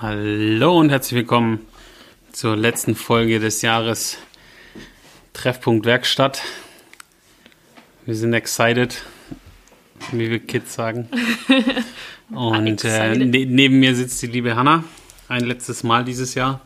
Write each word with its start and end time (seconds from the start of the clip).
Hallo 0.00 0.78
und 0.78 0.88
herzlich 0.88 1.14
willkommen 1.14 1.66
zur 2.32 2.56
letzten 2.56 2.94
Folge 2.94 3.38
des 3.38 3.60
Jahres 3.60 4.16
Treffpunkt 5.34 5.84
Werkstatt. 5.84 6.40
Wir 8.06 8.14
sind 8.14 8.32
excited, 8.32 9.02
wie 10.12 10.30
wir 10.30 10.38
Kids 10.38 10.72
sagen. 10.72 11.10
Und 12.30 12.82
äh, 12.82 13.14
ne 13.14 13.44
neben 13.44 13.78
mir 13.78 13.94
sitzt 13.94 14.22
die 14.22 14.28
liebe 14.28 14.56
Hanna, 14.56 14.84
ein 15.28 15.44
letztes 15.44 15.82
Mal 15.82 16.02
dieses 16.02 16.34
Jahr. 16.34 16.62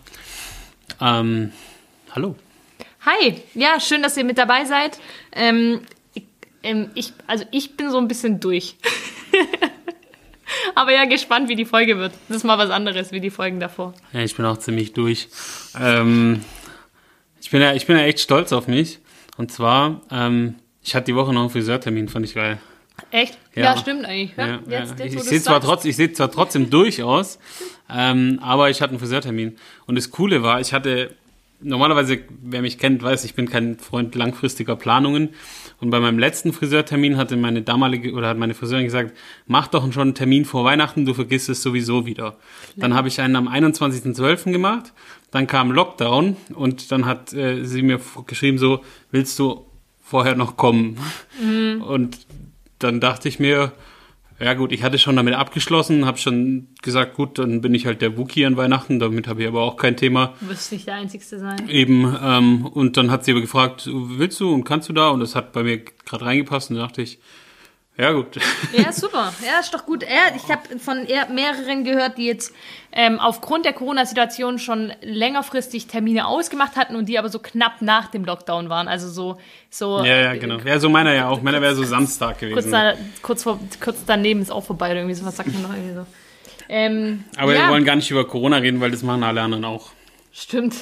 Ähm, 1.01 1.51
hallo. 2.13 2.37
Hi, 3.01 3.43
ja, 3.55 3.81
schön, 3.81 4.05
dass 4.05 4.17
ihr 4.17 4.25
mit 4.25 4.39
dabei 4.39 4.65
seid. 4.65 5.01
Ähm, 5.33 5.81
ich, 6.15 6.23
ähm, 6.63 6.91
also 7.27 7.45
ich 7.51 7.77
bin 7.77 7.91
so 7.91 7.99
ein 7.99 8.07
bisschen 8.07 8.39
durch. 8.39 8.77
Aber 10.75 10.93
ja, 10.93 11.05
gespannt, 11.05 11.49
wie 11.49 11.57
die 11.57 11.65
Folge 11.65 11.99
wird. 11.99 12.13
Das 12.29 12.39
ist 12.39 12.45
mal 12.45 12.59
was 12.59 12.71
anderes 12.71 13.13
wie 13.13 13.21
die 13.21 13.31
Folgen 13.31 13.61
davor. 13.61 13.95
Ja, 14.13 14.21
ich 14.21 14.37
bin 14.37 14.45
auch 14.47 14.59
ziemlich 14.59 14.93
durch. 14.93 15.29
Ähm, 15.79 16.43
ich, 17.41 17.51
bin 17.51 17.61
ja, 17.61 17.75
ich 17.75 17.87
bin 17.87 17.97
ja 17.97 18.05
echt 18.05 18.21
stolz 18.21 18.53
auf 18.53 18.69
mich. 18.69 18.99
Und 19.37 19.51
zwar, 19.51 20.03
ähm, 20.11 20.57
ich 20.83 20.95
hatte 20.95 21.07
die 21.07 21.17
Woche 21.17 21.33
noch 21.33 21.43
einen 21.43 21.51
Friseurtermin, 21.51 22.09
fand 22.09 22.27
ich 22.27 22.35
geil. 22.35 22.61
Echt? 23.11 23.39
Ja, 23.55 23.63
ja 23.63 23.77
stimmt 23.77 24.05
eigentlich. 24.05 24.37
Ja, 24.37 24.47
ja, 24.47 24.61
jetzt, 24.69 24.99
jetzt, 24.99 25.15
ich 25.15 25.23
sehe 25.23 25.41
zwar, 25.41 25.61
trotz, 25.61 25.85
ich 25.85 25.97
seh 25.97 26.13
zwar 26.13 26.31
trotzdem 26.31 26.71
durch 26.71 27.03
aus, 27.03 27.39
ähm, 27.91 28.39
aber 28.43 28.71
ich 28.71 28.81
hatte 28.81 28.91
einen 28.91 28.99
Friseurtermin. 28.99 29.57
Und 29.87 29.97
das 29.97 30.11
Coole 30.11 30.43
war, 30.43 30.61
ich 30.61 30.73
hatte 30.73 31.15
normalerweise, 31.63 32.21
wer 32.43 32.63
mich 32.63 32.79
kennt, 32.79 33.03
weiß, 33.03 33.25
ich 33.25 33.35
bin 33.35 33.49
kein 33.49 33.79
Freund 33.79 34.15
langfristiger 34.15 34.77
Planungen. 34.77 35.31
Und 35.81 35.91
bei 35.91 36.01
meinem 36.01 36.19
letzten 36.19 36.53
Friseurtermin 36.53 37.17
hatte 37.17 37.37
meine 37.37 37.63
damalige 37.63 38.13
oder 38.13 38.29
hat 38.29 38.39
meine 38.39 38.55
Friseurin 38.55 38.85
gesagt, 38.85 39.17
mach 39.47 39.69
doch 39.69 39.91
schon 39.93 40.03
einen 40.03 40.15
Termin 40.15 40.45
vor 40.45 40.65
Weihnachten, 40.65 41.05
du 41.05 41.15
vergisst 41.15 41.49
es 41.49 41.63
sowieso 41.63 42.07
wieder. 42.07 42.37
Dann 42.77 42.95
habe 42.95 43.09
ich 43.09 43.21
einen 43.21 43.37
am 43.37 43.49
21.12. 43.49 44.53
gemacht, 44.53 44.93
dann 45.31 45.47
kam 45.47 45.73
Lockdown 45.73 46.37
und 46.55 46.93
dann 46.93 47.07
hat 47.07 47.33
äh, 47.33 47.65
sie 47.65 47.83
mir 47.83 48.01
geschrieben 48.27 48.59
so, 48.59 48.81
willst 49.11 49.39
du 49.39 49.67
vorher 50.01 50.37
noch 50.37 50.57
kommen? 50.57 50.99
Mhm. 51.43 51.83
Und 51.83 52.27
dann 52.79 53.01
dachte 53.01 53.29
ich 53.29 53.39
mir, 53.39 53.73
ja 54.43 54.55
gut, 54.55 54.73
ich 54.73 54.83
hatte 54.83 54.99
schon 54.99 55.17
damit 55.17 55.35
abgeschlossen, 55.35 56.07
habe 56.07 56.19
schon 56.19 56.69
gesagt, 56.83 57.15
gut, 57.15 57.39
dann 57.39 57.61
bin 57.61 57.75
ich 57.75 57.87
halt 57.87 58.03
der 58.03 58.17
Wookie 58.17 58.45
an 58.45 58.57
Weihnachten, 58.57 58.99
damit 58.99 59.29
habe 59.29 59.43
ich 59.43 59.49
aber 59.49 59.63
auch 59.63 59.77
kein 59.77 59.97
Thema. 59.97 60.35
Du 60.41 60.49
wirst 60.49 60.73
nicht 60.73 60.87
der 60.87 60.95
Einzige 60.95 61.25
sein. 61.25 61.69
Eben, 61.69 62.17
ähm, 62.23 62.67
und 62.67 62.97
dann 62.97 63.11
hat 63.11 63.25
sie 63.25 63.33
aber 63.33 63.41
gefragt, 63.41 63.89
willst 63.93 64.41
du 64.41 64.53
und 64.53 64.65
kannst 64.65 64.89
du 64.89 64.93
da? 64.93 65.11
Und 65.11 65.21
das 65.21 65.35
hat 65.35 65.53
bei 65.53 65.63
mir 65.63 65.79
gerade 65.79 66.25
reingepasst 66.25 66.71
und 66.71 66.77
da 66.77 66.83
dachte 66.83 67.03
ich, 67.03 67.19
ja, 67.99 68.13
gut. 68.13 68.39
Ja, 68.73 68.91
super. 68.91 69.33
Ja, 69.45 69.61
ist 69.61 69.73
doch 69.75 69.85
gut. 69.85 70.03
Ja, 70.03 70.35
ich 70.35 70.51
habe 70.51 70.79
von 70.79 71.07
mehreren 71.35 71.85
gehört, 71.85 72.17
die 72.17 72.27
jetzt 72.27 72.55
ähm, 72.91 73.19
aufgrund 73.19 73.67
der 73.67 73.75
Corona-Situation 73.75 74.59
schon 74.59 74.93
längerfristig 75.03 75.89
Termine 75.89 76.27
ausgemacht 76.27 76.77
hatten 76.77 76.97
und 76.97 77.07
die 77.07 77.19
aber 77.19 77.29
so 77.29 77.39
knapp 77.39 77.83
nach 77.83 78.11
dem 78.11 78.25
Lockdown 78.25 78.71
waren. 78.71 78.89
Also 78.89 79.09
so. 79.09 79.39
so 79.69 80.05
ja, 80.05 80.17
ja, 80.17 80.35
genau. 80.37 80.59
Ja, 80.65 80.79
so 80.79 80.89
meiner 80.89 81.13
ja 81.13 81.29
auch. 81.29 81.43
Meiner 81.43 81.61
wäre 81.61 81.75
so 81.75 81.85
Samstag 81.85 82.39
gewesen. 82.39 82.55
Kurz, 82.55 82.71
da, 82.71 82.95
kurz, 83.21 83.43
vor, 83.43 83.61
kurz 83.83 83.99
daneben 84.07 84.41
ist 84.41 84.51
auch 84.51 84.65
vorbei 84.65 84.87
oder 84.87 85.01
irgendwie 85.01 85.15
so. 85.15 85.27
Was 85.27 85.37
sagt 85.37 85.53
man 85.53 85.63
noch 85.63 85.75
irgendwie 85.75 85.95
so? 85.95 86.07
Ähm, 86.69 87.25
aber 87.37 87.55
ja. 87.55 87.67
wir 87.67 87.69
wollen 87.73 87.85
gar 87.85 87.97
nicht 87.97 88.11
über 88.11 88.27
Corona 88.27 88.57
reden, 88.57 88.81
weil 88.81 88.91
das 88.91 89.03
machen 89.03 89.23
alle 89.23 89.43
anderen 89.43 89.67
auch. 89.67 89.91
Stimmt. 90.33 90.75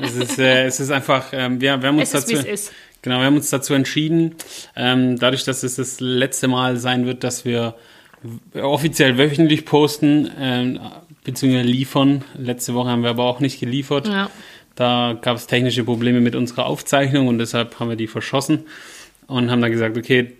es, 0.00 0.14
ist, 0.14 0.38
äh, 0.38 0.66
es 0.66 0.78
ist 0.78 0.90
einfach, 0.90 1.26
ähm, 1.32 1.60
wir, 1.60 1.80
wir 1.80 1.88
haben 1.88 1.98
uns 1.98 2.14
es 2.14 2.24
dazu. 2.24 2.34
Ist, 2.34 2.46
ist. 2.46 2.72
Genau, 3.04 3.18
wir 3.18 3.26
haben 3.26 3.36
uns 3.36 3.50
dazu 3.50 3.74
entschieden, 3.74 4.34
ähm, 4.76 5.18
dadurch, 5.18 5.44
dass 5.44 5.62
es 5.62 5.76
das 5.76 6.00
letzte 6.00 6.48
Mal 6.48 6.78
sein 6.78 7.04
wird, 7.04 7.22
dass 7.22 7.44
wir 7.44 7.74
offiziell 8.58 9.18
wöchentlich 9.18 9.66
posten, 9.66 10.30
ähm, 10.40 10.80
beziehungsweise 11.22 11.68
liefern. 11.68 12.24
Letzte 12.34 12.72
Woche 12.72 12.88
haben 12.88 13.02
wir 13.02 13.10
aber 13.10 13.24
auch 13.24 13.40
nicht 13.40 13.60
geliefert. 13.60 14.08
Ja. 14.08 14.30
Da 14.74 15.18
gab 15.20 15.36
es 15.36 15.46
technische 15.46 15.84
Probleme 15.84 16.22
mit 16.22 16.34
unserer 16.34 16.64
Aufzeichnung 16.64 17.28
und 17.28 17.36
deshalb 17.36 17.78
haben 17.78 17.90
wir 17.90 17.96
die 17.96 18.06
verschossen 18.06 18.64
und 19.26 19.50
haben 19.50 19.60
dann 19.60 19.70
gesagt, 19.70 19.98
okay, 19.98 20.32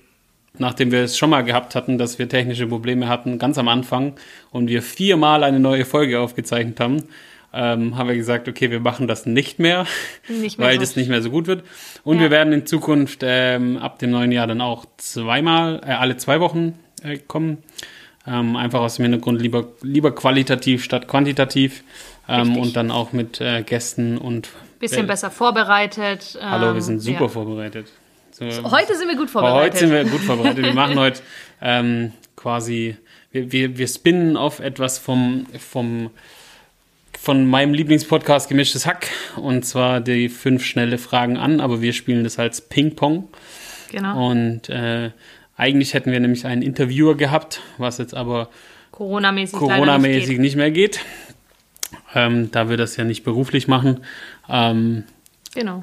nachdem 0.57 0.91
wir 0.91 1.01
es 1.01 1.19
schon 1.19 1.29
mal 1.29 1.43
gehabt 1.43 1.75
hatten, 1.75 1.99
dass 1.99 2.19
wir 2.19 2.31
technische 2.31 2.67
Probleme 2.67 3.09
hatten, 3.09 3.39
ganz 3.39 3.59
am 3.59 3.69
Anfang 3.69 4.15
und 4.53 4.69
wir 4.69 4.81
viermal 4.81 5.45
eine 5.45 5.61
neue 5.61 5.85
Folge 5.85 6.19
aufgezeichnet 6.19 6.81
haben, 6.81 7.03
ähm, 7.55 7.97
haben 7.97 8.09
wir 8.09 8.17
gesagt, 8.17 8.49
okay, 8.49 8.71
wir 8.71 8.81
machen 8.81 9.07
das 9.07 9.27
nicht 9.27 9.59
mehr, 9.59 9.87
nicht 10.29 10.59
mehr 10.59 10.69
weil 10.69 10.75
so. 10.75 10.81
das 10.81 10.97
nicht 10.97 11.09
mehr 11.09 11.23
so 11.23 11.31
gut 11.31 11.47
wird. 11.47 11.65
Und 12.03 12.17
ja. 12.17 12.23
wir 12.23 12.31
werden 12.31 12.53
in 12.53 12.67
Zukunft 12.67 13.21
ähm, 13.23 13.79
ab 13.79 13.99
dem 13.99 14.11
neuen 14.11 14.33
Jahr 14.33 14.47
dann 14.47 14.61
auch 14.61 14.87
zweimal, 14.97 15.81
äh, 15.87 15.93
alle 15.93 16.17
zwei 16.17 16.41
Wochen 16.41 16.79
äh, 17.03 17.19
kommen. 17.19 17.63
Ähm, 18.27 18.57
einfach 18.57 18.81
aus 18.81 18.97
dem 18.97 19.05
Hintergrund 19.05 19.43
lieber, 19.43 19.69
lieber 19.83 20.15
qualitativ 20.15 20.83
statt 20.83 21.09
quantitativ 21.09 21.85
ähm, 22.27 22.57
und 22.57 22.75
dann 22.75 22.91
auch 22.91 23.13
mit 23.13 23.41
äh, 23.41 23.63
Gästen 23.63 24.17
und 24.17 24.49
bisschen 24.81 25.07
besser 25.07 25.31
vorbereitet. 25.31 26.39
Hallo, 26.41 26.69
wir 26.69 26.75
ähm, 26.75 26.81
sind 26.81 27.01
super 27.01 27.23
ja. 27.23 27.29
vorbereitet. 27.29 27.93
So, 28.31 28.47
heute 28.47 28.97
sind 28.97 29.09
wir 29.09 29.17
gut 29.17 29.31
vorbereitet. 29.31 29.75
Heute 29.75 29.79
sind 29.79 29.93
wir 29.93 30.05
gut 30.05 30.21
vorbereitet. 30.21 30.65
Wir 30.65 30.75
machen 30.75 30.99
heute 30.99 31.21
ähm, 31.61 32.13
quasi, 32.35 32.97
wir, 33.31 33.53
wir, 33.53 33.79
wir 33.79 33.87
spinnen 33.87 34.37
auf 34.37 34.61
etwas 34.61 34.99
vom, 34.99 35.47
vom 35.59 36.11
von 37.25 37.47
meinem 37.47 37.73
Lieblingspodcast 37.73 38.51
Gemischtes 38.51 38.85
Hack. 38.85 39.09
Und 39.37 39.65
zwar 39.65 40.03
die 40.03 40.29
fünf 40.29 40.63
schnelle 40.63 40.99
Fragen 40.99 41.39
an, 41.39 41.61
aber 41.61 41.81
wir 41.81 41.95
spielen 41.95 42.23
das 42.23 42.39
als 42.39 42.61
Ping-Pong. 42.61 43.29
Genau. 43.91 44.31
Und 44.31 44.69
äh, 44.69 45.11
eigentlich 45.57 45.95
hätten 45.95 46.13
wir 46.13 46.21
nämlich 46.21 46.45
einen 46.45 46.61
Interviewer 46.61 47.17
gehabt, 47.17 47.63
was 47.79 47.97
jetzt 47.97 48.15
aber 48.15 48.51
Corona-mäßig, 48.91 49.59
Corona 49.59 49.97
nicht, 49.97 50.39
nicht, 50.39 50.57
mehr 50.57 50.71
geht. 50.71 51.01
Ähm, 52.15 52.51
da 52.51 52.69
wir 52.69 52.77
das 52.77 52.97
ja 52.97 53.05
nicht 53.05 53.25
beruflich 53.25 53.69
machen. 53.69 54.01
Ähm, 54.49 55.05
genau. 55.55 55.83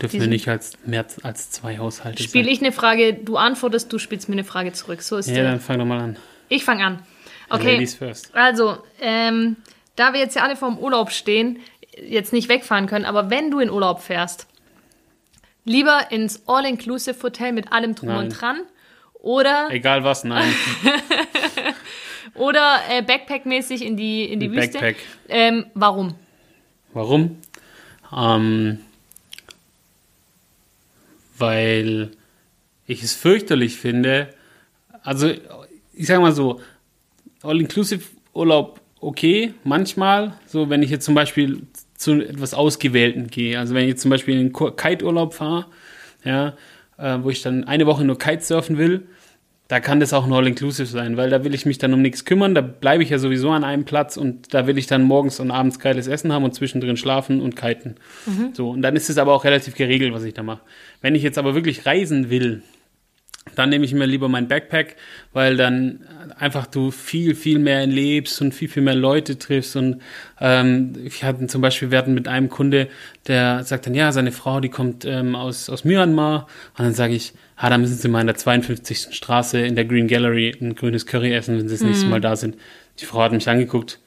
Dürfen 0.00 0.12
Diesen 0.12 0.20
wir 0.20 0.28
nicht 0.28 0.48
als 0.48 0.72
mehr 0.86 1.04
als 1.22 1.50
zwei 1.50 1.78
Haushalte 1.78 2.22
Spiele 2.22 2.50
ich 2.50 2.60
eine 2.60 2.72
Frage, 2.72 3.12
du 3.12 3.36
antwortest, 3.36 3.92
du 3.92 3.98
spielst 3.98 4.30
mir 4.30 4.34
eine 4.34 4.44
Frage 4.44 4.72
zurück. 4.72 5.02
So 5.02 5.18
ist 5.18 5.28
Ja, 5.28 5.34
der. 5.34 5.44
dann 5.44 5.60
fang 5.60 5.78
doch 5.78 5.84
mal 5.84 6.00
an. 6.00 6.16
Ich 6.48 6.64
fange 6.64 6.84
an. 6.84 7.02
Okay. 7.50 7.74
Ladies 7.74 7.94
first. 7.94 8.34
Also, 8.34 8.78
ähm, 9.00 9.56
da 9.96 10.12
wir 10.12 10.20
jetzt 10.20 10.36
ja 10.36 10.42
alle 10.42 10.56
vorm 10.56 10.78
Urlaub 10.78 11.10
stehen, 11.10 11.58
jetzt 12.00 12.32
nicht 12.32 12.48
wegfahren 12.48 12.86
können, 12.86 13.04
aber 13.04 13.30
wenn 13.30 13.50
du 13.50 13.58
in 13.60 13.70
Urlaub 13.70 14.00
fährst, 14.00 14.46
lieber 15.64 16.10
ins 16.10 16.46
All-Inclusive-Hotel 16.46 17.52
mit 17.52 17.72
allem 17.72 17.94
drum 17.94 18.08
nein. 18.08 18.18
und 18.18 18.28
dran 18.30 18.60
oder... 19.14 19.68
Egal 19.70 20.04
was, 20.04 20.24
nein. 20.24 20.54
oder 22.34 22.80
äh, 22.88 23.02
Backpack-mäßig 23.02 23.82
in 23.82 23.96
die, 23.96 24.24
in 24.24 24.40
die 24.40 24.50
Wüste. 24.52 24.78
Backpack. 24.78 24.96
Ähm, 25.28 25.66
warum? 25.74 26.14
Warum? 26.92 27.38
Ähm, 28.16 28.78
weil 31.36 32.12
ich 32.86 33.02
es 33.02 33.14
fürchterlich 33.14 33.76
finde, 33.76 34.32
also 35.02 35.32
ich 35.92 36.06
sage 36.06 36.20
mal 36.20 36.32
so, 36.32 36.60
All-Inclusive-Urlaub 37.42 38.80
okay, 39.06 39.54
manchmal, 39.62 40.32
so 40.46 40.68
wenn 40.68 40.82
ich 40.82 40.90
jetzt 40.90 41.04
zum 41.04 41.14
Beispiel 41.14 41.62
zu 41.94 42.20
etwas 42.20 42.54
Ausgewählten 42.54 43.28
gehe. 43.28 43.56
Also 43.56 43.72
wenn 43.72 43.84
ich 43.84 43.90
jetzt 43.90 44.02
zum 44.02 44.10
Beispiel 44.10 44.34
in 44.34 44.48
den 44.48 44.52
Kite-Urlaub 44.52 45.32
fahre, 45.32 45.66
ja, 46.24 46.54
äh, 46.98 47.18
wo 47.22 47.30
ich 47.30 47.40
dann 47.40 47.64
eine 47.64 47.86
Woche 47.86 48.04
nur 48.04 48.18
Kitesurfen 48.18 48.78
will, 48.78 49.06
da 49.68 49.78
kann 49.78 50.00
das 50.00 50.12
auch 50.12 50.26
ein 50.26 50.32
All-Inclusive 50.32 50.86
sein, 50.86 51.16
weil 51.16 51.30
da 51.30 51.44
will 51.44 51.54
ich 51.54 51.66
mich 51.66 51.78
dann 51.78 51.94
um 51.94 52.02
nichts 52.02 52.24
kümmern, 52.24 52.54
da 52.54 52.60
bleibe 52.62 53.04
ich 53.04 53.10
ja 53.10 53.18
sowieso 53.18 53.50
an 53.50 53.62
einem 53.62 53.84
Platz 53.84 54.16
und 54.16 54.52
da 54.52 54.66
will 54.66 54.76
ich 54.76 54.88
dann 54.88 55.02
morgens 55.02 55.38
und 55.38 55.52
abends 55.52 55.78
geiles 55.78 56.08
Essen 56.08 56.32
haben 56.32 56.44
und 56.44 56.54
zwischendrin 56.54 56.96
schlafen 56.96 57.40
und 57.40 57.54
kiten. 57.54 57.94
Mhm. 58.26 58.50
So, 58.54 58.70
und 58.70 58.82
dann 58.82 58.96
ist 58.96 59.08
es 59.08 59.18
aber 59.18 59.32
auch 59.32 59.44
relativ 59.44 59.76
geregelt, 59.76 60.12
was 60.12 60.24
ich 60.24 60.34
da 60.34 60.42
mache. 60.42 60.62
Wenn 61.00 61.14
ich 61.14 61.22
jetzt 61.22 61.38
aber 61.38 61.54
wirklich 61.54 61.86
reisen 61.86 62.28
will, 62.28 62.62
dann 63.54 63.70
nehme 63.70 63.84
ich 63.84 63.94
mir 63.94 64.06
lieber 64.06 64.28
mein 64.28 64.48
Backpack, 64.48 64.96
weil 65.32 65.56
dann 65.56 66.00
einfach 66.38 66.66
du 66.66 66.90
viel, 66.90 67.34
viel 67.34 67.58
mehr 67.58 67.86
lebst 67.86 68.40
und 68.42 68.52
viel, 68.52 68.68
viel 68.68 68.82
mehr 68.82 68.94
Leute 68.94 69.38
triffst. 69.38 69.76
Und 69.76 70.02
ähm, 70.40 70.94
ich 71.04 71.24
hatte 71.24 71.46
zum 71.46 71.62
Beispiel, 71.62 71.90
wir 71.90 71.98
hatten 71.98 72.14
mit 72.14 72.28
einem 72.28 72.48
Kunde, 72.48 72.88
der 73.26 73.62
sagt 73.64 73.86
dann, 73.86 73.94
ja, 73.94 74.12
seine 74.12 74.32
Frau, 74.32 74.60
die 74.60 74.68
kommt 74.68 75.04
ähm, 75.04 75.34
aus, 75.34 75.70
aus 75.70 75.84
Myanmar. 75.84 76.48
Und 76.76 76.84
dann 76.84 76.94
sage 76.94 77.14
ich, 77.14 77.34
ah, 77.56 77.70
da 77.70 77.78
müssen 77.78 77.96
sie 77.96 78.08
mal 78.08 78.20
in 78.20 78.26
der 78.26 78.36
52. 78.36 79.08
Straße 79.14 79.60
in 79.60 79.76
der 79.76 79.84
Green 79.84 80.08
Gallery 80.08 80.54
ein 80.60 80.74
grünes 80.74 81.06
Curry 81.06 81.32
essen, 81.32 81.56
wenn 81.56 81.68
sie 81.68 81.74
das 81.74 81.82
mhm. 81.82 81.88
nächste 81.88 82.06
Mal 82.06 82.20
da 82.20 82.36
sind. 82.36 82.56
Die 83.00 83.04
Frau 83.04 83.22
hat 83.22 83.32
mich 83.32 83.48
angeguckt, 83.48 84.00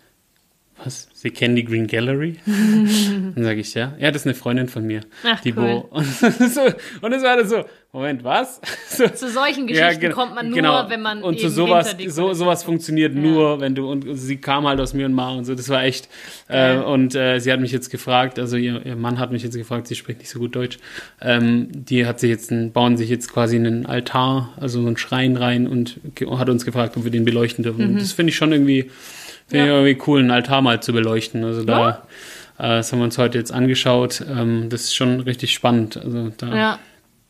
was? 0.84 1.10
Sie 1.14 1.32
kennen 1.32 1.56
die 1.56 1.66
Green 1.66 1.88
Gallery? 1.88 2.38
dann 2.46 3.44
sage 3.44 3.60
ich, 3.60 3.74
ja. 3.74 3.94
Ja, 4.00 4.12
das 4.12 4.22
ist 4.22 4.28
eine 4.28 4.36
Freundin 4.36 4.68
von 4.68 4.86
mir. 4.86 5.02
Ach, 5.24 5.40
die 5.42 5.54
cool. 5.54 5.86
Bo. 5.90 5.90
Und, 5.92 6.06
so, 6.06 6.62
und 7.02 7.14
es 7.14 7.24
war 7.24 7.38
dann 7.38 7.48
so, 7.48 7.66
Moment, 7.92 8.24
was? 8.24 8.62
So, 8.90 9.08
zu 9.08 9.30
solchen 9.30 9.68
Geschichten 9.68 10.04
ja, 10.04 10.12
kommt 10.12 10.36
man 10.36 10.48
nur, 10.48 10.56
genau. 10.56 10.90
wenn 10.90 11.02
man 11.02 11.24
Und 11.24 11.40
zu 11.40 11.50
sowas, 11.50 11.96
so, 12.08 12.34
sowas 12.34 12.64
funktioniert 12.64 13.14
ja. 13.14 13.22
nur, 13.22 13.62
wenn 13.62 13.76
du, 13.76 13.90
und 13.90 14.06
sie 14.16 14.38
kam 14.38 14.68
halt 14.68 14.80
aus 14.82 14.94
Myanmar 14.94 15.38
und 15.38 15.46
so, 15.46 15.56
das 15.56 15.70
war 15.70 15.84
echt, 15.84 16.10
äh, 16.50 16.76
und 16.76 17.16
äh, 17.16 17.40
sie 17.40 17.52
hat 17.54 17.62
mich 17.62 17.72
jetzt 17.72 17.90
gefragt, 17.90 18.40
also 18.40 18.58
ihr, 18.58 18.86
ihr 18.86 18.96
Mann 18.96 19.20
hat 19.20 19.32
mich 19.32 19.44
jetzt 19.44 19.56
gefragt, 19.56 19.88
sie 19.88 19.96
spricht 19.96 20.20
nicht 20.20 20.30
so 20.30 20.40
gut 20.40 20.56
Deutsch, 20.56 20.80
ähm, 21.22 21.70
die 21.72 22.06
hat 22.06 22.20
sich 22.20 22.30
jetzt, 22.30 22.52
ein, 22.52 22.74
bauen 22.74 22.98
sich 22.98 23.10
jetzt 23.10 23.32
quasi 23.32 23.56
einen 23.56 23.86
Altar, 23.86 24.54
also 24.60 24.82
so 24.82 24.88
einen 24.88 24.98
Schrein 24.98 25.38
rein 25.38 25.66
und 25.66 26.00
hat 26.38 26.50
uns 26.50 26.66
gefragt, 26.66 26.98
ob 26.98 27.06
wir 27.06 27.12
den 27.12 27.24
beleuchten 27.24 27.64
dürfen. 27.64 27.94
Mhm. 27.94 28.00
Das 28.00 28.12
finde 28.12 28.32
ich 28.32 28.36
schon 28.36 28.52
irgendwie, 28.52 28.90
Finde 29.50 29.66
ja. 29.66 29.72
ich 29.72 29.86
irgendwie 29.86 30.04
cool, 30.08 30.20
einen 30.20 30.32
Altar 30.32 30.62
mal 30.62 30.82
zu 30.82 30.94
beleuchten. 30.94 31.44
Also 31.44 31.64
da, 31.64 31.80
ja. 31.80 31.90
äh, 32.58 32.78
das 32.78 32.92
haben 32.92 33.00
wir 33.00 33.06
uns 33.06 33.18
heute 33.18 33.38
jetzt 33.38 33.52
angeschaut. 33.52 34.24
Ähm, 34.28 34.70
das 34.70 34.82
ist 34.82 34.96
schon 34.96 35.20
richtig 35.22 35.54
spannend. 35.54 35.98
Also 35.98 36.32
da, 36.38 36.56
ja. 36.56 36.80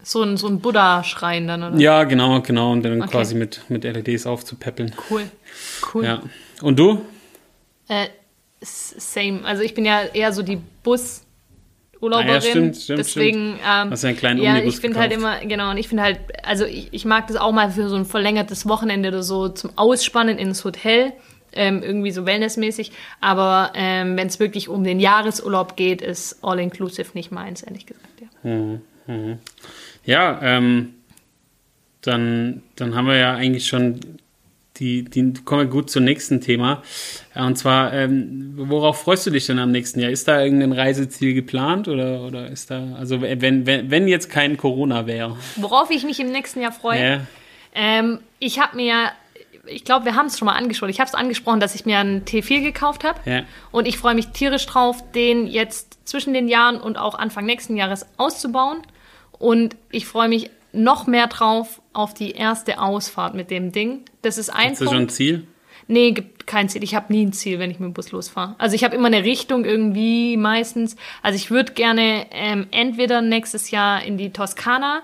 So 0.01 0.23
ein, 0.23 0.37
so 0.37 0.47
ein 0.47 0.61
Buddha-Schrein 0.61 1.47
dann, 1.47 1.63
oder? 1.63 1.77
Ja, 1.77 2.05
genau, 2.05 2.41
genau. 2.41 2.71
Und 2.71 2.83
dann 2.83 3.01
okay. 3.01 3.11
quasi 3.11 3.35
mit, 3.35 3.61
mit 3.69 3.83
LEDs 3.83 4.25
aufzupäppeln. 4.25 4.93
Cool. 5.09 5.23
Cool. 5.93 6.05
Ja. 6.05 6.21
Und 6.61 6.79
du? 6.79 7.05
Äh, 7.89 8.07
same. 8.61 9.41
Also 9.43 9.61
ich 9.61 9.73
bin 9.73 9.85
ja 9.85 10.03
eher 10.13 10.31
so 10.31 10.41
die 10.41 10.59
Bus- 10.83 11.23
Urlauberin. 12.01 12.29
Ah, 12.29 12.33
ja, 12.35 12.41
stimmt, 12.41 12.77
stimmt, 12.77 12.99
Deswegen, 12.99 13.45
stimmt. 13.55 13.59
Ähm, 13.65 13.91
Hast 13.91 14.03
du 14.03 14.07
einen 14.07 14.17
kleinen 14.17 14.41
Ja, 14.41 14.51
Omnibus 14.51 14.75
ich 14.75 14.79
finde 14.79 14.99
halt 14.99 15.11
immer, 15.11 15.39
genau, 15.39 15.71
und 15.71 15.77
ich 15.77 15.87
finde 15.87 16.03
halt, 16.03 16.19
also 16.43 16.65
ich, 16.65 16.87
ich 16.91 17.05
mag 17.05 17.27
das 17.27 17.35
auch 17.37 17.51
mal 17.51 17.71
für 17.71 17.89
so 17.89 17.95
ein 17.95 18.05
verlängertes 18.05 18.67
Wochenende 18.67 19.09
oder 19.09 19.23
so 19.23 19.49
zum 19.49 19.71
Ausspannen 19.75 20.37
ins 20.37 20.63
Hotel. 20.63 21.11
Ähm, 21.53 21.81
irgendwie 21.83 22.11
so 22.11 22.25
wellnessmäßig. 22.25 22.91
Aber 23.21 23.71
ähm, 23.75 24.17
wenn 24.17 24.27
es 24.27 24.39
wirklich 24.39 24.69
um 24.69 24.83
den 24.83 24.99
Jahresurlaub 24.99 25.75
geht, 25.75 26.01
ist 26.01 26.43
All-Inclusive 26.43 27.09
nicht 27.13 27.31
meins, 27.31 27.63
ehrlich 27.63 27.85
gesagt. 27.85 28.07
Ja, 28.21 28.49
mhm, 28.49 28.81
mhm. 29.07 29.39
ja 30.05 30.39
ähm, 30.41 30.93
dann, 32.01 32.63
dann 32.75 32.95
haben 32.95 33.07
wir 33.07 33.17
ja 33.17 33.33
eigentlich 33.33 33.67
schon 33.67 33.99
die, 34.79 35.03
die 35.03 35.33
kommen 35.43 35.61
wir 35.61 35.69
gut 35.69 35.89
zum 35.89 36.03
nächsten 36.03 36.41
Thema. 36.41 36.83
Und 37.35 37.57
zwar, 37.57 37.93
ähm, 37.93 38.53
worauf 38.55 39.01
freust 39.01 39.25
du 39.25 39.31
dich 39.31 39.45
denn 39.45 39.59
am 39.59 39.71
nächsten 39.71 39.99
Jahr? 39.99 40.11
Ist 40.11 40.27
da 40.27 40.41
irgendein 40.41 40.71
Reiseziel 40.71 41.33
geplant 41.33 41.87
oder, 41.87 42.21
oder 42.21 42.49
ist 42.49 42.71
da, 42.71 42.95
also 42.97 43.21
wenn, 43.21 43.65
wenn, 43.65 43.91
wenn 43.91 44.07
jetzt 44.07 44.29
kein 44.29 44.57
Corona 44.57 45.05
wäre? 45.05 45.37
Worauf 45.57 45.91
ich 45.91 46.03
mich 46.03 46.19
im 46.19 46.31
nächsten 46.31 46.61
Jahr 46.61 46.71
freue? 46.71 46.99
Yeah. 46.99 47.27
Ähm, 47.75 48.19
ich 48.39 48.59
habe 48.59 48.75
mir 48.77 49.11
ich 49.71 49.83
glaube, 49.83 50.05
wir 50.05 50.15
haben 50.15 50.27
es 50.27 50.37
schon 50.37 50.45
mal 50.45 50.55
angesprochen. 50.55 50.89
Ich 50.89 50.99
habe 50.99 51.07
es 51.07 51.15
angesprochen, 51.15 51.59
dass 51.59 51.75
ich 51.75 51.85
mir 51.85 51.99
einen 51.99 52.25
T4 52.25 52.61
gekauft 52.61 53.03
habe. 53.03 53.19
Ja. 53.29 53.43
Und 53.71 53.87
ich 53.87 53.97
freue 53.97 54.15
mich 54.15 54.29
tierisch 54.29 54.65
drauf, 54.65 55.03
den 55.11 55.47
jetzt 55.47 55.99
zwischen 56.07 56.33
den 56.33 56.47
Jahren 56.47 56.79
und 56.79 56.97
auch 56.97 57.15
Anfang 57.15 57.45
nächsten 57.45 57.75
Jahres 57.77 58.05
auszubauen. 58.17 58.81
Und 59.31 59.75
ich 59.91 60.05
freue 60.05 60.27
mich 60.27 60.49
noch 60.71 61.07
mehr 61.07 61.27
drauf 61.27 61.81
auf 61.93 62.13
die 62.13 62.31
erste 62.31 62.79
Ausfahrt 62.79 63.33
mit 63.33 63.49
dem 63.51 63.71
Ding. 63.71 64.01
Das 64.21 64.37
ist 64.37 64.49
ein 64.49 64.71
Hast 64.71 64.81
du 64.81 64.85
schon 64.85 64.95
ein 64.95 65.09
Ziel? 65.09 65.47
Nee, 65.87 66.11
gibt 66.11 66.45
kein 66.45 66.69
Ziel. 66.69 66.83
Ich 66.83 66.93
habe 66.93 67.11
nie 67.11 67.25
ein 67.25 67.33
Ziel, 67.33 67.57
wenn 67.57 67.71
ich 67.71 67.79
mit 67.79 67.87
dem 67.87 67.93
Bus 67.93 68.11
losfahre. 68.11 68.55
Also 68.59 68.75
ich 68.75 68.83
habe 68.83 68.95
immer 68.95 69.07
eine 69.07 69.23
Richtung 69.23 69.65
irgendwie 69.65 70.37
meistens. 70.37 70.95
Also 71.23 71.35
ich 71.35 71.49
würde 71.49 71.73
gerne 71.73 72.27
ähm, 72.31 72.67
entweder 72.71 73.21
nächstes 73.21 73.71
Jahr 73.71 74.03
in 74.03 74.17
die 74.17 74.31
Toskana 74.31 75.01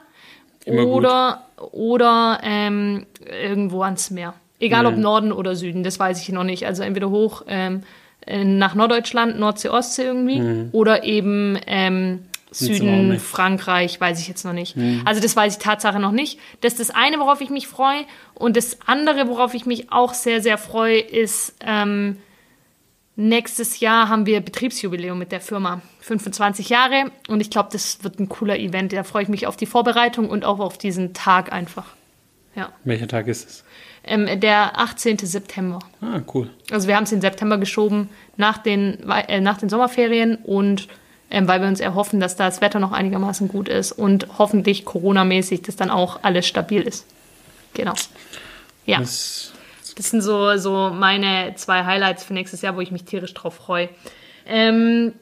immer 0.63 0.87
oder, 0.87 1.47
oder 1.57 2.39
ähm, 2.43 3.07
irgendwo 3.25 3.81
ans 3.81 4.11
Meer. 4.11 4.35
Egal 4.59 4.83
mhm. 4.83 4.87
ob 4.87 4.97
Norden 4.97 5.31
oder 5.31 5.55
Süden, 5.55 5.83
das 5.83 5.99
weiß 5.99 6.21
ich 6.21 6.29
noch 6.29 6.43
nicht. 6.43 6.65
Also 6.65 6.83
entweder 6.83 7.09
hoch 7.09 7.43
ähm, 7.47 7.83
nach 8.25 8.73
Norddeutschland, 8.75 9.39
Nordsee, 9.39 9.69
Ostsee 9.69 10.03
irgendwie 10.03 10.39
mhm. 10.39 10.69
oder 10.71 11.03
eben 11.03 11.59
ähm, 11.67 12.19
Süden, 12.51 13.19
Frankreich, 13.19 13.99
weiß 13.99 14.19
ich 14.19 14.27
jetzt 14.27 14.45
noch 14.45 14.53
nicht. 14.53 14.77
Mhm. 14.77 15.01
Also 15.05 15.21
das 15.21 15.35
weiß 15.35 15.57
ich 15.57 15.59
Tatsache 15.59 15.99
noch 15.99 16.11
nicht. 16.11 16.39
Das 16.61 16.73
ist 16.73 16.79
das 16.79 16.91
eine, 16.91 17.19
worauf 17.19 17.41
ich 17.41 17.49
mich 17.49 17.67
freue. 17.67 18.05
Und 18.33 18.55
das 18.55 18.79
andere, 18.85 19.27
worauf 19.27 19.53
ich 19.53 19.65
mich 19.65 19.91
auch 19.91 20.13
sehr, 20.13 20.41
sehr 20.41 20.57
freue, 20.57 20.99
ist, 20.99 21.53
ähm, 21.59 22.17
nächstes 23.17 23.79
Jahr 23.79 24.09
haben 24.09 24.25
wir 24.25 24.41
Betriebsjubiläum 24.41 25.19
mit 25.19 25.31
der 25.31 25.41
Firma. 25.41 25.81
25 25.99 26.69
Jahre. 26.69 27.11
Und 27.27 27.41
ich 27.41 27.49
glaube, 27.49 27.69
das 27.71 28.03
wird 28.03 28.19
ein 28.19 28.29
cooler 28.29 28.57
Event. 28.59 28.93
Da 28.93 29.03
freue 29.03 29.23
ich 29.23 29.29
mich 29.29 29.47
auf 29.47 29.57
die 29.57 29.65
Vorbereitung 29.65 30.29
und 30.29 30.45
auch 30.45 30.59
auf 30.59 30.77
diesen 30.77 31.13
Tag 31.13 31.51
einfach. 31.51 31.87
Ja. 32.55 32.71
Welcher 32.83 33.07
Tag 33.07 33.27
ist 33.27 33.49
es? 33.49 33.63
Ähm, 34.07 34.39
der 34.39 34.79
18. 34.79 35.17
September. 35.17 35.79
Ah, 35.99 36.21
cool. 36.33 36.49
Also 36.71 36.87
wir 36.87 36.95
haben 36.95 37.05
es 37.05 37.11
in 37.11 37.21
September 37.21 37.57
geschoben 37.57 38.09
nach 38.37 38.59
den, 38.59 38.99
äh, 39.09 39.41
nach 39.41 39.57
den 39.57 39.69
Sommerferien 39.69 40.35
und 40.35 40.87
ähm, 41.31 41.47
weil 41.47 41.59
wir 41.59 41.67
uns 41.67 41.79
erhoffen, 41.79 42.19
dass 42.19 42.35
das 42.35 42.61
Wetter 42.61 42.79
noch 42.79 42.91
einigermaßen 42.91 43.47
gut 43.47 43.67
ist 43.67 43.91
und 43.91 44.27
hoffentlich 44.37 44.85
Corona-mäßig, 44.85 45.63
dass 45.63 45.75
dann 45.75 45.89
auch 45.89 46.19
alles 46.21 46.45
stabil 46.45 46.81
ist. 46.81 47.07
Genau. 47.73 47.93
Ja. 48.85 48.99
Das, 48.99 49.51
das, 49.95 50.11
sind 50.11 50.21
so, 50.21 50.55
so 50.57 50.91
meine 50.93 51.55
zwei 51.55 51.83
Highlights 51.83 52.23
für 52.23 52.33
nächstes 52.33 52.61
Jahr, 52.61 52.75
wo 52.75 52.81
ich 52.81 52.91
mich 52.91 53.05
tierisch 53.05 53.33
drauf 53.33 53.55
freue. 53.55 53.89
Ähm, 54.45 55.13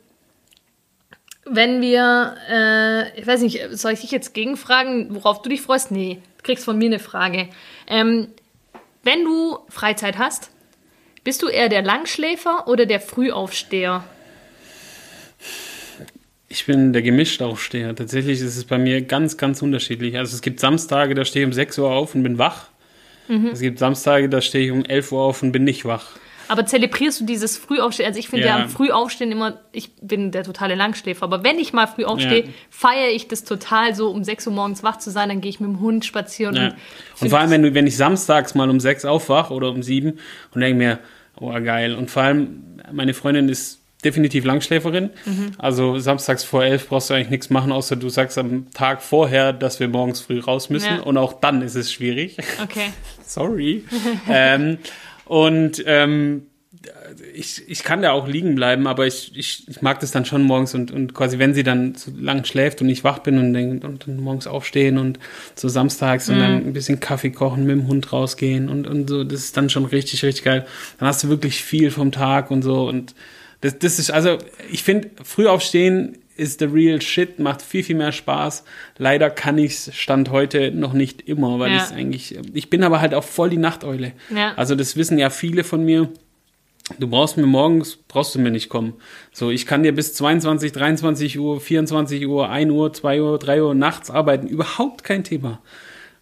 wenn 1.46 1.82
wir, 1.82 2.36
äh, 2.50 3.20
ich 3.20 3.26
weiß 3.26 3.42
nicht, 3.42 3.62
soll 3.72 3.94
ich 3.94 4.02
dich 4.02 4.12
jetzt 4.12 4.34
gegenfragen, 4.34 5.08
worauf 5.16 5.42
du 5.42 5.50
dich 5.50 5.62
freust? 5.62 5.92
Nee, 5.92 6.22
du 6.38 6.44
kriegst 6.44 6.66
von 6.66 6.78
mir 6.78 6.88
eine 6.88 7.00
Frage. 7.00 7.50
Ähm, 7.88 8.28
wenn 9.04 9.24
du 9.24 9.60
Freizeit 9.70 10.18
hast, 10.18 10.50
bist 11.24 11.42
du 11.42 11.48
eher 11.48 11.70
der 11.70 11.82
Langschläfer 11.82 12.68
oder 12.68 12.86
der 12.86 13.00
Frühaufsteher? 13.00 14.04
Ich 16.50 16.66
bin 16.66 16.94
der 16.94 17.02
Gemischt-Aufsteher. 17.02 17.96
Tatsächlich 17.96 18.40
ist 18.40 18.56
es 18.56 18.66
bei 18.66 18.78
mir 18.78 19.02
ganz, 19.02 19.38
ganz 19.38 19.62
unterschiedlich. 19.62 20.18
Also 20.18 20.36
es 20.36 20.42
gibt 20.42 20.60
Samstage, 20.60 21.16
da 21.16 21.26
stehe 21.26 21.46
ich 21.46 21.48
um 21.48 21.54
6 21.54 21.80
Uhr 21.80 21.92
auf 21.92 22.14
und 22.14 22.24
bin 22.24 22.38
wach. 22.38 22.68
Mhm. 23.28 23.48
Es 23.48 23.60
gibt 23.60 23.80
Samstage, 23.80 24.30
da 24.30 24.42
stehe 24.42 24.66
ich 24.66 24.72
um 24.72 24.86
11 24.86 25.12
Uhr 25.12 25.22
auf 25.22 25.42
und 25.42 25.52
bin 25.52 25.64
nicht 25.64 25.86
wach. 25.86 26.18
Aber 26.48 26.66
zelebrierst 26.66 27.22
du 27.22 27.26
dieses 27.26 27.58
Frühaufstehen? 27.58 28.08
Also 28.08 28.20
ich 28.20 28.30
finde 28.30 28.48
ja. 28.48 28.58
ja 28.58 28.64
am 28.64 28.70
Frühaufstehen 28.70 29.32
immer, 29.32 29.60
ich 29.72 29.96
bin 29.96 30.32
der 30.32 30.44
totale 30.44 30.76
Langschläfer, 30.76 31.24
aber 31.24 31.44
wenn 31.44 31.60
ich 31.60 31.74
mal 31.74 31.88
früh 31.88 32.06
aufstehe, 32.06 32.46
ja. 32.46 32.50
feiere 32.70 33.10
ich 33.10 33.28
das 33.28 33.44
total 33.44 33.96
so, 33.96 34.10
um 34.10 34.24
6 34.24 34.48
Uhr 34.48 34.54
morgens 34.54 34.84
wach 34.84 34.98
zu 34.98 35.12
sein, 35.12 35.30
dann 35.30 35.42
gehe 35.42 35.50
ich 35.50 35.60
mit 35.60 35.70
dem 35.70 35.80
Hund 35.80 36.06
spazieren. 36.06 36.56
Ja. 36.56 36.68
Und, 36.68 36.76
und 37.22 37.30
vor 37.30 37.40
allem, 37.40 37.52
wenn, 37.52 37.64
du, 37.64 37.74
wenn 37.74 37.88
ich 37.88 37.98
samstags 37.98 38.56
mal 38.56 38.70
um 38.70 38.80
6 38.80 39.06
aufwache 39.06 39.54
oder 39.54 39.70
um 39.70 39.84
7 39.84 40.20
und 40.54 40.62
denke 40.62 40.78
mir, 40.78 41.00
oh 41.40 41.52
geil. 41.52 41.96
Und 41.96 42.12
vor 42.12 42.24
allem, 42.24 42.64
meine 42.92 43.14
Freundin 43.14 43.50
ist 43.50 43.80
definitiv 44.04 44.46
Langschläferin. 44.46 45.10
Mhm. 45.26 45.52
Also 45.58 45.98
samstags 46.00 46.44
vor 46.44 46.64
elf 46.64 46.90
brauchst 46.90 47.10
du 47.10 47.14
eigentlich 47.14 47.30
nichts 47.30 47.50
machen, 47.50 47.72
außer 47.72 47.96
du 47.96 48.10
sagst 48.10 48.38
am 48.38 48.72
Tag 48.72 49.02
vorher, 49.02 49.54
dass 49.54 49.80
wir 49.80 49.88
morgens 49.88 50.22
früh 50.22 50.40
raus 50.40 50.70
müssen. 50.70 50.98
Ja. 50.98 51.02
Und 51.02 51.18
auch 51.18 51.40
dann 51.40 51.62
ist 51.62 51.76
es 51.76 51.92
schwierig. 51.92 52.38
Okay. 52.62 52.92
Sorry. 53.26 53.86
ähm, 54.30 54.78
und 55.26 55.84
ähm, 55.86 56.44
ich, 57.34 57.64
ich 57.68 57.84
kann 57.84 58.02
da 58.02 58.12
auch 58.12 58.28
liegen 58.28 58.56
bleiben, 58.56 58.88
aber 58.88 59.06
ich, 59.06 59.32
ich, 59.36 59.68
ich 59.68 59.82
mag 59.82 60.00
das 60.00 60.12
dann 60.12 60.26
schon 60.26 60.44
morgens 60.44 60.74
und, 60.74 60.92
und 60.92 61.14
quasi, 61.14 61.40
wenn 61.40 61.54
sie 61.54 61.64
dann 61.64 61.96
so 61.96 62.12
lang 62.18 62.44
schläft 62.46 62.82
und 62.82 62.90
ich 62.90 63.04
wach 63.04 63.20
bin 63.20 63.38
und, 63.38 63.54
denk, 63.54 63.84
und 63.84 64.08
dann 64.08 64.18
morgens 64.18 64.48
aufstehen 64.48 64.98
und 64.98 65.20
so 65.56 65.70
samstags 65.70 66.28
mhm. 66.28 66.34
und 66.34 66.40
dann 66.42 66.52
ein 66.68 66.74
bisschen 66.74 67.00
Kaffee 67.00 67.30
kochen, 67.30 67.66
mit 67.66 67.78
dem 67.78 67.88
Hund 67.88 68.12
rausgehen 68.12 68.70
und, 68.70 68.88
und 68.88 69.10
so, 69.10 69.24
das 69.24 69.42
ist 69.42 69.58
dann 69.58 69.70
schon 69.70 69.86
richtig, 69.86 70.24
richtig 70.24 70.44
geil. 70.44 70.66
Dann 71.00 71.08
hast 71.08 71.24
du 71.24 71.30
wirklich 71.30 71.64
viel 71.64 71.92
vom 71.92 72.12
Tag 72.12 72.52
und 72.52 72.64
so 72.64 72.88
und 72.88 73.14
das, 73.62 73.80
das 73.80 73.98
ist, 73.98 74.12
also, 74.12 74.40
ich 74.70 74.84
finde, 74.84 75.12
früh 75.24 75.48
aufstehen 75.48 76.18
ist 76.36 76.60
the 76.60 76.66
real 76.66 77.02
shit, 77.02 77.40
macht 77.40 77.62
viel, 77.62 77.84
viel 77.84 77.96
mehr 77.96 78.12
Spaß. 78.12 78.64
Leider 78.98 79.30
kann 79.30 79.58
ich 79.58 79.74
es 79.74 79.96
Stand 79.96 80.32
heute 80.32 80.72
noch 80.72 80.94
nicht 80.94 81.22
immer, 81.22 81.60
weil 81.60 81.72
ja. 81.72 81.86
ich 81.86 81.96
eigentlich, 81.96 82.38
ich 82.54 82.70
bin 82.70 82.84
aber 82.84 83.02
halt 83.02 83.14
auch 83.14 83.24
voll 83.24 83.50
die 83.50 83.58
Nachteule. 83.58 84.14
Ja. 84.34 84.54
Also, 84.56 84.76
das 84.76 84.96
wissen 84.96 85.18
ja 85.18 85.30
viele 85.30 85.64
von 85.64 85.84
mir. 85.84 86.10
Du 87.00 87.08
brauchst 87.08 87.38
mir 87.38 87.46
morgens, 87.46 87.96
brauchst 87.96 88.36
du 88.36 88.40
mir 88.40 88.52
nicht 88.52 88.68
kommen. 88.68 88.94
So, 89.32 89.52
ich 89.52 89.66
kann 89.66 89.84
dir 89.84 89.94
bis 89.94 90.14
22, 90.16 90.74
23 90.74 91.40
Uhr, 91.40 91.62
24 91.62 92.28
Uhr, 92.28 92.50
1 92.50 92.72
Uhr, 92.72 92.92
2 92.92 93.22
Uhr, 93.22 93.40
3 93.40 93.64
Uhr 93.64 93.74
nachts 93.74 94.10
arbeiten. 94.10 94.48
Überhaupt 94.48 95.04
kein 95.04 95.24
Thema. 95.24 95.62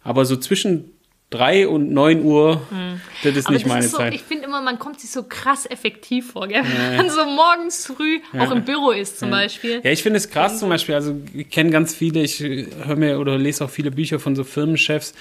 Aber 0.04 0.24
so 0.24 0.36
zwischen 0.36 0.91
3 1.32 1.68
und 1.68 1.92
9 1.92 2.22
Uhr, 2.22 2.62
mhm. 2.70 3.00
das 3.22 3.36
ist 3.36 3.46
Aber 3.46 3.54
nicht 3.54 3.64
das 3.64 3.72
meine 3.72 3.84
ist 3.84 3.90
so, 3.90 3.98
Zeit. 3.98 4.14
Ich 4.14 4.22
finde 4.22 4.44
immer, 4.44 4.60
man 4.62 4.78
kommt 4.78 5.00
sich 5.00 5.10
so 5.10 5.24
krass 5.24 5.66
effektiv 5.66 6.32
vor, 6.32 6.46
gell? 6.48 6.62
Wenn 6.62 6.96
man 6.96 7.10
so 7.10 7.24
morgens 7.24 7.86
früh 7.86 8.20
ja. 8.32 8.42
auch 8.42 8.50
im 8.50 8.64
Büro 8.64 8.90
ist 8.90 9.18
zum 9.18 9.30
ja. 9.30 9.36
Beispiel. 9.36 9.80
Ja, 9.82 9.90
ich 9.90 10.02
finde 10.02 10.18
es 10.18 10.30
krass 10.30 10.58
zum 10.58 10.68
Beispiel, 10.68 10.94
also 10.94 11.14
ich 11.34 11.50
kenne 11.50 11.70
ganz 11.70 11.94
viele, 11.94 12.22
ich 12.22 12.40
höre 12.40 12.96
mir 12.96 13.18
oder 13.18 13.38
lese 13.38 13.64
auch 13.64 13.70
viele 13.70 13.90
Bücher 13.90 14.18
von 14.18 14.36
so 14.36 14.44
Firmenchefs. 14.44 15.14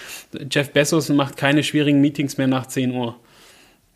Jeff 0.50 0.72
Bezos 0.72 1.10
macht 1.10 1.38
keine 1.38 1.63
schwierigen 1.63 2.01
Meetings 2.01 2.38
mehr 2.38 2.48
nach 2.48 2.68
10 2.68 2.91
Uhr. 2.91 3.15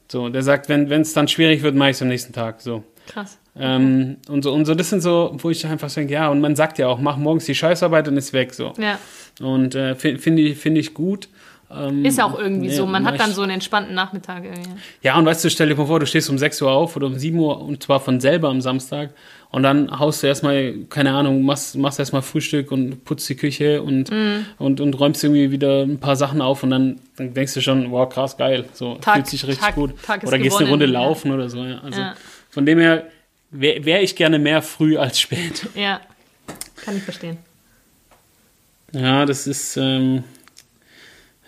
So, 0.08 0.30
der 0.30 0.44
sagt, 0.44 0.70
wenn 0.70 0.90
es 0.92 1.14
dann 1.14 1.28
schwierig 1.28 1.64
wird, 1.64 1.76
mache 1.76 1.90
ich 1.90 1.96
es 1.96 2.02
am 2.02 2.08
nächsten 2.10 2.34
Tag. 2.34 2.62
So. 2.62 2.84
Krass. 3.08 3.38
Ähm, 3.58 4.18
und, 4.28 4.44
so, 4.44 4.54
und 4.54 4.66
so, 4.66 4.76
das 4.76 4.90
sind 4.90 5.02
so, 5.02 5.36
wo 5.38 5.50
ich 5.50 5.66
einfach 5.66 5.92
denke, 5.92 6.14
ja, 6.14 6.30
und 6.30 6.42
man 6.42 6.56
sagt 6.56 6.78
ja 6.78 6.88
auch, 6.88 7.00
mach 7.00 7.18
morgens 7.18 7.46
die 7.46 7.56
Scheißarbeit 7.56 8.08
und 8.08 8.18
ist 8.18 8.34
weg. 8.34 8.54
So. 8.54 8.74
Ja. 8.78 9.00
Und 9.40 9.76
äh, 9.76 9.96
finde 9.96 10.42
ich, 10.42 10.58
find 10.58 10.78
ich 10.78 10.94
gut. 10.94 11.30
Ähm, 11.72 12.06
ist 12.06 12.22
auch 12.22 12.38
irgendwie 12.38 12.68
nee, 12.68 12.76
so. 12.76 12.86
Man 12.86 13.06
hat 13.06 13.20
dann 13.20 13.32
so 13.32 13.42
einen 13.42 13.52
entspannten 13.52 13.96
Nachmittag 13.96 14.44
irgendwie. 14.44 14.70
Ja, 15.02 15.18
und 15.18 15.26
weißt 15.26 15.44
du, 15.44 15.50
stell 15.50 15.68
dir 15.68 15.76
mal 15.76 15.88
vor, 15.88 16.00
du 16.00 16.06
stehst 16.06 16.30
um 16.30 16.38
6 16.38 16.62
Uhr 16.62 16.72
auf 16.72 16.96
oder 16.96 17.08
um 17.08 17.18
7 17.18 17.38
Uhr 17.40 17.60
und 17.62 17.82
zwar 17.82 18.00
von 18.00 18.20
selber 18.20 18.50
am 18.50 18.62
Samstag 18.62 19.12
und 19.50 19.64
dann 19.64 20.00
haust 20.00 20.22
du 20.22 20.28
erstmal, 20.28 20.74
keine 20.90 21.14
Ahnung, 21.14 21.44
machst, 21.44 21.76
machst 21.76 21.98
erstmal 21.98 22.22
Frühstück 22.22 22.72
und 22.72 23.06
putzt 23.06 23.28
die 23.30 23.36
Küche 23.36 23.82
und, 23.82 24.12
mm. 24.12 24.46
und, 24.58 24.82
und 24.82 25.00
räumst 25.00 25.24
irgendwie 25.24 25.50
wieder 25.50 25.84
ein 25.84 26.00
paar 26.00 26.16
Sachen 26.16 26.42
auf 26.42 26.62
und 26.64 26.72
dann, 26.72 27.00
dann 27.16 27.34
denkst 27.34 27.54
du 27.54 27.62
schon, 27.62 27.90
wow, 27.90 28.08
krass, 28.08 28.38
geil. 28.38 28.66
So, 28.74 28.96
Tag, 28.96 29.16
fühlt 29.16 29.28
sich 29.28 29.48
richtig 29.48 29.66
Tag, 29.66 29.76
gut. 29.76 29.94
Tag 30.04 30.24
oder 30.24 30.38
gehst 30.38 30.58
eine 30.58 30.70
Runde 30.70 30.86
laufen 30.86 31.30
ja. 31.30 31.36
oder 31.36 31.50
so. 31.50 31.64
Ja. 31.64 31.80
Also 31.80 32.02
ja. 32.02 32.16
von 32.50 32.66
dem 32.66 32.80
her 32.80 33.06
wäre 33.50 33.86
wär 33.86 34.04
ich 34.04 34.16
gerne 34.16 34.40
mehr 34.40 34.62
früh 34.62 34.98
als 34.98 35.20
spät. 35.20 35.68
Ja, 35.74 36.02
kann 36.84 36.98
ich 36.98 37.04
verstehen. 37.04 37.38
Ja, 38.92 39.26
das 39.26 39.48
ist, 39.48 39.78
ähm, 39.78 40.24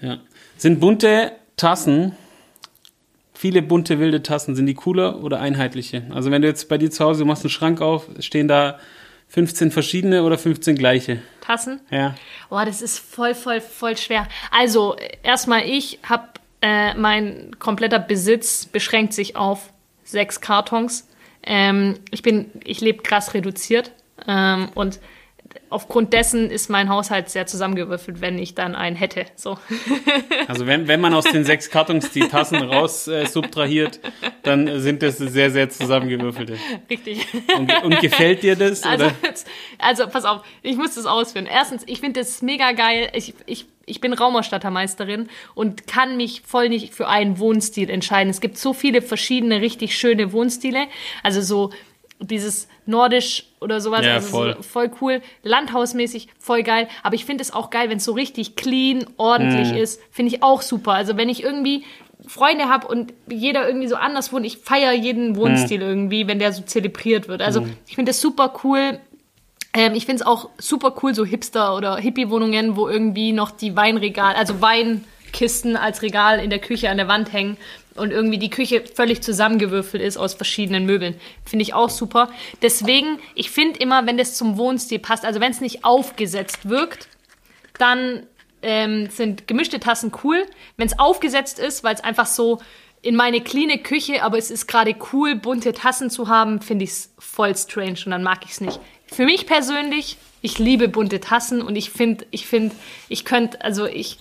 ja. 0.01 0.19
Sind 0.57 0.79
bunte 0.79 1.33
Tassen 1.55 2.13
viele 3.37 3.61
bunte 3.61 3.99
wilde 3.99 4.23
Tassen, 4.23 4.55
sind 4.55 4.65
die 4.65 4.73
cooler 4.73 5.23
oder 5.23 5.39
einheitliche? 5.39 6.03
Also 6.09 6.31
wenn 6.31 6.41
du 6.41 6.47
jetzt 6.47 6.67
bei 6.69 6.77
dir 6.77 6.89
zu 6.89 7.05
Hause, 7.05 7.19
du 7.19 7.25
machst 7.25 7.43
einen 7.43 7.51
Schrank 7.51 7.81
auf, 7.81 8.07
stehen 8.19 8.47
da 8.47 8.79
15 9.27 9.71
verschiedene 9.71 10.23
oder 10.23 10.37
15 10.37 10.75
gleiche? 10.75 11.21
Tassen? 11.41 11.81
Ja. 11.91 12.15
Boah, 12.49 12.65
das 12.65 12.81
ist 12.81 12.97
voll, 12.97 13.35
voll, 13.35 13.61
voll 13.61 13.95
schwer. 13.95 14.27
Also, 14.51 14.95
erstmal, 15.21 15.65
ich 15.65 15.99
habe, 16.03 16.29
äh, 16.61 16.95
mein 16.95 17.51
kompletter 17.59 17.99
Besitz 17.99 18.65
beschränkt 18.65 19.13
sich 19.13 19.35
auf 19.35 19.71
sechs 20.03 20.41
Kartons. 20.41 21.07
Ähm, 21.43 21.99
ich 22.09 22.23
bin, 22.23 22.49
ich 22.63 22.81
lebe 22.81 23.03
krass 23.03 23.33
reduziert 23.33 23.91
ähm, 24.27 24.69
und 24.73 24.99
aufgrund 25.69 26.13
dessen 26.13 26.49
ist 26.49 26.69
mein 26.69 26.89
Haushalt 26.89 27.29
sehr 27.29 27.45
zusammengewürfelt, 27.45 28.21
wenn 28.21 28.37
ich 28.39 28.55
dann 28.55 28.75
einen 28.75 28.95
hätte. 28.95 29.25
So. 29.35 29.57
Also 30.47 30.65
wenn, 30.65 30.87
wenn 30.87 31.01
man 31.01 31.13
aus 31.13 31.25
den 31.25 31.43
sechs 31.43 31.69
Kartons 31.69 32.11
die 32.11 32.21
Tassen 32.21 32.57
raus 32.57 33.07
äh, 33.07 33.25
subtrahiert, 33.25 33.99
dann 34.43 34.79
sind 34.79 35.03
das 35.03 35.17
sehr, 35.17 35.51
sehr 35.51 35.69
zusammengewürfelte. 35.69 36.57
Richtig. 36.89 37.27
Und, 37.57 37.83
und 37.83 37.99
gefällt 37.99 38.43
dir 38.43 38.55
das? 38.55 38.83
Also, 38.83 39.11
also 39.77 40.07
pass 40.07 40.23
auf, 40.23 40.43
ich 40.61 40.77
muss 40.77 40.95
das 40.95 41.05
ausführen. 41.05 41.47
Erstens, 41.51 41.83
ich 41.85 41.99
finde 41.99 42.21
das 42.21 42.41
mega 42.41 42.71
geil. 42.71 43.09
Ich, 43.13 43.33
ich, 43.45 43.65
ich 43.85 43.99
bin 43.99 44.13
Raumausstattermeisterin 44.13 45.29
und 45.55 45.87
kann 45.87 46.17
mich 46.17 46.43
voll 46.45 46.69
nicht 46.69 46.93
für 46.93 47.07
einen 47.07 47.39
Wohnstil 47.39 47.89
entscheiden. 47.89 48.29
Es 48.29 48.41
gibt 48.41 48.57
so 48.57 48.73
viele 48.73 49.01
verschiedene 49.01 49.61
richtig 49.61 49.97
schöne 49.97 50.31
Wohnstile. 50.31 50.87
Also 51.23 51.41
so 51.41 51.71
dieses 52.19 52.67
nordisch 52.85 53.45
oder 53.61 53.79
sowas, 53.81 54.05
ja, 54.05 54.15
also 54.15 54.27
voll. 54.29 54.53
So 54.57 54.61
voll 54.63 54.91
cool, 55.01 55.21
landhausmäßig 55.43 56.27
voll 56.39 56.63
geil, 56.63 56.87
aber 57.03 57.15
ich 57.15 57.25
finde 57.25 57.41
es 57.43 57.53
auch 57.53 57.69
geil, 57.69 57.89
wenn 57.89 57.97
es 57.97 58.05
so 58.05 58.13
richtig 58.13 58.55
clean, 58.55 59.05
ordentlich 59.17 59.71
Mhm. 59.71 59.77
ist, 59.77 60.01
finde 60.11 60.33
ich 60.35 60.43
auch 60.43 60.61
super. 60.61 60.93
Also 60.93 61.17
wenn 61.17 61.29
ich 61.29 61.43
irgendwie 61.43 61.83
Freunde 62.27 62.65
habe 62.69 62.87
und 62.87 63.13
jeder 63.29 63.67
irgendwie 63.67 63.87
so 63.87 63.95
anders 63.95 64.33
wohnt, 64.33 64.45
ich 64.45 64.57
feiere 64.57 64.93
jeden 64.93 65.35
Wohnstil 65.35 65.77
Mhm. 65.79 65.85
irgendwie, 65.87 66.27
wenn 66.27 66.39
der 66.39 66.51
so 66.51 66.63
zelebriert 66.63 67.27
wird. 67.27 67.41
Also 67.41 67.67
ich 67.87 67.95
finde 67.95 68.09
das 68.09 68.19
super 68.19 68.53
cool. 68.63 68.99
Ähm, 69.73 69.93
ich 69.93 70.05
finde 70.07 70.21
es 70.23 70.27
auch 70.27 70.49
super 70.57 70.95
cool, 71.03 71.13
so 71.13 71.23
Hipster- 71.25 71.75
oder 71.75 71.97
Hippie-Wohnungen, 71.97 72.75
wo 72.75 72.87
irgendwie 72.89 73.31
noch 73.31 73.51
die 73.51 73.75
Weinregal, 73.75 74.33
also 74.35 74.59
Weinkisten 74.61 75.77
als 75.77 76.01
Regal 76.01 76.39
in 76.39 76.49
der 76.49 76.59
Küche 76.59 76.89
an 76.89 76.97
der 76.97 77.07
Wand 77.07 77.31
hängen 77.31 77.57
und 77.97 78.11
irgendwie 78.11 78.37
die 78.37 78.49
Küche 78.49 78.83
völlig 78.93 79.21
zusammengewürfelt 79.21 80.01
ist 80.01 80.17
aus 80.17 80.33
verschiedenen 80.33 80.85
Möbeln. 80.85 81.15
Finde 81.45 81.63
ich 81.63 81.73
auch 81.73 81.89
super. 81.89 82.29
Deswegen, 82.61 83.19
ich 83.35 83.51
finde 83.51 83.79
immer, 83.79 84.05
wenn 84.05 84.17
das 84.17 84.35
zum 84.35 84.57
Wohnstil 84.57 84.99
passt, 84.99 85.25
also 85.25 85.39
wenn 85.39 85.51
es 85.51 85.61
nicht 85.61 85.83
aufgesetzt 85.83 86.69
wirkt, 86.69 87.07
dann 87.77 88.25
ähm, 88.61 89.09
sind 89.09 89.47
gemischte 89.47 89.79
Tassen 89.79 90.11
cool. 90.23 90.45
Wenn 90.77 90.87
es 90.87 90.99
aufgesetzt 90.99 91.59
ist, 91.59 91.83
weil 91.83 91.95
es 91.95 92.03
einfach 92.03 92.25
so 92.25 92.59
in 93.01 93.15
meine 93.15 93.41
cleane 93.41 93.77
Küche, 93.77 94.23
aber 94.23 94.37
es 94.37 94.51
ist 94.51 94.67
gerade 94.67 94.95
cool, 95.13 95.35
bunte 95.35 95.73
Tassen 95.73 96.09
zu 96.09 96.27
haben, 96.27 96.61
finde 96.61 96.83
ich 96.85 96.91
es 96.91 97.13
voll 97.19 97.55
strange 97.55 97.99
und 98.05 98.11
dann 98.11 98.23
mag 98.23 98.39
ich 98.43 98.51
es 98.51 98.61
nicht. 98.61 98.79
Für 99.05 99.25
mich 99.25 99.45
persönlich, 99.45 100.17
ich 100.41 100.59
liebe 100.59 100.87
bunte 100.87 101.19
Tassen 101.19 101.61
und 101.61 101.75
ich 101.75 101.91
finde, 101.91 102.25
ich 102.31 102.47
finde, 102.47 102.75
ich 103.07 103.23
könnte, 103.23 103.61
also 103.61 103.85
ich, 103.85 104.17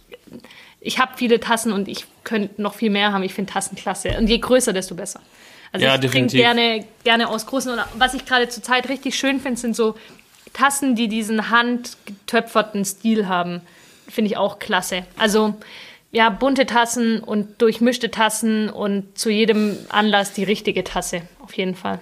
ich 0.87 0.99
habe 0.99 1.13
viele 1.17 1.41
Tassen 1.41 1.73
und 1.73 1.89
ich 1.89 2.05
könnte 2.23 2.63
noch 2.63 2.75
viel 2.75 2.91
mehr 2.91 3.13
haben. 3.13 3.23
Ich 3.23 3.35
finde 3.35 3.53
Tassen 3.53 3.77
klasse. 3.77 4.17
Und 4.19 4.29
je 4.29 4.39
größer, 4.39 4.73
desto 4.73 4.95
besser. 4.95 5.21
Also 5.73 5.85
Ja, 5.85 5.97
ich 6.01 6.11
trinke 6.11 6.37
gerne, 6.37 6.85
gerne 7.03 7.29
aus 7.29 7.47
großen. 7.47 7.73
Und 7.73 7.81
was 7.99 8.15
ich 8.15 8.25
gerade 8.25 8.49
zurzeit 8.49 8.89
richtig 8.89 9.19
schön 9.19 9.41
finde, 9.41 9.61
sind 9.61 9.75
so 9.75 9.97
Tassen, 10.53 10.95
die 10.95 11.09
diesen 11.09 11.51
handgetöpferten 11.51 12.85
Stil 12.85 13.27
haben. 13.27 13.61
Finde 14.09 14.31
ich 14.31 14.37
auch 14.37 14.59
klasse. 14.61 15.05
Also 15.19 15.55
ja, 16.13 16.31
bunte 16.31 16.67
Tassen 16.67 17.21
und 17.21 17.61
durchmischte 17.61 18.11
Tassen 18.11 18.71
und 18.71 19.19
zu 19.19 19.29
jedem 19.29 19.77
Anlass 19.89 20.33
die 20.33 20.45
richtige 20.45 20.85
Tasse. 20.85 21.23
Auf 21.41 21.55
jeden 21.55 21.75
Fall. 21.75 21.99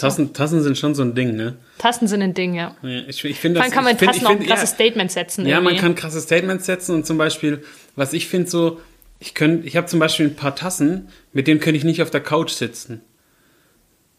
Tassen, 0.00 0.32
Tassen 0.32 0.62
sind 0.62 0.76
schon 0.78 0.94
so 0.94 1.02
ein 1.02 1.14
Ding, 1.14 1.36
ne? 1.36 1.56
Tassen 1.78 2.08
sind 2.08 2.22
ein 2.22 2.34
Ding, 2.34 2.54
ja. 2.54 2.76
Ja, 2.82 3.02
Ich, 3.08 3.24
ich 3.24 3.38
finde 3.38 3.60
Vor 3.60 3.66
das. 3.66 3.74
kann 3.74 3.84
man 3.84 3.92
ich 3.94 3.98
find, 3.98 4.10
Tassen 4.10 4.20
ich 4.22 4.26
auch 4.26 4.30
ein 4.32 4.38
find, 4.38 4.48
krasses 4.50 4.70
ja, 4.70 4.74
Statement 4.74 5.10
setzen. 5.12 5.46
Ja, 5.46 5.56
man 5.60 5.74
irgendwie. 5.74 5.80
kann 5.82 5.94
krasse 5.94 6.20
Statements 6.20 6.66
setzen 6.66 6.94
und 6.94 7.06
zum 7.06 7.18
Beispiel, 7.18 7.62
was 7.96 8.12
ich 8.12 8.26
finde 8.28 8.48
so, 8.50 8.80
ich 9.20 9.34
ich 9.40 9.76
habe 9.76 9.86
zum 9.86 10.00
Beispiel 10.00 10.26
ein 10.26 10.36
paar 10.36 10.54
Tassen, 10.56 11.08
mit 11.32 11.46
denen 11.46 11.60
könnte 11.60 11.76
ich 11.78 11.84
nicht 11.84 12.02
auf 12.02 12.10
der 12.10 12.20
Couch 12.20 12.50
sitzen. 12.50 13.00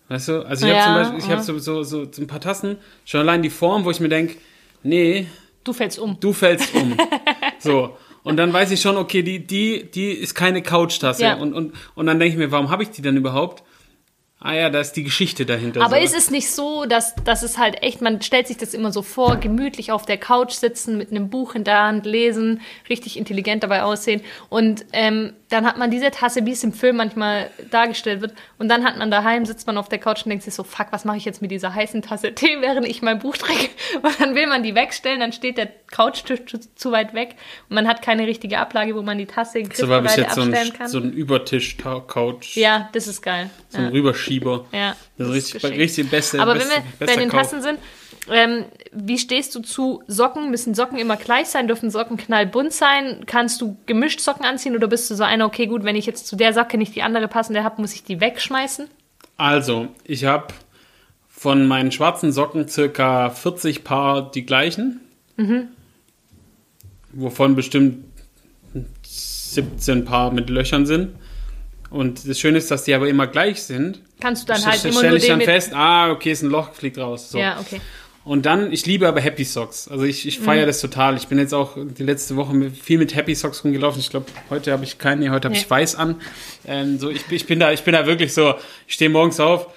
Weißt 0.07 0.27
du? 0.27 0.41
Also 0.45 0.65
ich 0.67 0.71
Ja, 0.73 0.85
habe 0.85 0.85
zum 0.85 1.01
Beispiel, 1.03 1.19
ich 1.19 1.25
ja. 1.25 1.31
habe 1.31 1.43
so, 1.43 1.59
so, 1.59 1.83
so, 1.83 2.11
so 2.11 2.21
ein 2.21 2.27
paar 2.27 2.41
Tassen, 2.41 2.77
schon 3.05 3.21
allein 3.21 3.41
die 3.41 3.49
Form, 3.49 3.85
wo 3.85 3.91
ich 3.91 3.99
mir 3.99 4.09
denke, 4.09 4.35
nee, 4.83 5.27
Du 5.63 5.73
fällst 5.73 5.97
um. 5.97 6.17
du 6.19 6.31
fällst 6.31 6.75
um. 6.75 6.95
so. 7.59 7.97
Und 8.21 8.37
dann 8.37 8.53
weiß 8.53 8.71
ich 8.71 8.81
schon, 8.81 8.97
okay, 8.97 9.21
die, 9.23 9.45
die, 9.45 9.89
die 9.91 10.11
ist 10.11 10.33
keine 10.35 10.61
Couchtasse. 10.63 11.23
Ja. 11.23 11.35
Und, 11.35 11.53
und, 11.53 11.73
und 11.95 12.05
dann 12.07 12.19
denke 12.19 12.33
ich 12.33 12.37
mir, 12.39 12.51
warum 12.51 12.69
habe 12.69 12.83
ich 12.83 12.89
die 12.89 13.01
dann 13.01 13.17
überhaupt? 13.17 13.63
Ah 14.45 14.53
ja, 14.53 14.69
da 14.69 14.79
ist 14.79 14.93
die 14.93 15.03
Geschichte 15.03 15.43
dahinter. 15.43 15.81
Aber 15.81 15.97
so. 15.97 16.03
ist 16.03 16.15
es 16.15 16.29
nicht 16.29 16.51
so, 16.51 16.85
dass, 16.85 17.15
dass 17.15 17.41
es 17.41 17.57
halt 17.57 17.81
echt, 17.81 18.01
man 18.01 18.21
stellt 18.21 18.45
sich 18.45 18.57
das 18.57 18.75
immer 18.75 18.91
so 18.91 19.01
vor, 19.01 19.37
gemütlich 19.37 19.91
auf 19.91 20.05
der 20.05 20.17
Couch 20.17 20.51
sitzen, 20.51 20.99
mit 20.99 21.09
einem 21.09 21.31
Buch 21.31 21.55
in 21.55 21.63
der 21.63 21.81
Hand, 21.81 22.05
lesen, 22.05 22.61
richtig 22.87 23.17
intelligent 23.17 23.63
dabei 23.63 23.81
aussehen. 23.81 24.21
Und 24.49 24.85
ähm, 24.93 25.33
dann 25.49 25.65
hat 25.65 25.77
man 25.77 25.89
diese 25.89 26.11
Tasse, 26.11 26.45
wie 26.45 26.51
es 26.51 26.63
im 26.63 26.73
Film 26.73 26.97
manchmal 26.97 27.49
dargestellt 27.71 28.21
wird. 28.21 28.33
Und 28.59 28.69
dann 28.69 28.83
hat 28.83 28.97
man 28.97 29.09
daheim, 29.09 29.45
sitzt 29.45 29.65
man 29.65 29.77
auf 29.77 29.89
der 29.89 29.99
Couch 29.99 30.25
und 30.25 30.29
denkt 30.29 30.43
sich 30.43 30.53
so, 30.53 30.63
fuck, 30.63 30.87
was 30.91 31.05
mache 31.05 31.17
ich 31.17 31.25
jetzt 31.25 31.41
mit 31.41 31.49
dieser 31.49 31.73
heißen 31.73 32.03
Tasse 32.03 32.31
Tee, 32.35 32.57
während 32.61 32.87
ich 32.87 33.01
mein 33.01 33.17
Buch 33.17 33.37
trinke? 33.37 33.69
Und 34.01 34.19
dann 34.19 34.35
will 34.35 34.47
man 34.47 34.61
die 34.61 34.75
wegstellen, 34.75 35.19
dann 35.19 35.31
steht 35.31 35.57
der 35.57 35.69
Couchtisch 35.91 36.45
zu, 36.45 36.59
zu 36.75 36.91
weit 36.91 37.13
weg 37.13 37.35
und 37.69 37.75
man 37.75 37.87
hat 37.87 38.01
keine 38.01 38.27
richtige 38.27 38.57
Ablage, 38.57 38.95
wo 38.95 39.01
man 39.01 39.17
die 39.17 39.25
Tasse 39.25 39.59
in 39.59 39.65
so 39.65 39.87
Griffbereite 39.87 40.27
so 40.33 40.41
abstellen 40.41 40.73
kann. 40.73 40.87
so 40.89 40.97
einen 40.97 41.13
Übertisch-Couch. 41.13 42.57
ja, 42.57 42.89
das 42.91 43.07
ist 43.07 43.21
geil. 43.21 43.49
So 43.69 43.77
ein 43.77 43.83
ja. 43.85 43.89
Rüberschieber. 44.39 44.65
Ja, 44.71 44.95
Das 45.17 45.29
ist 45.29 45.55
richtig, 45.55 45.77
richtig 45.77 46.09
beste, 46.09 46.39
Aber 46.39 46.53
beste, 46.53 46.69
wenn 46.69 46.83
wir 46.99 47.07
bei 47.07 47.15
den 47.15 47.29
Kauf. 47.29 47.41
Tassen 47.41 47.61
sind, 47.61 47.79
ähm, 48.29 48.65
wie 48.91 49.17
stehst 49.17 49.53
du 49.55 49.59
zu 49.59 50.03
Socken? 50.07 50.49
Müssen 50.49 50.73
Socken 50.73 50.97
immer 50.97 51.15
gleich 51.15 51.47
sein? 51.47 51.67
Dürfen 51.67 51.91
Socken 51.91 52.17
knallbunt 52.17 52.73
sein? 52.73 53.23
Kannst 53.25 53.61
du 53.61 53.77
gemischt 53.85 54.19
Socken 54.19 54.45
anziehen 54.45 54.75
oder 54.75 54.87
bist 54.87 55.09
du 55.09 55.15
so 55.15 55.23
einer, 55.23 55.45
okay, 55.45 55.67
gut, 55.67 55.83
wenn 55.83 55.95
ich 55.95 56.05
jetzt 56.05 56.27
zu 56.27 56.35
der 56.35 56.53
Socke 56.53 56.77
nicht 56.77 56.95
die 56.95 57.03
andere 57.03 57.27
passende 57.27 57.63
habe, 57.63 57.81
muss 57.81 57.93
ich 57.93 58.03
die 58.03 58.19
wegschmeißen? 58.19 58.87
Also, 59.37 59.89
ich 60.03 60.25
habe 60.25 60.47
von 61.27 61.67
meinen 61.67 61.91
schwarzen 61.91 62.31
Socken 62.31 62.67
circa 62.67 63.29
40 63.29 63.83
Paar 63.83 64.31
die 64.31 64.45
gleichen. 64.45 65.01
Mhm. 65.37 65.67
Wovon 67.11 67.55
bestimmt 67.55 68.05
17 69.03 70.05
Paar 70.05 70.31
mit 70.31 70.49
Löchern 70.49 70.85
sind. 70.85 71.15
Und 71.95 72.27
das 72.27 72.37
Schöne 72.39 72.57
ist, 72.57 72.69
dass 72.71 72.83
die 72.83 72.93
aber 72.93 73.07
immer 73.07 73.25
gleich 73.25 73.63
sind. 73.63 74.01
Kannst 74.19 74.43
du 74.43 74.53
dann 74.53 74.65
halt 74.65 74.83
immer 74.83 74.97
stell 74.97 75.09
nur 75.11 75.17
ich 75.17 75.27
dann 75.27 75.39
fest, 75.41 75.71
ah, 75.73 76.11
okay, 76.11 76.31
ist 76.31 76.41
ein 76.43 76.49
Loch, 76.49 76.73
fliegt 76.73 76.97
raus. 76.97 77.31
So. 77.31 77.37
Ja, 77.37 77.57
okay. 77.59 77.79
Und 78.25 78.45
dann, 78.45 78.73
ich 78.73 78.85
liebe 78.85 79.07
aber 79.07 79.21
Happy 79.21 79.45
Socks. 79.45 79.87
Also 79.87 80.03
ich, 80.03 80.27
ich 80.27 80.39
Mhm. 80.41 80.43
feiere 80.45 80.65
das 80.65 80.81
total. 80.81 81.15
Ich 81.15 81.27
bin 81.27 81.37
jetzt 81.37 81.53
auch 81.53 81.77
die 81.77 82.03
letzte 82.03 82.35
Woche 82.35 82.53
mit, 82.53 82.75
viel 82.75 82.97
mit 82.97 83.15
Happy 83.15 83.33
Socks 83.33 83.63
rumgelaufen. 83.63 83.99
Ich 84.01 84.09
glaube, 84.09 84.25
heute 84.49 84.71
habe 84.73 84.83
ich 84.83 84.97
keine, 84.97 85.21
nee, 85.21 85.29
heute 85.29 85.45
habe 85.45 85.53
Nee. 85.55 85.61
ich 85.61 85.69
weiß 85.69 85.95
an. 85.95 86.19
Ähm, 86.67 86.99
so, 86.99 87.09
ich, 87.09 87.21
ich 87.29 87.45
bin 87.45 87.59
da, 87.59 87.71
ich 87.71 87.83
bin 87.83 87.93
da 87.93 88.05
wirklich 88.05 88.33
so, 88.33 88.55
ich 88.87 88.95
stehe 88.95 89.09
morgens 89.09 89.39
auf. 89.39 89.67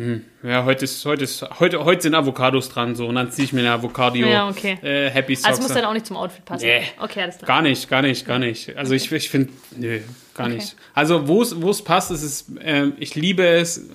Hm, 0.00 0.24
ja, 0.42 0.64
heute 0.64 0.84
ist, 0.86 1.04
heute 1.04 1.24
ist, 1.24 1.44
heute, 1.60 1.84
heute 1.84 2.00
sind 2.00 2.14
Avocados 2.14 2.70
dran, 2.70 2.94
so. 2.96 3.06
Und 3.06 3.16
dann 3.16 3.30
ziehe 3.30 3.44
ich 3.44 3.52
mir 3.52 3.60
eine 3.60 3.72
Avocadio 3.72 4.26
Ja, 4.26 4.48
okay. 4.48 4.78
äh, 4.82 5.10
Happy 5.10 5.36
Socks. 5.36 5.46
Also 5.46 5.62
muss 5.62 5.70
an. 5.72 5.76
dann 5.76 5.84
auch 5.84 5.92
nicht 5.92 6.06
zum 6.06 6.16
Outfit 6.16 6.42
passen. 6.46 6.64
Nee. 6.64 6.82
Okay, 6.98 7.20
alles 7.20 7.36
klar. 7.36 7.46
Gar 7.46 7.62
nicht, 7.62 7.88
gar 7.88 8.00
nicht, 8.00 8.26
gar 8.26 8.38
nicht. 8.38 8.74
Also 8.78 8.94
ich, 8.94 9.12
ich 9.12 9.28
finde, 9.28 9.52
nö, 9.76 10.00
gar 10.34 10.46
Okay. 10.46 10.56
nicht. 10.56 10.74
Also 10.94 11.28
wo 11.28 11.42
es 11.42 11.60
wo 11.60 11.68
es 11.68 11.82
passt, 11.82 12.10
ist 12.12 12.22
es, 12.22 12.46
ähm, 12.62 12.94
ich 12.98 13.14
liebe 13.14 13.46
es 13.46 13.88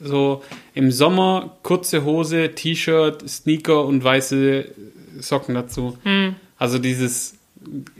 so 0.00 0.42
im 0.74 0.90
Sommer 0.90 1.56
kurze 1.62 2.04
Hose, 2.04 2.54
T-Shirt, 2.54 3.26
Sneaker 3.26 3.84
und 3.86 4.04
weiße 4.04 4.66
Socken 5.20 5.54
dazu. 5.54 5.96
Hm. 6.02 6.34
Also 6.58 6.78
dieses, 6.78 7.38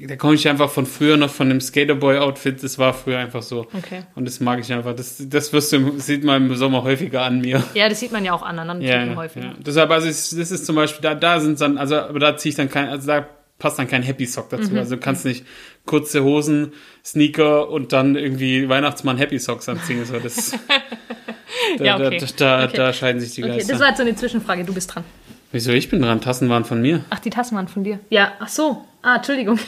da 0.09 0.17
komme 0.17 0.35
ich 0.35 0.49
einfach 0.49 0.71
von 0.71 0.87
früher 0.87 1.17
noch 1.17 1.31
von 1.31 1.49
dem 1.49 1.61
Skaterboy-Outfit, 1.61 2.63
das 2.63 2.79
war 2.79 2.93
früher 2.95 3.19
einfach 3.19 3.43
so. 3.43 3.61
Okay. 3.73 4.03
Und 4.15 4.25
das 4.27 4.41
mag 4.41 4.61
ich 4.61 4.73
einfach. 4.73 4.95
Das, 4.95 5.23
das 5.29 5.53
wirst 5.53 5.73
du, 5.73 5.99
sieht 5.99 6.25
man 6.25 6.47
im 6.51 6.57
Sommer 6.57 6.83
häufiger 6.83 7.23
an 7.23 7.41
mir. 7.41 7.63
Ja, 7.75 7.89
das 7.89 8.01
sieht 8.01 8.13
man 8.13 8.25
ja 8.25 8.33
auch 8.33 8.43
an 8.43 8.59
anderen 8.59 8.81
Ja, 8.83 9.05
ja, 9.05 9.17
häufig. 9.17 9.43
ja. 9.45 9.55
Deshalb, 9.59 9.91
also 9.91 10.09
es- 10.09 10.31
das 10.31 10.51
ist 10.51 10.67
zum 10.67 10.77
Beispiel, 10.77 11.03
da, 11.03 11.15
da 11.15 11.41
sind 11.41 11.61
dann, 11.61 11.79
also 11.79 11.97
aber 11.97 12.19
da 12.19 12.37
ziehe 12.37 12.51
ich 12.51 12.57
dann 12.57 12.69
kein, 12.69 12.89
also 12.89 13.07
da 13.07 13.27
passt 13.59 13.79
dann 13.79 13.87
kein 13.89 14.03
Happy 14.03 14.27
Sock 14.27 14.51
dazu. 14.51 14.71
Mhm. 14.73 14.79
Also 14.79 14.97
du 14.97 15.01
kannst 15.01 15.25
nicht 15.25 15.45
kurze 15.87 16.25
Hosen, 16.25 16.73
Sneaker 17.05 17.69
und 17.69 17.93
dann 17.93 18.17
irgendwie 18.17 18.69
Weihnachtsmann 18.69 19.19
Happy 19.19 19.39
Socks 19.39 19.69
anziehen. 19.69 20.05
So, 20.05 20.19
das, 20.19 20.53
da, 21.79 21.85
Ja, 21.85 21.97
okay. 21.97 22.19
da, 22.19 22.27
da, 22.37 22.65
Okay. 22.67 22.77
da 22.77 22.93
scheiden 22.93 23.21
sich 23.21 23.35
die 23.35 23.45
Okay, 23.45 23.53
Geister. 23.59 23.73
das 23.73 23.81
war 23.81 23.89
jetzt 23.89 23.99
so 23.99 24.03
eine 24.03 24.17
Zwischenfrage. 24.17 24.65
Du 24.65 24.75
bist 24.75 24.93
dran. 24.95 25.05
Wieso 25.53 25.71
ich 25.73 25.91
bin 25.91 26.01
dran? 26.01 26.23
Tassen 26.23 26.49
waren 26.49 26.65
von 26.65 26.81
mir. 26.81 27.05
Ach, 27.11 27.19
die 27.19 27.29
Tassen 27.29 27.57
waren 27.57 27.69
von 27.69 27.85
dir. 27.85 28.01
Ja, 28.09 28.33
ach 28.41 28.49
so. 28.49 28.85
Ah, 29.03 29.17
Entschuldigung. 29.17 29.59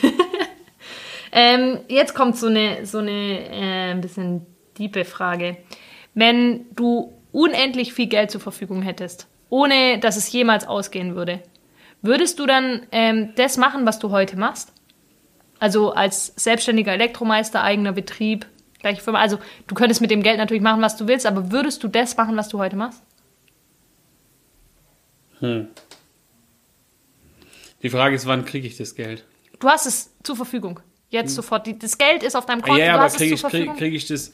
ähm, 1.33 1.79
jetzt 1.88 2.14
kommt 2.14 2.38
so 2.38 2.47
eine, 2.47 2.87
so 2.87 2.99
eine 2.99 3.11
äh, 3.11 3.91
ein 3.91 4.00
bisschen 4.00 4.47
diepe 4.79 5.05
Frage. 5.05 5.59
Wenn 6.14 6.64
du 6.75 7.12
unendlich 7.33 7.93
viel 7.93 8.07
Geld 8.07 8.31
zur 8.31 8.41
Verfügung 8.41 8.81
hättest, 8.81 9.29
ohne 9.50 9.99
dass 9.99 10.17
es 10.17 10.33
jemals 10.33 10.67
ausgehen 10.67 11.17
würde, 11.17 11.43
würdest 12.00 12.38
du 12.38 12.47
dann 12.47 12.87
ähm, 12.91 13.35
das 13.37 13.59
machen, 13.59 13.85
was 13.85 13.99
du 13.99 14.11
heute 14.11 14.38
machst? 14.38 14.73
Also 15.59 15.93
als 15.93 16.33
selbstständiger 16.37 16.93
Elektromeister, 16.93 17.62
eigener 17.62 17.93
Betrieb, 17.93 18.47
gleiche 18.81 19.03
Firma. 19.03 19.21
Also 19.21 19.38
du 19.67 19.75
könntest 19.75 20.00
mit 20.00 20.11
dem 20.11 20.23
Geld 20.23 20.38
natürlich 20.38 20.62
machen, 20.62 20.81
was 20.81 20.97
du 20.97 21.07
willst, 21.09 21.26
aber 21.26 21.53
würdest 21.53 21.83
du 21.83 21.88
das 21.88 22.17
machen, 22.17 22.38
was 22.38 22.49
du 22.49 22.59
heute 22.59 22.76
machst? 22.76 23.03
Hm. 25.41 25.69
Die 27.83 27.91
Frage 27.91 28.17
ist, 28.17 28.26
wann 28.26 28.45
kriege 28.45 28.67
ich 28.67 28.76
das 28.76 28.95
Geld? 28.95 29.25
Du 29.61 29.69
hast 29.69 29.87
es 29.87 30.11
zur 30.23 30.37
Verfügung. 30.37 30.81
Jetzt 31.11 31.31
hm. 31.31 31.37
sofort. 31.37 31.83
Das 31.83 31.99
Geld 31.99 32.23
ist 32.23 32.35
auf 32.35 32.47
deinem 32.47 32.62
Konto. 32.62 32.81
Ja, 32.81 32.95
aber 32.97 33.09
kriege 33.09 33.35
ich, 33.35 33.43
krieg, 33.43 33.76
krieg 33.76 33.95
ich 33.95 34.07
das, 34.07 34.33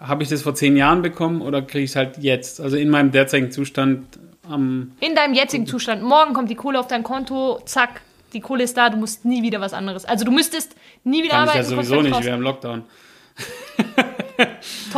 habe 0.00 0.22
ich 0.22 0.28
das 0.28 0.42
vor 0.42 0.54
zehn 0.54 0.76
Jahren 0.76 1.02
bekommen 1.02 1.40
oder 1.40 1.62
kriege 1.62 1.84
ich 1.84 1.90
es 1.90 1.96
halt 1.96 2.18
jetzt? 2.18 2.60
Also 2.60 2.76
in 2.76 2.90
meinem 2.90 3.10
derzeitigen 3.10 3.52
Zustand 3.52 4.18
am. 4.48 4.92
In 5.00 5.14
deinem 5.14 5.34
jetzigen 5.34 5.66
Zustand. 5.66 6.02
Morgen 6.02 6.34
kommt 6.34 6.50
die 6.50 6.54
Kohle 6.54 6.78
auf 6.78 6.86
dein 6.86 7.02
Konto, 7.02 7.60
zack, 7.64 8.02
die 8.32 8.40
Kohle 8.40 8.64
ist 8.64 8.76
da, 8.76 8.90
du 8.90 8.96
musst 8.96 9.24
nie 9.24 9.42
wieder 9.42 9.60
was 9.60 9.72
anderes. 9.72 10.04
Also 10.04 10.24
du 10.24 10.30
müsstest 10.30 10.74
nie 11.04 11.22
wieder 11.22 11.32
Kann 11.32 11.48
arbeiten. 11.48 11.60
Ich 11.60 11.70
ja 11.70 11.76
sowieso 11.76 12.02
nicht, 12.02 12.24
wir 12.24 12.32
haben 12.32 12.42
Lockdown. 12.42 12.84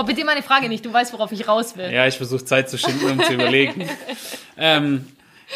Bitte 0.07 0.25
meine 0.25 0.43
Frage 0.43 0.69
nicht, 0.69 0.85
du 0.85 0.93
weißt, 0.93 1.13
worauf 1.13 1.33
ich 1.33 1.47
raus 1.47 1.77
will. 1.77 1.91
Ja, 1.93 2.07
ich 2.07 2.17
versuche 2.17 2.45
Zeit 2.45 2.69
zu 2.69 2.79
schinden, 2.79 3.11
um 3.11 3.23
zu 3.23 3.35
überlegen. 3.35 3.89
ähm, 4.57 5.07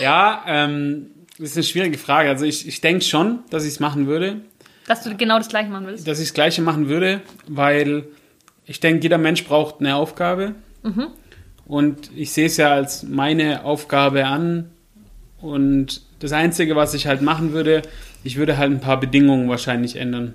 ja, 0.01 0.45
ähm, 0.47 1.07
das 1.39 1.51
ist 1.51 1.57
eine 1.57 1.65
schwierige 1.65 1.99
Frage. 1.99 2.29
Also 2.29 2.45
ich, 2.45 2.67
ich 2.67 2.81
denke 2.81 3.05
schon, 3.05 3.41
dass 3.51 3.65
ich 3.65 3.71
es 3.71 3.81
machen 3.81 4.07
würde. 4.07 4.41
Dass 4.87 5.03
du 5.03 5.17
genau 5.17 5.39
das 5.39 5.49
Gleiche 5.49 5.71
machen 5.71 5.87
willst? 5.87 6.07
Dass 6.07 6.21
ich 6.21 6.29
das 6.29 6.35
Gleiche 6.35 6.63
machen 6.63 6.89
würde, 6.89 7.23
weil 7.49 8.05
ich 8.67 8.81
denke, 8.81 9.03
jeder 9.03 9.19
Mensch 9.19 9.45
braucht 9.45 9.81
eine 9.81 9.97
Aufgabe. 9.97 10.55
Mhm. 10.83 11.09
Und 11.67 12.11
ich 12.15 12.33
sehe 12.33 12.47
es 12.47 12.57
ja 12.57 12.73
als 12.73 13.03
meine 13.03 13.65
Aufgabe 13.65 14.27
an. 14.27 14.71
Und 15.41 16.03
das 16.21 16.33
Einzige, 16.33 16.77
was 16.77 16.95
ich 16.95 17.07
halt 17.07 17.23
machen 17.23 17.53
würde, 17.53 17.83
ich 18.23 18.37
würde 18.37 18.57
halt 18.57 18.71
ein 18.71 18.81
paar 18.81 19.01
Bedingungen 19.01 19.49
wahrscheinlich 19.49 19.97
ändern, 19.97 20.35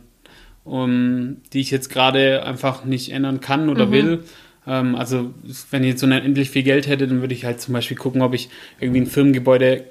um, 0.63 1.38
die 1.54 1.62
ich 1.62 1.72
jetzt 1.72 1.89
gerade 1.89 2.44
einfach 2.44 2.86
nicht 2.86 3.12
ändern 3.12 3.39
kann 3.39 3.70
oder 3.70 3.88
mhm. 3.88 3.92
will. 3.92 4.24
Ähm, 4.68 4.96
also 4.96 5.34
wenn 5.72 5.84
ich 5.84 5.89
jetzt 5.89 6.01
so 6.01 6.08
unendlich 6.08 6.50
viel 6.50 6.63
Geld 6.63 6.88
hätte, 6.88 7.08
dann 7.08 7.22
würde 7.22 7.34
ich 7.34 7.46
halt 7.46 7.62
zum 7.62 7.74
Beispiel 7.74 7.98
gucken, 7.98 8.22
ob 8.22 8.34
ich 8.34 8.50
irgendwie 8.80 9.01
ein 9.01 9.08
Firmengebäude 9.08 9.86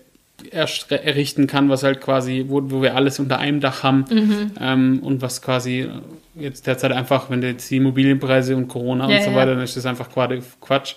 errichten 0.53 1.47
kann, 1.47 1.69
was 1.69 1.83
halt 1.83 2.01
quasi, 2.01 2.45
wo, 2.49 2.63
wo 2.71 2.81
wir 2.81 2.95
alles 2.95 3.19
unter 3.19 3.39
einem 3.39 3.61
Dach 3.61 3.83
haben 3.83 4.05
mhm. 4.11 4.51
ähm, 4.61 5.01
und 5.03 5.21
was 5.21 5.43
quasi 5.43 5.89
jetzt 6.37 6.67
derzeit 6.67 6.93
einfach, 6.93 7.29
wenn 7.29 7.43
jetzt 7.43 7.69
die 7.71 7.79
Immobilienpreise 7.79 8.57
und 8.57 8.69
Corona 8.69 9.11
ja, 9.11 9.19
und 9.19 9.25
so 9.25 9.35
weiter, 9.35 9.55
dann 9.55 9.65
ist 9.65 9.77
das 9.77 9.87
einfach 9.87 10.11
Quatsch. 10.11 10.95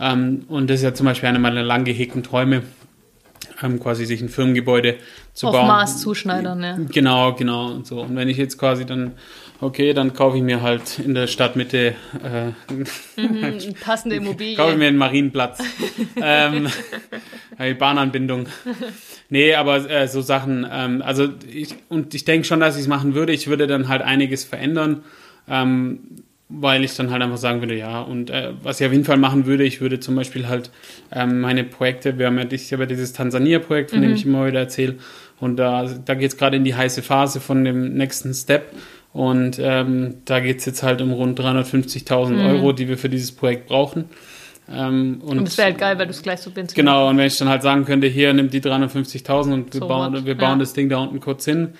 Ähm, 0.00 0.44
und 0.48 0.70
das 0.70 0.76
ist 0.76 0.84
ja 0.84 0.94
zum 0.94 1.06
Beispiel 1.06 1.28
eine 1.28 1.40
meiner 1.40 1.62
lang 1.64 1.84
gehegten 1.84 2.22
Träume, 2.22 2.62
ähm, 3.62 3.80
quasi 3.80 4.06
sich 4.06 4.20
ein 4.20 4.28
Firmengebäude 4.28 4.96
zu 5.32 5.46
Auf 5.46 5.52
bauen. 5.52 5.62
Auf 5.62 5.68
Maß 5.68 6.00
zuschneidern, 6.00 6.62
ja. 6.62 6.78
Genau, 6.90 7.34
genau 7.34 7.72
und 7.72 7.86
so. 7.86 8.02
Und 8.02 8.16
wenn 8.16 8.28
ich 8.28 8.36
jetzt 8.36 8.58
quasi 8.58 8.84
dann, 8.86 9.12
okay, 9.60 9.94
dann 9.94 10.14
kaufe 10.14 10.36
ich 10.36 10.42
mir 10.42 10.62
halt 10.62 10.98
in 10.98 11.14
der 11.14 11.26
Stadtmitte 11.26 11.94
äh, 12.22 12.72
mhm, 12.72 13.74
passende 13.80 14.16
Immobilie. 14.16 14.56
kaufe 14.56 14.72
ich 14.72 14.78
mir 14.78 14.88
einen 14.88 14.98
Marienplatz. 14.98 15.60
ähm, 16.16 16.68
Bahnanbindung. 17.78 18.46
Nee, 19.28 19.54
aber 19.54 19.90
äh, 19.90 20.08
so 20.08 20.20
Sachen, 20.20 20.66
ähm, 20.70 21.02
also 21.02 21.28
ich, 21.50 21.74
und 21.88 22.14
ich 22.14 22.24
denke 22.24 22.46
schon, 22.46 22.60
dass 22.60 22.76
ich 22.76 22.82
es 22.82 22.88
machen 22.88 23.14
würde. 23.14 23.32
Ich 23.32 23.48
würde 23.48 23.66
dann 23.66 23.88
halt 23.88 24.02
einiges 24.02 24.44
verändern. 24.44 25.02
Ähm, 25.48 26.22
weil 26.48 26.82
ich 26.82 26.96
dann 26.96 27.10
halt 27.10 27.22
einfach 27.22 27.36
sagen 27.36 27.60
würde, 27.60 27.76
ja, 27.76 28.00
und 28.00 28.30
äh, 28.30 28.52
was 28.62 28.80
ich 28.80 28.86
auf 28.86 28.92
jeden 28.92 29.04
Fall 29.04 29.18
machen 29.18 29.46
würde, 29.46 29.64
ich 29.64 29.80
würde 29.80 30.00
zum 30.00 30.14
Beispiel 30.14 30.48
halt 30.48 30.70
ähm, 31.12 31.40
meine 31.40 31.64
Projekte, 31.64 32.18
wir 32.18 32.26
haben 32.26 32.38
ja, 32.38 32.44
ich 32.50 32.72
habe 32.72 32.84
ja 32.84 32.86
dieses 32.86 33.12
Tansania-Projekt, 33.12 33.90
von 33.90 34.00
mhm. 34.00 34.04
dem 34.04 34.14
ich 34.14 34.24
immer 34.24 34.46
wieder 34.46 34.60
erzähle, 34.60 34.96
und 35.40 35.56
da, 35.56 35.84
da 35.84 36.14
geht 36.14 36.32
es 36.32 36.36
gerade 36.36 36.56
in 36.56 36.64
die 36.64 36.74
heiße 36.74 37.02
Phase 37.02 37.40
von 37.40 37.64
dem 37.64 37.94
nächsten 37.94 38.34
Step. 38.34 38.72
Und 39.12 39.58
ähm, 39.60 40.16
da 40.24 40.40
geht 40.40 40.58
es 40.58 40.64
jetzt 40.66 40.82
halt 40.82 41.00
um 41.00 41.12
rund 41.12 41.38
350.000 41.40 42.30
mhm. 42.30 42.46
Euro, 42.46 42.72
die 42.72 42.88
wir 42.88 42.98
für 42.98 43.08
dieses 43.08 43.32
Projekt 43.32 43.68
brauchen. 43.68 44.06
Ähm, 44.70 45.22
und, 45.24 45.38
und 45.38 45.44
das 45.46 45.56
wäre 45.56 45.68
halt 45.68 45.78
geil, 45.78 45.98
weil 45.98 46.06
du 46.06 46.10
es 46.10 46.22
gleich 46.22 46.40
subventionierst. 46.40 46.76
Genau, 46.76 47.08
und 47.08 47.16
wenn 47.16 47.26
ich 47.26 47.38
dann 47.38 47.48
halt 47.48 47.62
sagen 47.62 47.84
könnte, 47.84 48.06
hier 48.06 48.32
nimm 48.34 48.50
die 48.50 48.60
350.000 48.60 49.52
und 49.52 49.74
wir 49.74 49.80
so 49.80 49.88
bauen, 49.88 50.26
wir 50.26 50.36
bauen 50.36 50.50
ja. 50.50 50.58
das 50.58 50.74
Ding 50.74 50.88
da 50.88 50.98
unten 50.98 51.20
kurz 51.20 51.44
hin, 51.44 51.70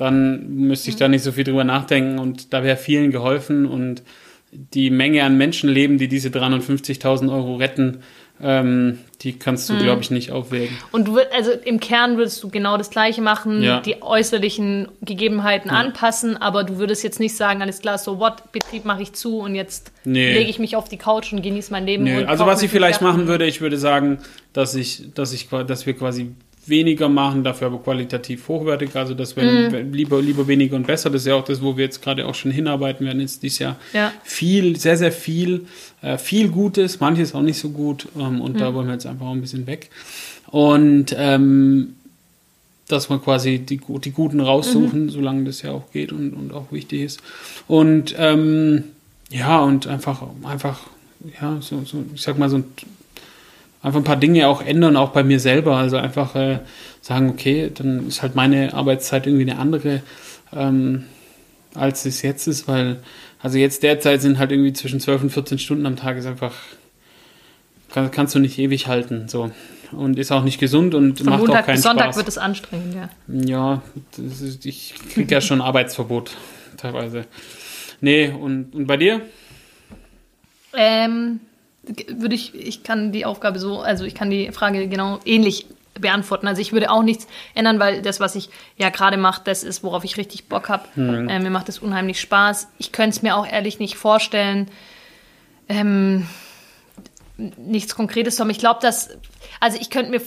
dann 0.00 0.48
müsste 0.48 0.88
ich 0.88 0.96
da 0.96 1.08
nicht 1.08 1.22
so 1.22 1.32
viel 1.32 1.44
drüber 1.44 1.62
nachdenken 1.62 2.18
und 2.18 2.54
da 2.54 2.64
wäre 2.64 2.78
vielen 2.78 3.10
geholfen 3.10 3.66
und 3.66 4.02
die 4.50 4.90
Menge 4.90 5.22
an 5.24 5.36
Menschenleben, 5.36 5.98
die 5.98 6.08
diese 6.08 6.30
350.000 6.30 7.30
Euro 7.30 7.56
retten, 7.56 7.98
ähm, 8.42 8.98
die 9.20 9.38
kannst 9.38 9.68
du, 9.68 9.74
mhm. 9.74 9.80
glaube 9.80 10.00
ich, 10.00 10.10
nicht 10.10 10.32
aufwägen. 10.32 10.74
Und 10.90 11.06
du 11.06 11.14
würd, 11.16 11.28
also 11.34 11.50
im 11.50 11.78
Kern 11.78 12.16
würdest 12.16 12.42
du 12.42 12.48
genau 12.48 12.78
das 12.78 12.88
Gleiche 12.88 13.20
machen, 13.20 13.62
ja. 13.62 13.80
die 13.80 14.00
äußerlichen 14.00 14.88
Gegebenheiten 15.02 15.68
ja. 15.68 15.76
anpassen, 15.76 16.38
aber 16.38 16.64
du 16.64 16.78
würdest 16.78 17.04
jetzt 17.04 17.20
nicht 17.20 17.36
sagen, 17.36 17.60
alles 17.60 17.80
klar, 17.80 17.98
so 17.98 18.18
what, 18.18 18.52
Betrieb 18.52 18.86
mache 18.86 19.02
ich 19.02 19.12
zu 19.12 19.40
und 19.40 19.54
jetzt 19.54 19.92
nee. 20.04 20.32
lege 20.32 20.48
ich 20.48 20.58
mich 20.58 20.76
auf 20.76 20.88
die 20.88 20.96
Couch 20.96 21.34
und 21.34 21.42
genieße 21.42 21.70
mein 21.70 21.84
Leben. 21.84 22.04
Nee. 22.04 22.24
also 22.24 22.46
was 22.46 22.62
ich 22.62 22.70
vielleicht 22.70 23.02
machen 23.02 23.26
würde, 23.26 23.44
ich 23.44 23.60
würde 23.60 23.76
sagen, 23.76 24.18
dass 24.54 24.74
ich, 24.74 25.12
dass 25.12 25.34
ich, 25.34 25.48
dass 25.50 25.84
wir 25.84 25.92
quasi 25.92 26.32
weniger 26.70 27.08
machen, 27.08 27.44
dafür 27.44 27.66
aber 27.66 27.78
qualitativ 27.78 28.48
hochwertig. 28.48 28.94
Also 28.94 29.14
das 29.14 29.36
wäre 29.36 29.84
mm. 29.84 29.92
lieber, 29.92 30.22
lieber 30.22 30.46
weniger 30.46 30.76
und 30.76 30.86
besser. 30.86 31.10
Das 31.10 31.22
ist 31.22 31.26
ja 31.26 31.34
auch 31.34 31.44
das, 31.44 31.60
wo 31.60 31.76
wir 31.76 31.84
jetzt 31.84 32.02
gerade 32.02 32.26
auch 32.26 32.34
schon 32.34 32.50
hinarbeiten 32.50 33.04
werden. 33.04 33.20
Jetzt 33.20 33.42
dieses 33.42 33.58
Jahr 33.58 33.76
ja. 33.92 34.12
viel, 34.22 34.76
sehr, 34.76 34.96
sehr 34.96 35.12
viel, 35.12 35.66
äh, 36.00 36.16
viel 36.16 36.48
Gutes, 36.48 37.00
manches 37.00 37.34
auch 37.34 37.42
nicht 37.42 37.58
so 37.58 37.70
gut. 37.70 38.08
Ähm, 38.18 38.40
und 38.40 38.56
mm. 38.56 38.58
da 38.58 38.72
wollen 38.72 38.86
wir 38.86 38.94
jetzt 38.94 39.06
einfach 39.06 39.26
auch 39.26 39.32
ein 39.32 39.40
bisschen 39.40 39.66
weg. 39.66 39.90
Und 40.46 41.14
ähm, 41.18 41.94
dass 42.90 43.08
wir 43.08 43.18
quasi 43.18 43.58
die, 43.58 43.78
die 43.78 44.10
Guten 44.10 44.40
raussuchen, 44.40 45.04
mhm. 45.04 45.10
solange 45.10 45.44
das 45.44 45.62
ja 45.62 45.72
auch 45.72 45.90
geht 45.92 46.12
und, 46.12 46.32
und 46.32 46.52
auch 46.52 46.72
wichtig 46.72 47.02
ist. 47.02 47.22
Und 47.68 48.14
ähm, 48.18 48.84
ja, 49.30 49.60
und 49.60 49.86
einfach, 49.86 50.22
einfach, 50.42 50.80
ja, 51.40 51.58
so, 51.60 51.84
so, 51.84 52.04
ich 52.14 52.22
sag 52.22 52.38
mal, 52.38 52.50
so 52.50 52.58
ein 52.58 52.64
einfach 53.82 54.00
ein 54.00 54.04
paar 54.04 54.16
Dinge 54.16 54.48
auch 54.48 54.62
ändern, 54.62 54.96
auch 54.96 55.10
bei 55.10 55.22
mir 55.22 55.40
selber. 55.40 55.76
Also 55.76 55.96
einfach 55.96 56.34
äh, 56.34 56.60
sagen, 57.00 57.30
okay, 57.30 57.70
dann 57.74 58.08
ist 58.08 58.22
halt 58.22 58.34
meine 58.34 58.74
Arbeitszeit 58.74 59.26
irgendwie 59.26 59.50
eine 59.50 59.60
andere, 59.60 60.02
ähm, 60.54 61.04
als 61.74 62.04
es 62.04 62.22
jetzt 62.22 62.46
ist, 62.46 62.68
weil, 62.68 63.00
also 63.40 63.58
jetzt 63.58 63.82
derzeit 63.82 64.20
sind 64.20 64.38
halt 64.38 64.52
irgendwie 64.52 64.72
zwischen 64.72 65.00
12 65.00 65.22
und 65.22 65.30
14 65.30 65.58
Stunden 65.58 65.86
am 65.86 65.96
Tag 65.96 66.16
ist 66.16 66.26
einfach, 66.26 66.54
kann, 67.92 68.10
kannst 68.10 68.34
du 68.34 68.38
nicht 68.38 68.58
ewig 68.58 68.86
halten, 68.86 69.28
so. 69.28 69.50
Und 69.92 70.20
ist 70.20 70.30
auch 70.30 70.44
nicht 70.44 70.60
gesund 70.60 70.94
und 70.94 71.18
Von 71.18 71.30
macht 71.30 71.40
Montag 71.40 71.62
auch 71.62 71.66
keinen 71.66 71.74
bis 71.74 71.82
Sonntag 71.82 72.04
Spaß. 72.04 72.16
wird 72.16 72.28
es 72.28 72.38
anstrengend, 72.38 72.94
ja. 72.94 73.08
Ja, 73.26 73.82
ist, 74.16 74.64
ich 74.64 74.94
kriege 75.12 75.34
ja 75.34 75.40
schon 75.40 75.60
Arbeitsverbot, 75.60 76.36
teilweise. 76.76 77.24
Nee, 78.00 78.28
und, 78.28 78.72
und 78.72 78.86
bei 78.86 78.96
dir? 78.96 79.20
Ähm, 80.74 81.40
würde 82.08 82.34
ich, 82.34 82.54
ich 82.54 82.82
kann 82.82 83.12
die 83.12 83.24
Aufgabe 83.24 83.58
so, 83.58 83.80
also 83.80 84.04
ich 84.04 84.14
kann 84.14 84.30
die 84.30 84.52
Frage 84.52 84.88
genau 84.88 85.20
ähnlich 85.24 85.66
beantworten. 86.00 86.46
Also 86.46 86.62
ich 86.62 86.72
würde 86.72 86.90
auch 86.90 87.02
nichts 87.02 87.26
ändern, 87.54 87.78
weil 87.78 88.02
das, 88.02 88.20
was 88.20 88.34
ich 88.34 88.48
ja 88.76 88.90
gerade 88.90 89.16
mache, 89.16 89.42
das 89.44 89.62
ist, 89.62 89.82
worauf 89.82 90.04
ich 90.04 90.16
richtig 90.16 90.48
Bock 90.48 90.68
habe. 90.68 90.84
Mhm. 90.94 91.28
Ähm, 91.28 91.42
mir 91.42 91.50
macht 91.50 91.68
es 91.68 91.78
unheimlich 91.78 92.20
Spaß. 92.20 92.68
Ich 92.78 92.92
könnte 92.92 93.16
es 93.16 93.22
mir 93.22 93.36
auch 93.36 93.46
ehrlich 93.46 93.78
nicht 93.78 93.96
vorstellen, 93.96 94.70
ähm, 95.68 96.26
nichts 97.36 97.94
Konkretes 97.94 98.36
zu 98.36 98.42
haben. 98.42 98.50
Ich 98.50 98.58
glaube, 98.58 98.80
dass, 98.82 99.10
also 99.60 99.78
ich 99.80 99.90
könnte 99.90 100.10
mir 100.10 100.20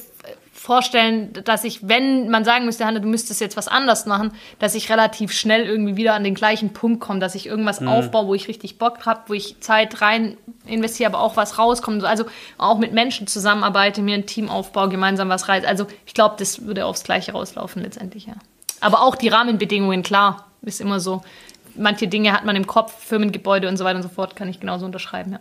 vorstellen, 0.63 1.33
dass 1.43 1.65
ich, 1.65 1.89
wenn 1.89 2.29
man 2.29 2.45
sagen 2.45 2.63
müsste, 2.63 2.85
Hanna, 2.85 2.99
du 2.99 3.07
müsstest 3.09 3.41
jetzt 3.41 3.57
was 3.57 3.67
anders 3.67 4.05
machen, 4.05 4.31
dass 4.59 4.75
ich 4.75 4.89
relativ 4.89 5.33
schnell 5.33 5.65
irgendwie 5.65 5.97
wieder 5.97 6.13
an 6.13 6.23
den 6.23 6.35
gleichen 6.35 6.71
Punkt 6.71 7.01
komme, 7.01 7.19
dass 7.19 7.35
ich 7.35 7.47
irgendwas 7.47 7.81
mhm. 7.81 7.89
aufbaue, 7.89 8.27
wo 8.27 8.33
ich 8.33 8.47
richtig 8.47 8.77
Bock 8.77 9.05
habe, 9.05 9.23
wo 9.27 9.33
ich 9.33 9.59
Zeit 9.59 9.99
rein 9.99 10.37
investiere, 10.65 11.09
aber 11.09 11.19
auch 11.19 11.35
was 11.35 11.59
rauskommt. 11.59 12.05
Also 12.05 12.23
auch 12.57 12.77
mit 12.77 12.93
Menschen 12.93 13.27
zusammenarbeite, 13.27 14.01
mir 14.01 14.15
ein 14.15 14.25
Team 14.25 14.47
aufbaue, 14.47 14.87
gemeinsam 14.87 15.27
was 15.27 15.49
reißt. 15.49 15.65
Also 15.67 15.85
ich 16.05 16.13
glaube, 16.13 16.35
das 16.39 16.65
würde 16.65 16.85
aufs 16.85 17.03
Gleiche 17.03 17.33
rauslaufen 17.33 17.81
letztendlich, 17.81 18.27
ja. 18.27 18.35
Aber 18.79 19.01
auch 19.01 19.17
die 19.17 19.27
Rahmenbedingungen, 19.27 20.01
klar, 20.01 20.47
ist 20.61 20.79
immer 20.79 21.01
so. 21.01 21.23
Manche 21.75 22.07
Dinge 22.07 22.31
hat 22.31 22.45
man 22.45 22.55
im 22.55 22.67
Kopf, 22.67 22.93
Firmengebäude 23.03 23.67
und 23.67 23.75
so 23.75 23.83
weiter 23.83 23.97
und 23.97 24.03
so 24.03 24.09
fort, 24.09 24.37
kann 24.37 24.47
ich 24.47 24.61
genauso 24.61 24.85
unterschreiben, 24.85 25.33
ja. 25.33 25.39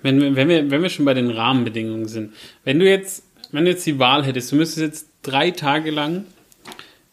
Wenn, 0.00 0.36
wenn, 0.36 0.48
wir, 0.48 0.70
wenn 0.70 0.82
wir 0.82 0.88
schon 0.88 1.04
bei 1.04 1.14
den 1.14 1.30
Rahmenbedingungen 1.30 2.06
sind, 2.06 2.32
wenn 2.64 2.78
du 2.78 2.88
jetzt 2.88 3.24
wenn 3.50 3.64
du 3.64 3.70
jetzt 3.70 3.86
die 3.86 3.98
Wahl 3.98 4.24
hättest, 4.24 4.52
du 4.52 4.56
müsstest 4.56 4.80
jetzt 4.80 5.08
drei 5.22 5.50
Tage 5.50 5.90
lang 5.90 6.24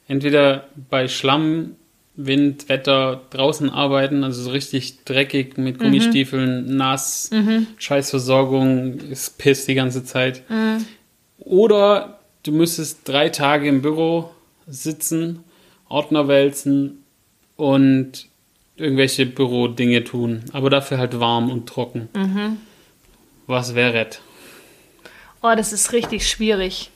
entweder 0.08 0.67
bei 0.89 1.08
Schlamm, 1.08 1.76
Wind, 2.15 2.69
Wetter 2.69 3.21
draußen 3.32 3.69
arbeiten, 3.69 4.24
also 4.24 4.43
so 4.43 4.52
richtig 4.52 5.04
dreckig 5.04 5.58
mit 5.58 5.80
Gummistiefeln, 5.80 6.65
mhm. 6.65 6.78
nass, 6.78 7.30
mhm. 7.32 7.67
Scheißversorgung, 7.78 9.00
ist 9.00 9.38
Piss 9.38 9.65
die 9.65 9.76
ganze 9.76 10.06
Zeit. 10.06 10.50
Mhm. 10.50 10.86
Oder 11.39 12.19
du 12.43 12.52
müsstest 12.52 13.08
drei 13.08 13.30
Tage 13.30 13.67
im 13.67 13.82
Büro 13.82 14.32
sitzen, 14.65 15.43
Ordner 15.89 16.28
wälzen 16.28 17.04
und 17.58 18.28
irgendwelche 18.78 19.26
Bürodinge 19.26 20.04
tun, 20.04 20.43
aber 20.54 20.69
dafür 20.69 20.98
halt 20.98 21.19
warm 21.19 21.50
und 21.50 21.67
trocken. 21.67 22.10
Mhm. 22.15 22.58
Was 23.48 23.76
wäre 23.76 23.93
Oh, 25.45 25.53
das 25.55 25.73
ist 25.73 25.93
richtig 25.93 26.27
schwierig. 26.27 26.89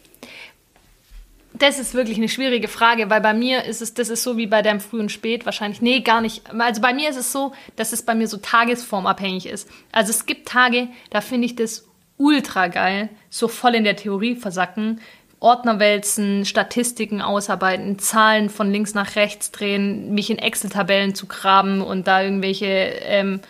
das 1.53 1.77
ist 1.77 1.93
wirklich 1.93 2.17
eine 2.17 2.29
schwierige 2.29 2.67
Frage, 2.67 3.09
weil 3.09 3.21
bei 3.21 3.33
mir 3.33 3.65
ist 3.65 3.81
es, 3.81 3.93
das 3.93 4.09
ist 4.09 4.23
so 4.23 4.37
wie 4.37 4.47
bei 4.47 4.63
deinem 4.63 4.79
Früh 4.79 4.99
und 4.99 5.11
Spät 5.11 5.45
wahrscheinlich. 5.45 5.81
Nee, 5.81 5.99
gar 5.99 6.21
nicht. 6.21 6.41
Also 6.57 6.81
bei 6.81 6.93
mir 6.93 7.09
ist 7.09 7.17
es 7.17 7.31
so, 7.31 7.51
dass 7.75 7.93
es 7.93 8.01
bei 8.01 8.15
mir 8.15 8.27
so 8.27 8.37
tagesformabhängig 8.37 9.45
ist. 9.45 9.69
Also 9.91 10.09
es 10.09 10.25
gibt 10.25 10.47
Tage, 10.47 10.87
da 11.11 11.21
finde 11.21 11.45
ich 11.45 11.55
das 11.55 11.85
ultra 12.17 12.67
geil, 12.67 13.09
so 13.29 13.47
voll 13.47 13.75
in 13.75 13.83
der 13.83 13.97
Theorie 13.97 14.35
versacken, 14.35 14.99
Ordner 15.39 15.77
wälzen, 15.79 16.43
Statistiken 16.43 17.21
ausarbeiten, 17.21 17.99
Zahlen 17.99 18.49
von 18.49 18.71
links 18.71 18.95
nach 18.95 19.15
rechts 19.15 19.51
drehen, 19.51 20.13
mich 20.13 20.31
in 20.31 20.39
Excel-Tabellen 20.39 21.13
zu 21.13 21.27
graben 21.27 21.81
und 21.81 22.07
da 22.07 22.23
irgendwelche 22.23 22.65
ähm, 22.65 23.41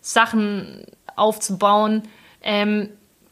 Sachen 0.00 0.84
aufzubauen. 1.14 2.02
Ähm, 2.42 2.88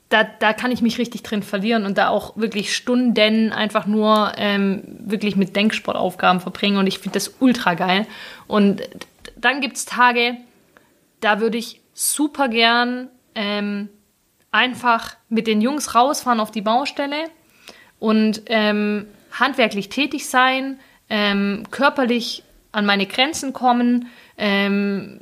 da, 0.08 0.24
da 0.24 0.52
kann 0.52 0.70
ich 0.70 0.82
mich 0.82 0.98
richtig 0.98 1.22
drin 1.22 1.42
verlieren 1.42 1.84
und 1.84 1.98
da 1.98 2.08
auch 2.08 2.36
wirklich 2.36 2.74
Stunden 2.74 3.52
einfach 3.52 3.86
nur 3.86 4.32
ähm, 4.36 4.82
wirklich 5.00 5.36
mit 5.36 5.56
Denksportaufgaben 5.56 6.40
verbringen 6.40 6.76
und 6.76 6.86
ich 6.86 7.00
finde 7.00 7.14
das 7.14 7.34
ultra 7.40 7.74
geil. 7.74 8.06
Und 8.46 8.82
dann 9.36 9.60
gibt 9.60 9.76
es 9.76 9.84
Tage, 9.84 10.36
da 11.20 11.40
würde 11.40 11.58
ich 11.58 11.80
super 11.92 12.48
gern 12.48 13.08
ähm, 13.34 13.88
einfach 14.52 15.16
mit 15.28 15.46
den 15.46 15.60
Jungs 15.60 15.94
rausfahren 15.94 16.40
auf 16.40 16.50
die 16.50 16.62
Baustelle 16.62 17.24
und 17.98 18.42
ähm, 18.46 19.06
handwerklich 19.32 19.88
tätig 19.88 20.28
sein, 20.28 20.78
ähm, 21.10 21.64
körperlich 21.70 22.44
an 22.72 22.86
meine 22.86 23.06
Grenzen 23.06 23.52
kommen, 23.52 24.08
ähm, 24.38 25.20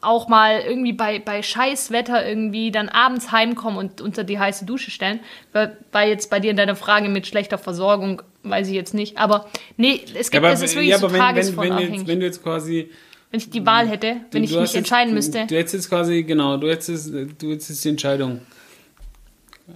auch 0.00 0.28
mal 0.28 0.60
irgendwie 0.60 0.92
bei, 0.92 1.18
bei 1.18 1.42
Scheißwetter 1.42 2.26
irgendwie 2.26 2.70
dann 2.70 2.88
abends 2.88 3.32
heimkommen 3.32 3.78
und 3.78 4.00
unter 4.00 4.24
die 4.24 4.38
heiße 4.38 4.64
Dusche 4.64 4.90
stellen. 4.90 5.20
Weil, 5.52 6.08
jetzt 6.08 6.30
bei 6.30 6.40
dir 6.40 6.50
in 6.50 6.56
deiner 6.56 6.76
Frage 6.76 7.08
mit 7.08 7.26
schlechter 7.26 7.58
Versorgung, 7.58 8.22
weiß 8.42 8.68
ich 8.68 8.74
jetzt 8.74 8.94
nicht. 8.94 9.18
Aber 9.18 9.46
nee, 9.76 10.00
es 10.18 10.30
gibt, 10.30 10.44
aber, 10.44 10.52
es 10.52 10.62
ist 10.62 10.74
wirklich 10.74 10.90
ja, 10.90 10.98
so 10.98 11.12
wenn, 11.12 11.20
wenn, 11.20 11.56
wenn, 11.56 11.78
jetzt, 11.94 12.06
wenn 12.06 12.20
du 12.20 12.26
jetzt 12.26 12.42
quasi 12.42 12.90
wenn 13.30 13.40
ich 13.40 13.50
die 13.50 13.66
Wahl 13.66 13.88
hätte, 13.88 14.16
wenn 14.30 14.42
ich 14.42 14.52
mich 14.52 14.60
jetzt, 14.60 14.74
entscheiden 14.74 15.12
müsste. 15.12 15.46
Du 15.46 15.56
hättest 15.56 15.74
jetzt 15.74 15.88
quasi, 15.90 16.22
genau, 16.22 16.56
du 16.56 16.68
hättest, 16.68 17.12
du 17.12 17.50
hättest 17.50 17.84
die 17.84 17.88
Entscheidung. 17.90 18.40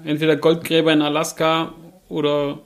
Entweder 0.05 0.37
Goldgräber 0.37 0.93
in 0.93 1.03
Alaska 1.03 1.75
oder 2.09 2.61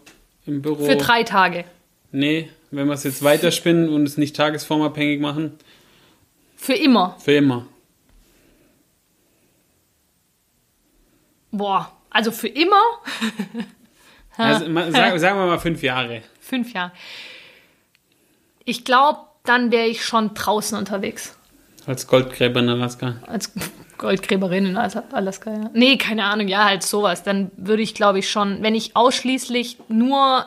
im 0.47 0.63
Büro. 0.63 0.85
Für 0.85 0.97
drei 0.97 1.25
Tage. 1.25 1.65
Nee, 2.13 2.51
wenn 2.71 2.87
wir 2.87 2.95
es 2.95 3.03
jetzt 3.03 3.25
weiterspinnen 3.25 3.89
und 3.89 4.05
es 4.05 4.17
nicht 4.17 4.37
tagesformabhängig 4.37 5.21
machen, 5.21 5.53
für 6.67 6.75
immer. 6.75 7.15
Für 7.19 7.33
immer. 7.33 7.67
Boah, 11.53 11.93
also 12.11 12.33
für 12.33 12.49
immer? 12.49 12.83
also, 14.37 14.65
sag, 14.91 15.19
sagen 15.21 15.39
wir 15.39 15.47
mal 15.47 15.59
fünf 15.59 15.83
Jahre. 15.83 16.23
Fünf 16.41 16.73
Jahre. 16.73 16.91
Ich 18.65 18.85
glaube, 18.85 19.21
dann 19.45 19.71
wäre 19.71 19.87
ich 19.87 20.05
schon 20.05 20.35
draußen 20.35 20.77
unterwegs. 20.77 21.39
Als 21.87 22.09
Goldgräber 22.09 22.59
in 22.59 22.69
Alaska. 22.69 23.15
Als 23.29 23.53
Goldgräberin 23.97 24.67
in 24.67 24.77
Alaska, 24.77 25.53
ja. 25.53 25.71
Nee, 25.73 25.99
keine 25.99 26.25
Ahnung, 26.25 26.49
ja, 26.49 26.65
halt 26.65 26.83
sowas. 26.83 27.23
Dann 27.23 27.53
würde 27.57 27.83
ich, 27.83 27.95
glaube 27.95 28.19
ich, 28.19 28.29
schon, 28.29 28.61
wenn 28.63 28.75
ich 28.75 28.97
ausschließlich 28.97 29.79
nur, 29.89 30.47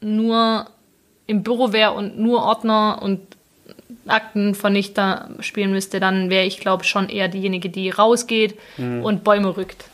nur 0.00 0.68
im 1.28 1.44
Büro 1.44 1.72
wäre 1.72 1.92
und 1.92 2.18
nur 2.18 2.42
Ordner 2.42 3.00
und 3.00 3.27
Aktenvernichter 4.10 5.30
spielen 5.40 5.70
müsste, 5.70 6.00
dann 6.00 6.30
wäre 6.30 6.46
ich, 6.46 6.60
glaube 6.60 6.84
ich, 6.84 6.90
schon 6.90 7.08
eher 7.08 7.28
diejenige, 7.28 7.68
die 7.68 7.90
rausgeht 7.90 8.56
mhm. 8.76 9.02
und 9.02 9.24
Bäume 9.24 9.56
rückt. 9.56 9.84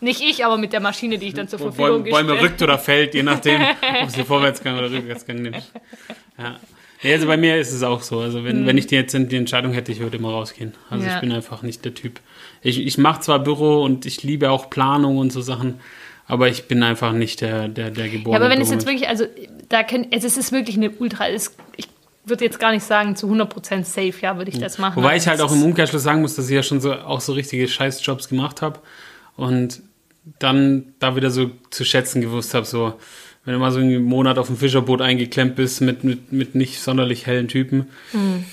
Nicht 0.00 0.22
ich, 0.22 0.44
aber 0.44 0.56
mit 0.56 0.72
der 0.72 0.80
Maschine, 0.80 1.18
die 1.18 1.28
ich 1.28 1.34
dann 1.34 1.46
zur 1.46 1.58
Verfügung 1.58 2.04
Bäume, 2.04 2.28
Bäume 2.28 2.40
rückt 2.40 2.62
oder 2.62 2.78
fällt, 2.78 3.14
je 3.14 3.22
nachdem, 3.22 3.60
ob 4.02 4.10
sie 4.10 4.24
Vorwärtsgang 4.24 4.78
oder 4.78 4.90
Rückwärtsgang 4.90 5.42
nimmt. 5.42 5.70
Ja. 6.38 6.56
ja. 7.02 7.12
also 7.12 7.26
bei 7.26 7.36
mir 7.36 7.58
ist 7.58 7.72
es 7.72 7.82
auch 7.82 8.00
so. 8.00 8.20
Also 8.20 8.42
wenn, 8.44 8.62
mhm. 8.62 8.66
wenn 8.66 8.78
ich 8.78 8.86
die 8.86 8.94
jetzt 8.94 9.12
die 9.14 9.36
Entscheidung 9.36 9.72
hätte, 9.72 9.92
ich 9.92 10.00
würde 10.00 10.16
immer 10.16 10.30
rausgehen. 10.30 10.72
Also 10.88 11.06
ja. 11.06 11.14
ich 11.14 11.20
bin 11.20 11.32
einfach 11.32 11.60
nicht 11.62 11.84
der 11.84 11.92
Typ. 11.92 12.20
Ich, 12.62 12.80
ich 12.80 12.96
mache 12.96 13.20
zwar 13.20 13.40
Büro 13.40 13.82
und 13.82 14.06
ich 14.06 14.22
liebe 14.22 14.50
auch 14.50 14.70
Planung 14.70 15.18
und 15.18 15.32
so 15.32 15.42
Sachen, 15.42 15.80
aber 16.30 16.48
ich 16.48 16.64
bin 16.64 16.82
einfach 16.82 17.12
nicht 17.12 17.40
der, 17.40 17.68
der, 17.68 17.90
der 17.90 18.08
geborene. 18.08 18.38
Ja, 18.38 18.44
aber 18.44 18.54
wenn 18.54 18.62
es 18.62 18.70
jetzt 18.70 18.86
wirklich, 18.86 19.08
also 19.08 19.24
da 19.68 19.82
kann, 19.82 20.06
es 20.10 20.24
ist 20.24 20.52
wirklich 20.52 20.76
eine 20.76 20.90
Ultra, 20.90 21.28
es, 21.28 21.56
ich 21.76 21.88
würde 22.24 22.44
jetzt 22.44 22.60
gar 22.60 22.72
nicht 22.72 22.84
sagen, 22.84 23.16
zu 23.16 23.26
100% 23.26 23.84
safe, 23.84 24.14
ja, 24.20 24.36
würde 24.36 24.50
ich 24.50 24.58
das 24.58 24.78
machen. 24.78 24.96
Wobei 24.96 25.16
ich 25.16 25.26
halt 25.26 25.40
auch 25.40 25.52
im 25.52 25.62
Umkehrschluss 25.62 26.02
sagen 26.02 26.20
muss, 26.20 26.36
dass 26.36 26.48
ich 26.48 26.54
ja 26.54 26.62
schon 26.62 26.80
so, 26.80 26.92
auch 26.94 27.20
so 27.20 27.32
richtige 27.32 27.66
Scheißjobs 27.66 28.28
gemacht 28.28 28.62
habe 28.62 28.78
und 29.36 29.82
dann 30.38 30.94
da 30.98 31.16
wieder 31.16 31.30
so 31.30 31.50
zu 31.70 31.84
schätzen 31.84 32.20
gewusst 32.20 32.54
habe, 32.54 32.66
so, 32.66 32.94
wenn 33.44 33.54
du 33.54 33.60
mal 33.60 33.72
so 33.72 33.80
einen 33.80 34.02
Monat 34.02 34.38
auf 34.38 34.46
dem 34.46 34.56
Fischerboot 34.56 35.00
eingeklemmt 35.00 35.56
bist 35.56 35.80
mit, 35.80 36.04
mit, 36.04 36.30
mit 36.30 36.54
nicht 36.54 36.80
sonderlich 36.80 37.26
hellen 37.26 37.48
Typen. 37.48 37.88
Hm. 38.12 38.44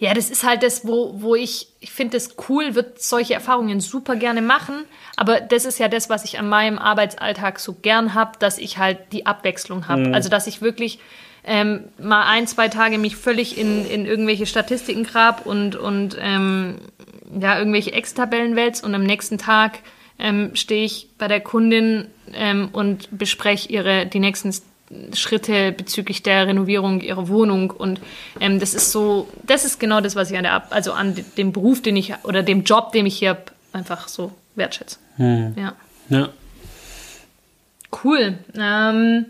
Ja, 0.00 0.14
das 0.14 0.30
ist 0.30 0.44
halt 0.44 0.62
das, 0.62 0.86
wo, 0.86 1.12
wo 1.20 1.34
ich, 1.34 1.68
ich 1.78 1.92
finde 1.92 2.16
es 2.16 2.34
cool, 2.48 2.74
würde 2.74 2.94
solche 2.96 3.34
Erfahrungen 3.34 3.80
super 3.80 4.16
gerne 4.16 4.40
machen. 4.40 4.86
Aber 5.14 5.40
das 5.40 5.66
ist 5.66 5.78
ja 5.78 5.88
das, 5.88 6.08
was 6.08 6.24
ich 6.24 6.38
an 6.38 6.48
meinem 6.48 6.78
Arbeitsalltag 6.78 7.60
so 7.60 7.74
gern 7.74 8.14
habe, 8.14 8.32
dass 8.38 8.56
ich 8.56 8.78
halt 8.78 8.98
die 9.12 9.26
Abwechslung 9.26 9.88
habe. 9.88 10.08
Mhm. 10.08 10.14
Also, 10.14 10.30
dass 10.30 10.46
ich 10.46 10.62
wirklich 10.62 11.00
ähm, 11.44 11.84
mal 11.98 12.26
ein, 12.26 12.46
zwei 12.46 12.68
Tage 12.68 12.96
mich 12.96 13.14
völlig 13.16 13.58
in, 13.58 13.84
in 13.84 14.06
irgendwelche 14.06 14.46
Statistiken 14.46 15.04
grab 15.04 15.44
und, 15.44 15.76
und 15.76 16.16
ähm, 16.18 16.76
ja, 17.38 17.58
irgendwelche 17.58 17.92
Ex-Tabellen 17.92 18.56
wälz 18.56 18.80
und 18.80 18.94
am 18.94 19.04
nächsten 19.04 19.36
Tag 19.36 19.80
ähm, 20.18 20.52
stehe 20.54 20.84
ich 20.84 21.08
bei 21.18 21.28
der 21.28 21.40
Kundin 21.40 22.06
ähm, 22.32 22.70
und 22.72 23.08
bespreche 23.10 23.68
ihre 23.68 24.06
die 24.06 24.20
nächsten 24.20 24.54
Schritte 25.14 25.72
bezüglich 25.72 26.22
der 26.22 26.48
Renovierung 26.48 27.00
ihrer 27.00 27.28
Wohnung 27.28 27.70
und 27.70 28.00
ähm, 28.40 28.58
das 28.58 28.74
ist 28.74 28.90
so, 28.90 29.28
das 29.44 29.64
ist 29.64 29.78
genau 29.78 30.00
das, 30.00 30.16
was 30.16 30.30
ich 30.30 30.36
an 30.36 30.42
der, 30.42 30.72
also 30.72 30.92
an 30.92 31.14
dem 31.36 31.52
Beruf, 31.52 31.80
den 31.80 31.96
ich 31.96 32.12
oder 32.24 32.42
dem 32.42 32.64
Job, 32.64 32.90
den 32.92 33.06
ich 33.06 33.18
hier 33.18 33.30
habe, 33.30 33.44
einfach 33.72 34.08
so 34.08 34.32
wertschätze. 34.56 34.98
Hm. 35.16 35.54
Ja. 35.56 35.74
Ja. 36.08 36.28
Cool. 38.02 38.38
Ähm, 38.56 39.26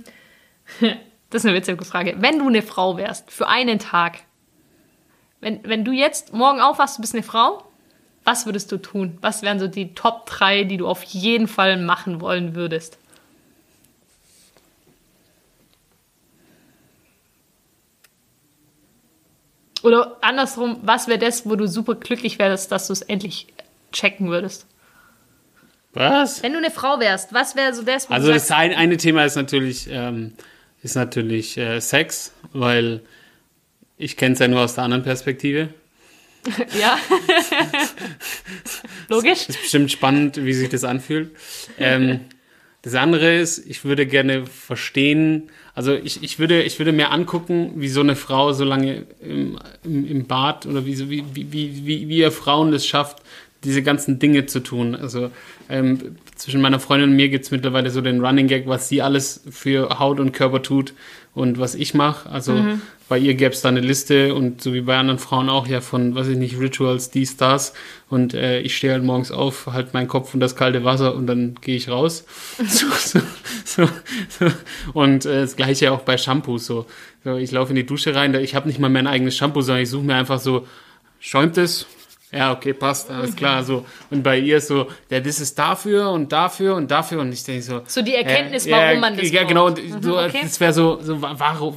das 1.30 1.42
ist 1.42 1.46
eine 1.46 1.54
witzige 1.54 1.84
Frage. 1.84 2.16
Wenn 2.18 2.38
du 2.38 2.48
eine 2.48 2.62
Frau 2.62 2.96
wärst 2.96 3.30
für 3.30 3.46
einen 3.46 3.78
Tag, 3.78 4.20
wenn, 5.40 5.60
wenn 5.64 5.84
du 5.84 5.92
jetzt 5.92 6.32
morgen 6.32 6.60
aufwachst, 6.60 6.96
du 6.96 7.02
bist 7.02 7.14
eine 7.14 7.22
Frau, 7.22 7.64
was 8.24 8.46
würdest 8.46 8.70
du 8.72 8.76
tun? 8.78 9.18
Was 9.20 9.42
wären 9.42 9.58
so 9.58 9.66
die 9.66 9.94
Top 9.94 10.26
3, 10.26 10.64
die 10.64 10.76
du 10.76 10.86
auf 10.86 11.02
jeden 11.02 11.48
Fall 11.48 11.76
machen 11.76 12.20
wollen 12.20 12.54
würdest? 12.54 12.98
Oder 19.82 20.18
andersrum, 20.20 20.78
was 20.82 21.08
wäre 21.08 21.18
das, 21.18 21.46
wo 21.46 21.56
du 21.56 21.66
super 21.66 21.94
glücklich 21.94 22.38
wärst, 22.38 22.70
dass 22.70 22.86
du 22.86 22.92
es 22.92 23.02
endlich 23.02 23.46
checken 23.92 24.28
würdest? 24.28 24.66
Was? 25.92 26.42
Wenn 26.42 26.52
du 26.52 26.58
eine 26.58 26.70
Frau 26.70 27.00
wärst, 27.00 27.32
was 27.32 27.56
wäre 27.56 27.74
so 27.74 27.82
das? 27.82 28.08
Wo 28.08 28.14
also 28.14 28.32
das 28.32 28.50
ein, 28.50 28.74
eine 28.74 28.96
Thema 28.96 29.24
ist 29.24 29.36
natürlich, 29.36 29.88
ähm, 29.90 30.34
ist 30.82 30.94
natürlich 30.94 31.56
äh, 31.56 31.80
Sex, 31.80 32.32
weil 32.52 33.00
ich 33.96 34.16
kenne 34.16 34.34
es 34.34 34.38
ja 34.38 34.48
nur 34.48 34.60
aus 34.60 34.74
der 34.74 34.84
anderen 34.84 35.02
Perspektive. 35.02 35.70
ja. 36.80 36.98
Logisch. 39.08 39.48
Ist 39.48 39.60
bestimmt 39.60 39.90
spannend, 39.90 40.44
wie 40.44 40.54
sich 40.54 40.68
das 40.68 40.84
anfühlt. 40.84 41.36
Ähm, 41.78 42.20
das 42.82 42.94
andere 42.94 43.36
ist, 43.36 43.58
ich 43.66 43.84
würde 43.84 44.06
gerne 44.06 44.46
verstehen, 44.46 45.50
also 45.74 45.92
ich, 45.94 46.22
ich, 46.22 46.38
würde, 46.38 46.62
ich 46.62 46.78
würde 46.78 46.92
mir 46.92 47.10
angucken, 47.10 47.72
wie 47.76 47.88
so 47.88 48.00
eine 48.00 48.16
Frau 48.16 48.52
so 48.52 48.64
lange 48.64 49.06
im, 49.20 49.58
im, 49.84 50.06
im 50.06 50.26
Bad 50.26 50.66
oder 50.66 50.86
wie, 50.86 51.10
wie, 51.10 51.24
wie, 51.34 51.52
wie, 51.52 52.08
wie 52.08 52.18
ihr 52.18 52.32
Frauen 52.32 52.72
das 52.72 52.86
schafft, 52.86 53.22
diese 53.64 53.82
ganzen 53.82 54.18
Dinge 54.18 54.46
zu 54.46 54.60
tun. 54.60 54.94
Also 54.94 55.30
ähm, 55.68 56.16
zwischen 56.34 56.62
meiner 56.62 56.80
Freundin 56.80 57.10
und 57.10 57.16
mir 57.16 57.28
gibt 57.28 57.44
es 57.44 57.50
mittlerweile 57.50 57.90
so 57.90 58.00
den 58.00 58.24
Running 58.24 58.46
Gag, 58.46 58.66
was 58.66 58.88
sie 58.88 59.02
alles 59.02 59.42
für 59.50 59.98
Haut 59.98 60.18
und 60.18 60.32
Körper 60.32 60.62
tut 60.62 60.94
und 61.34 61.58
was 61.58 61.74
ich 61.74 61.94
mache. 61.94 62.28
Also 62.28 62.52
mhm. 62.52 62.82
bei 63.08 63.18
ihr 63.18 63.34
gäbe 63.34 63.52
es 63.52 63.60
da 63.60 63.68
eine 63.68 63.80
Liste 63.80 64.34
und 64.34 64.60
so 64.60 64.74
wie 64.74 64.80
bei 64.80 64.96
anderen 64.96 65.18
Frauen 65.18 65.48
auch 65.48 65.66
ja 65.66 65.80
von, 65.80 66.14
weiß 66.14 66.28
ich 66.28 66.36
nicht, 66.36 66.58
Rituals, 66.58 67.10
die 67.10 67.24
Stars. 67.24 67.72
Und 68.08 68.34
äh, 68.34 68.60
ich 68.60 68.76
stehe 68.76 68.92
halt 68.92 69.04
morgens 69.04 69.30
auf, 69.30 69.66
halt 69.66 69.94
meinen 69.94 70.08
Kopf 70.08 70.34
und 70.34 70.40
das 70.40 70.56
kalte 70.56 70.84
Wasser 70.84 71.14
und 71.14 71.26
dann 71.26 71.54
gehe 71.60 71.76
ich 71.76 71.88
raus. 71.88 72.24
so, 72.66 72.86
so, 72.98 73.20
so, 73.64 73.88
so, 74.28 74.46
Und 74.92 75.24
äh, 75.24 75.42
das 75.42 75.56
gleiche 75.56 75.92
auch 75.92 76.00
bei 76.00 76.18
Shampoo. 76.18 76.58
So. 76.58 76.86
so 77.22 77.36
ich 77.36 77.52
laufe 77.52 77.70
in 77.70 77.76
die 77.76 77.86
Dusche 77.86 78.14
rein, 78.14 78.34
ich 78.34 78.54
habe 78.54 78.66
nicht 78.66 78.80
mal 78.80 78.90
mein 78.90 79.06
eigenes 79.06 79.36
Shampoo, 79.36 79.60
sondern 79.60 79.82
ich 79.82 79.90
suche 79.90 80.04
mir 80.04 80.16
einfach 80.16 80.40
so, 80.40 80.66
schäumt 81.20 81.58
es, 81.58 81.86
ja, 82.32 82.52
okay, 82.52 82.72
passt, 82.72 83.10
alles 83.10 83.34
klar. 83.34 83.64
So. 83.64 83.84
Und 84.08 84.22
bei 84.22 84.38
ihr 84.38 84.60
so, 84.60 84.88
ja, 85.10 85.18
das 85.18 85.40
ist 85.40 85.58
dafür 85.58 86.10
und 86.10 86.30
dafür 86.30 86.76
und 86.76 86.88
dafür. 86.88 87.20
Und 87.20 87.32
ich 87.32 87.42
denke 87.42 87.62
so. 87.62 87.82
So 87.86 88.02
die 88.02 88.14
Erkenntnis, 88.14 88.66
äh, 88.66 88.70
warum 88.70 88.94
ja, 88.94 89.00
man 89.00 89.16
das 89.16 89.30
Ja, 89.30 89.42
genau. 89.42 89.66
Und 89.66 89.82
mhm, 89.82 90.00
so, 90.00 90.16
okay. 90.16 90.40
das 90.42 90.60
wäre 90.60 90.72
so, 90.72 91.00
so, 91.02 91.20
warum, 91.20 91.76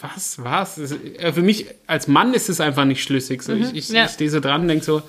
was, 0.00 0.42
was? 0.42 0.76
Das, 0.76 0.92
äh, 0.92 1.32
für 1.32 1.42
mich 1.42 1.66
als 1.88 2.06
Mann 2.06 2.32
ist 2.32 2.48
es 2.48 2.60
einfach 2.60 2.84
nicht 2.84 3.02
schlüssig. 3.02 3.42
So, 3.42 3.52
mhm, 3.54 3.62
ich 3.62 3.74
ich, 3.74 3.88
ja. 3.88 4.04
ich 4.04 4.12
stehe 4.12 4.30
so 4.30 4.38
dran 4.38 4.62
und 4.62 4.68
denke 4.68 4.84
so, 4.84 5.02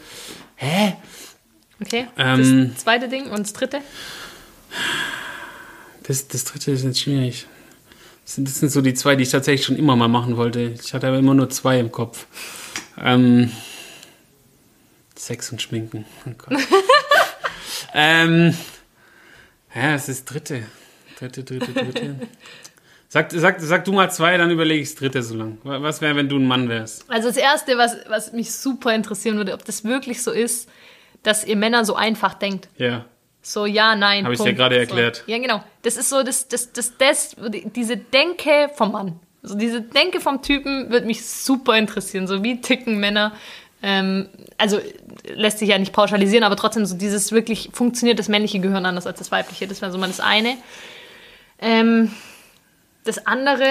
hä? 0.55 0.95
Okay. 1.81 2.07
Ähm, 2.17 2.71
das 2.73 2.83
zweite 2.83 3.09
Ding 3.09 3.29
und 3.29 3.39
das 3.41 3.53
dritte? 3.53 3.81
Das, 6.03 6.27
das 6.27 6.45
dritte 6.45 6.71
ist 6.71 6.83
jetzt 6.83 6.99
schwierig. 6.99 7.45
Das 8.25 8.35
sind, 8.35 8.47
das 8.47 8.59
sind 8.59 8.71
so 8.71 8.81
die 8.81 8.95
zwei, 8.95 9.15
die 9.15 9.23
ich 9.23 9.29
tatsächlich 9.29 9.65
schon 9.65 9.75
immer 9.75 9.95
mal 9.95 10.07
machen 10.07 10.35
wollte. 10.35 10.73
Ich 10.81 10.95
hatte 10.95 11.07
aber 11.07 11.19
immer 11.19 11.35
nur 11.35 11.49
zwei 11.51 11.79
im 11.79 11.91
Kopf. 11.91 12.25
Ähm, 12.99 13.51
Sex 15.19 15.51
und 15.51 15.61
Schminken. 15.61 16.05
Oh 16.25 16.31
Gott. 16.37 16.57
ähm, 17.93 18.55
ja, 19.75 19.93
es 19.93 20.07
ist 20.07 20.25
dritte. 20.25 20.63
Dritte, 21.19 21.43
dritte, 21.43 21.73
dritte. 21.73 22.15
Sag, 23.09 23.31
sag, 23.33 23.59
sag 23.59 23.83
du 23.83 23.91
mal 23.91 24.09
zwei, 24.09 24.37
dann 24.37 24.49
überlege 24.49 24.81
ich 24.81 24.89
das 24.89 24.99
dritte 24.99 25.21
so 25.21 25.35
lang. 25.35 25.57
Was 25.63 25.99
wäre, 25.99 26.15
wenn 26.15 26.29
du 26.29 26.37
ein 26.37 26.47
Mann 26.47 26.69
wärst? 26.69 27.03
Also 27.09 27.27
das 27.27 27.35
Erste, 27.35 27.77
was, 27.77 27.97
was 28.07 28.31
mich 28.31 28.53
super 28.53 28.95
interessieren 28.95 29.35
würde, 29.35 29.53
ob 29.53 29.65
das 29.65 29.83
wirklich 29.83 30.23
so 30.23 30.31
ist, 30.31 30.69
dass 31.23 31.43
ihr 31.43 31.57
Männer 31.57 31.83
so 31.83 31.95
einfach 31.95 32.35
denkt. 32.35 32.69
Ja. 32.77 33.05
So, 33.41 33.65
ja, 33.65 33.97
nein. 33.97 34.23
Habe 34.23 34.35
ich 34.35 34.39
dir 34.39 34.53
gerade 34.53 34.77
erklärt. 34.77 35.23
So. 35.25 35.31
Ja, 35.31 35.37
genau. 35.37 35.63
Das 35.81 35.97
ist 35.97 36.09
so, 36.09 36.23
das, 36.23 36.47
das, 36.47 36.71
das, 36.71 36.97
das, 36.97 37.35
diese 37.75 37.97
Denke 37.97 38.69
vom 38.73 38.93
Mann. 38.93 39.19
Also 39.43 39.55
diese 39.55 39.81
Denke 39.81 40.21
vom 40.21 40.41
Typen 40.41 40.89
würde 40.89 41.05
mich 41.05 41.25
super 41.25 41.77
interessieren. 41.77 42.25
So, 42.27 42.43
wie 42.43 42.61
ticken 42.61 42.99
Männer? 42.99 43.33
Ähm, 43.81 44.27
also 44.57 44.79
lässt 45.33 45.59
sich 45.59 45.69
ja 45.69 45.77
nicht 45.77 45.93
pauschalisieren, 45.93 46.43
aber 46.43 46.55
trotzdem 46.55 46.85
so 46.85 46.95
dieses 46.95 47.31
wirklich 47.31 47.69
funktioniert 47.73 48.19
das 48.19 48.27
männliche 48.27 48.59
Gehirn 48.59 48.85
anders 48.85 49.07
als 49.07 49.19
das 49.19 49.31
weibliche. 49.31 49.67
Das 49.67 49.81
wäre 49.81 49.91
so 49.91 49.97
mal 49.97 50.07
das 50.07 50.19
eine. 50.19 50.57
Ähm, 51.59 52.11
das 53.05 53.25
andere 53.25 53.65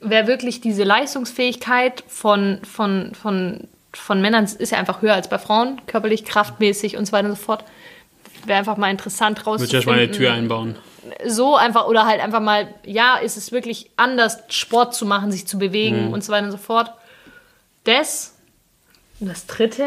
wäre 0.00 0.26
wirklich 0.26 0.60
diese 0.60 0.82
Leistungsfähigkeit 0.82 2.02
von, 2.08 2.60
von, 2.64 3.12
von, 3.14 3.68
von 3.92 4.20
Männern, 4.20 4.44
ist 4.44 4.72
ja 4.72 4.78
einfach 4.78 5.02
höher 5.02 5.14
als 5.14 5.28
bei 5.28 5.38
Frauen, 5.38 5.80
körperlich, 5.86 6.24
kraftmäßig 6.24 6.96
und 6.96 7.06
so 7.06 7.12
weiter 7.12 7.28
und 7.28 7.36
so 7.36 7.42
fort 7.42 7.64
wäre 8.46 8.58
einfach 8.58 8.76
mal 8.76 8.90
interessant 8.90 9.46
rauszufinden. 9.46 9.72
Würde 9.72 9.78
ich 9.78 9.86
mal 9.86 9.98
eine 9.98 10.10
Tür 10.10 10.32
einbauen. 10.32 10.76
So 11.26 11.56
einfach, 11.56 11.86
oder 11.86 12.06
halt 12.06 12.20
einfach 12.20 12.40
mal, 12.40 12.74
ja, 12.84 13.16
ist 13.16 13.36
es 13.36 13.52
wirklich 13.52 13.90
anders, 13.96 14.38
Sport 14.48 14.94
zu 14.94 15.06
machen, 15.06 15.30
sich 15.30 15.46
zu 15.46 15.58
bewegen 15.58 16.06
mhm. 16.06 16.12
und 16.12 16.24
so 16.24 16.32
weiter 16.32 16.46
und 16.46 16.52
so 16.52 16.58
fort. 16.58 16.92
Das, 17.84 18.33
und 19.20 19.28
das 19.28 19.46
dritte, 19.46 19.86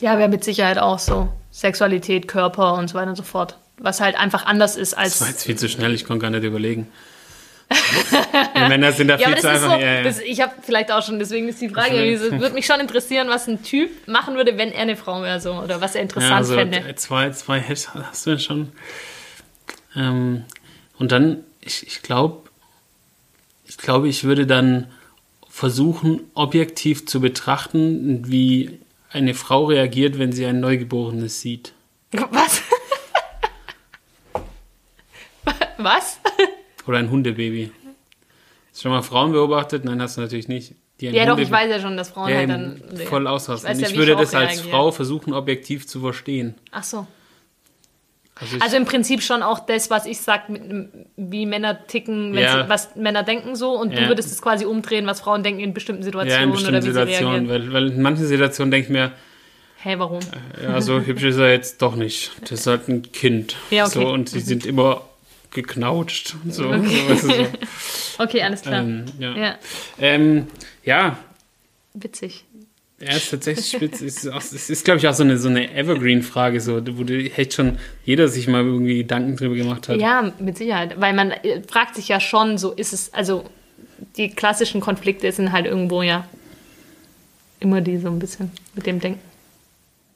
ja, 0.00 0.18
wäre 0.18 0.28
mit 0.28 0.44
Sicherheit 0.44 0.78
auch 0.78 0.98
so. 0.98 1.28
Sexualität, 1.50 2.28
Körper 2.28 2.74
und 2.74 2.88
so 2.88 2.94
weiter 2.94 3.10
und 3.10 3.16
so 3.16 3.22
fort. 3.22 3.58
Was 3.78 4.00
halt 4.00 4.16
einfach 4.16 4.46
anders 4.46 4.76
ist 4.76 4.94
als. 4.94 5.18
Das 5.18 5.20
war 5.20 5.28
jetzt 5.28 5.44
viel 5.44 5.56
zu 5.56 5.68
schnell, 5.68 5.94
ich 5.94 6.04
konnte 6.04 6.22
gar 6.22 6.30
nicht 6.30 6.44
überlegen. 6.44 6.88
Die 8.56 8.68
Männer 8.68 8.92
sind 8.92 9.08
da 9.08 9.16
ja, 9.16 9.28
viel 9.28 9.38
zu 9.38 9.48
einfach. 9.48 9.74
So, 9.74 9.80
ja, 9.80 9.94
ja. 9.94 10.02
Das, 10.02 10.20
ich 10.20 10.40
habe 10.40 10.52
vielleicht 10.62 10.92
auch 10.92 11.02
schon, 11.02 11.18
deswegen 11.18 11.48
ist 11.48 11.60
die 11.60 11.68
Frage, 11.68 11.96
es 12.12 12.20
würde 12.30 12.54
mich 12.54 12.66
schon 12.66 12.80
interessieren, 12.80 13.28
was 13.28 13.48
ein 13.48 13.62
Typ 13.62 13.90
machen 14.06 14.34
würde, 14.34 14.58
wenn 14.58 14.72
er 14.72 14.82
eine 14.82 14.96
Frau 14.96 15.22
wäre, 15.22 15.40
so, 15.40 15.54
oder 15.54 15.80
was 15.80 15.94
er 15.94 16.02
interessant 16.02 16.34
also, 16.34 16.54
fände. 16.54 16.94
Zwei, 16.96 17.30
zwei 17.30 17.60
hast 17.62 18.26
du 18.26 18.30
ja 18.30 18.38
schon. 18.38 18.72
Ähm, 19.96 20.44
und 20.98 21.12
dann, 21.12 21.44
ich, 21.60 21.86
ich 21.86 22.02
glaube, 22.02 22.48
ich 23.66 23.78
glaube, 23.78 24.08
ich 24.08 24.24
würde 24.24 24.46
dann 24.46 24.90
versuchen, 25.52 26.30
objektiv 26.32 27.06
zu 27.06 27.20
betrachten, 27.20 28.22
wie 28.26 28.80
eine 29.10 29.34
Frau 29.34 29.66
reagiert, 29.66 30.18
wenn 30.18 30.32
sie 30.32 30.46
ein 30.46 30.60
Neugeborenes 30.60 31.42
sieht. 31.42 31.74
Was? 32.30 32.62
Was? 35.76 36.18
Oder 36.86 36.98
ein 36.98 37.10
Hundebaby. 37.10 37.70
Hast 38.70 38.78
du 38.78 38.82
schon 38.82 38.92
mal 38.92 39.02
Frauen 39.02 39.32
beobachtet? 39.32 39.84
Nein, 39.84 40.00
hast 40.00 40.16
du 40.16 40.22
natürlich 40.22 40.48
nicht. 40.48 40.74
ja, 40.98 41.26
doch, 41.26 41.36
ich 41.36 41.50
weiß 41.50 41.70
ja 41.70 41.80
schon, 41.80 41.98
dass 41.98 42.08
Frauen 42.08 42.30
ja, 42.30 42.38
halt 42.38 42.48
dann. 42.48 42.82
Voll 43.06 43.26
ausrasten. 43.26 43.78
Ich, 43.78 43.90
ich 43.90 43.96
würde 43.96 44.12
ich 44.12 44.18
das 44.18 44.34
als 44.34 44.52
reagieren. 44.52 44.70
Frau 44.70 44.90
versuchen, 44.90 45.34
objektiv 45.34 45.86
zu 45.86 46.00
verstehen. 46.00 46.54
Ach 46.70 46.82
so. 46.82 47.06
Also, 48.34 48.56
also, 48.60 48.76
im 48.76 48.86
Prinzip 48.86 49.22
schon 49.22 49.42
auch 49.42 49.60
das, 49.60 49.90
was 49.90 50.06
ich 50.06 50.18
sage, 50.18 50.88
wie 51.16 51.46
Männer 51.46 51.86
ticken, 51.86 52.34
ja. 52.34 52.64
sie, 52.64 52.68
was 52.68 52.96
Männer 52.96 53.22
denken 53.22 53.56
so. 53.56 53.78
Und 53.78 53.92
ja. 53.92 54.00
du 54.00 54.08
würdest 54.08 54.32
es 54.32 54.40
quasi 54.40 54.64
umdrehen, 54.64 55.06
was 55.06 55.20
Frauen 55.20 55.42
denken 55.42 55.60
in 55.60 55.74
bestimmten 55.74 56.02
Situationen 56.02 56.40
ja, 56.40 56.44
in 56.44 56.50
bestimmten 56.50 56.76
oder 56.76 56.84
wie 56.84 56.92
Situationen. 56.92 57.48
Weil, 57.48 57.72
weil 57.72 57.90
in 57.92 58.02
manchen 58.02 58.26
Situationen 58.26 58.70
denke 58.70 58.86
ich 58.86 58.92
mir, 58.92 59.12
Hä, 59.82 59.90
hey, 59.90 59.98
warum? 59.98 60.20
Ja, 60.62 60.80
so 60.80 61.00
hübsch 61.00 61.24
ist 61.24 61.38
er 61.38 61.50
jetzt 61.50 61.82
doch 61.82 61.96
nicht. 61.96 62.30
Das 62.42 62.52
ist 62.52 62.66
halt 62.68 62.88
ein 62.88 63.02
Kind. 63.10 63.56
Ja, 63.70 63.86
okay. 63.86 63.94
So, 63.94 64.08
und 64.08 64.28
sie 64.28 64.38
sind 64.38 64.64
immer 64.64 65.02
geknautscht. 65.50 66.36
So, 66.48 66.68
okay. 66.68 67.16
so. 67.16 67.28
okay, 68.22 68.42
alles 68.42 68.62
klar. 68.62 68.82
Ähm, 68.82 69.06
ja. 69.18 69.36
Ja. 69.36 69.58
Ähm, 69.98 70.46
ja. 70.84 71.18
Witzig. 71.94 72.44
Ja, 73.02 73.16
ist 73.16 73.30
tatsächlich 73.30 73.68
spitz. 73.68 74.00
Es 74.00 74.24
ist, 74.24 74.52
ist, 74.52 74.70
ist 74.70 74.84
glaube 74.84 74.98
ich, 74.98 75.08
auch 75.08 75.14
so 75.14 75.24
eine, 75.24 75.36
so 75.36 75.48
eine 75.48 75.74
Evergreen-Frage, 75.74 76.60
so, 76.60 76.80
wo 76.96 77.02
echt 77.04 77.52
schon 77.52 77.78
jeder 78.04 78.28
sich 78.28 78.46
mal 78.46 78.62
irgendwie 78.62 78.98
Gedanken 78.98 79.36
drüber 79.36 79.56
gemacht 79.56 79.88
hat. 79.88 80.00
Ja, 80.00 80.32
mit 80.38 80.56
Sicherheit. 80.56 81.00
Weil 81.00 81.12
man 81.12 81.32
äh, 81.32 81.62
fragt 81.68 81.96
sich 81.96 82.06
ja 82.06 82.20
schon, 82.20 82.58
so 82.58 82.70
ist 82.70 82.92
es, 82.92 83.12
also 83.12 83.44
die 84.16 84.30
klassischen 84.30 84.80
Konflikte 84.80 85.32
sind 85.32 85.50
halt 85.50 85.66
irgendwo 85.66 86.02
ja 86.02 86.28
immer 87.58 87.80
die 87.80 87.98
so 87.98 88.08
ein 88.08 88.20
bisschen 88.20 88.52
mit 88.74 88.86
dem 88.86 89.00
Denken. 89.00 89.20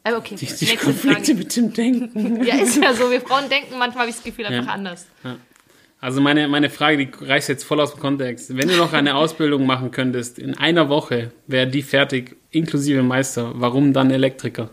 Aber 0.05 0.19
okay, 0.19 0.37
die, 0.37 0.47
die 0.47 0.77
Konflikte 0.77 1.25
Frage. 1.25 1.35
mit 1.35 1.57
dem 1.57 1.73
Denken. 1.73 2.45
Ja, 2.45 2.57
ist 2.57 2.81
ja 2.81 2.95
so. 2.95 3.11
Wir 3.11 3.21
Frauen 3.21 3.49
denken 3.49 3.77
manchmal, 3.79 4.03
habe 4.03 4.11
ich 4.11 4.17
das 4.17 4.25
Gefühl, 4.25 4.47
einfach 4.47 4.67
ja. 4.67 4.73
anders. 4.73 5.07
Ja. 5.25 5.37
Also 6.07 6.21
meine, 6.21 6.47
meine 6.47 6.71
Frage, 6.71 7.05
die 7.05 7.25
reißt 7.25 7.49
jetzt 7.49 7.65
voll 7.65 7.81
aus 7.81 7.91
dem 7.91 8.01
Kontext. 8.01 8.57
Wenn 8.57 8.69
du 8.69 8.77
noch 8.77 8.93
eine 8.93 9.17
Ausbildung 9.17 9.67
machen 9.67 9.91
könntest, 9.91 10.39
in 10.39 10.57
einer 10.57 10.89
Woche 10.89 11.33
wäre 11.49 11.67
die 11.67 11.83
fertig, 11.83 12.37
inklusive 12.53 13.03
Meister. 13.03 13.51
Warum 13.57 13.93
dann 13.93 14.13
Elektriker? 14.13 14.71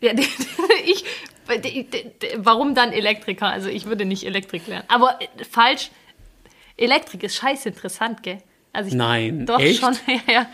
Ja, 0.00 0.12
ich, 0.86 1.04
warum 2.36 2.76
dann 2.76 2.92
Elektriker? 2.92 3.48
Also 3.48 3.68
ich 3.68 3.86
würde 3.86 4.04
nicht 4.04 4.24
Elektrik 4.24 4.68
lernen. 4.68 4.84
Aber 4.86 5.18
äh, 5.20 5.44
falsch. 5.44 5.90
Elektrik 6.76 7.24
ist 7.24 7.34
scheiße 7.34 7.70
interessant, 7.70 8.22
gell? 8.22 8.38
Also 8.72 8.90
ich, 8.90 8.94
Nein, 8.94 9.46
doch 9.46 9.58
echt? 9.58 9.80
schon. 9.80 9.96
Ja, 10.06 10.32
ja. 10.32 10.46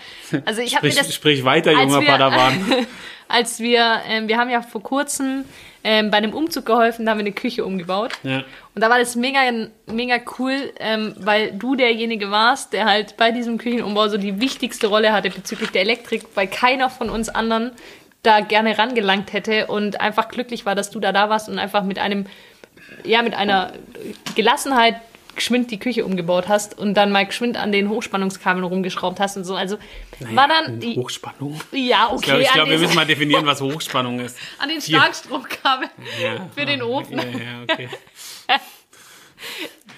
Also 0.46 0.62
ich 0.62 0.70
sprich, 0.70 0.94
mir 0.94 1.02
das, 1.02 1.14
sprich 1.14 1.44
weiter, 1.44 1.72
junger 1.72 2.00
wir, 2.00 2.06
Padawan. 2.08 2.86
als 3.28 3.60
wir, 3.60 4.00
ähm, 4.08 4.26
wir 4.26 4.38
haben 4.38 4.48
ja 4.48 4.62
vor 4.62 4.82
kurzem 4.82 5.44
ähm, 5.84 6.10
bei 6.10 6.18
einem 6.18 6.34
Umzug 6.34 6.66
geholfen, 6.66 7.06
da 7.06 7.12
haben 7.12 7.18
wir 7.18 7.24
eine 7.24 7.32
Küche 7.32 7.64
umgebaut. 7.64 8.12
Ja. 8.22 8.38
Und 8.74 8.82
da 8.82 8.90
war 8.90 8.98
das 8.98 9.16
mega, 9.16 9.40
mega 9.86 10.16
cool, 10.38 10.72
ähm, 10.80 11.14
weil 11.18 11.52
du 11.52 11.76
derjenige 11.76 12.30
warst, 12.30 12.72
der 12.72 12.86
halt 12.86 13.16
bei 13.16 13.30
diesem 13.30 13.58
Küchenumbau 13.58 14.08
so 14.08 14.16
die 14.16 14.40
wichtigste 14.40 14.88
Rolle 14.88 15.12
hatte 15.12 15.30
bezüglich 15.30 15.70
der 15.70 15.82
Elektrik, 15.82 16.24
weil 16.34 16.46
keiner 16.46 16.90
von 16.90 17.10
uns 17.10 17.28
anderen 17.28 17.72
da 18.22 18.40
gerne 18.40 18.76
rangelangt 18.76 19.32
hätte 19.32 19.68
und 19.68 20.00
einfach 20.00 20.28
glücklich 20.28 20.66
war, 20.66 20.74
dass 20.74 20.90
du 20.90 21.00
da 21.00 21.12
da 21.12 21.30
warst 21.30 21.48
und 21.48 21.58
einfach 21.58 21.84
mit 21.84 21.98
einem, 21.98 22.26
ja, 23.04 23.22
mit 23.22 23.34
einer 23.34 23.72
Gelassenheit 24.34 24.96
geschwind 25.38 25.70
die 25.70 25.78
Küche 25.78 26.04
umgebaut 26.04 26.48
hast 26.48 26.78
und 26.78 26.94
dann 26.94 27.10
mal 27.10 27.24
geschwind 27.24 27.56
an 27.56 27.72
den 27.72 27.88
Hochspannungskabeln 27.88 28.64
rumgeschraubt 28.64 29.20
hast 29.20 29.36
und 29.36 29.44
so. 29.44 29.54
Also 29.54 29.78
naja, 30.20 30.36
war 30.36 30.48
dann 30.48 30.80
die 30.80 30.96
Hochspannung. 30.96 31.58
Ja, 31.72 32.08
okay. 32.08 32.16
Ich 32.16 32.22
glaube, 32.22 32.44
glaub, 32.52 32.68
wir 32.68 32.78
müssen 32.78 32.94
mal 32.94 33.06
definieren, 33.06 33.46
was 33.46 33.60
Hochspannung 33.62 34.20
ist. 34.20 34.36
An 34.58 34.68
den 34.68 34.80
Starkstromkabeln 34.80 35.90
ja, 36.20 36.48
für 36.54 36.66
den 36.66 36.82
Ofen. 36.82 37.18
Ja, 37.18 37.24
ja, 37.24 37.62
okay. 37.62 37.88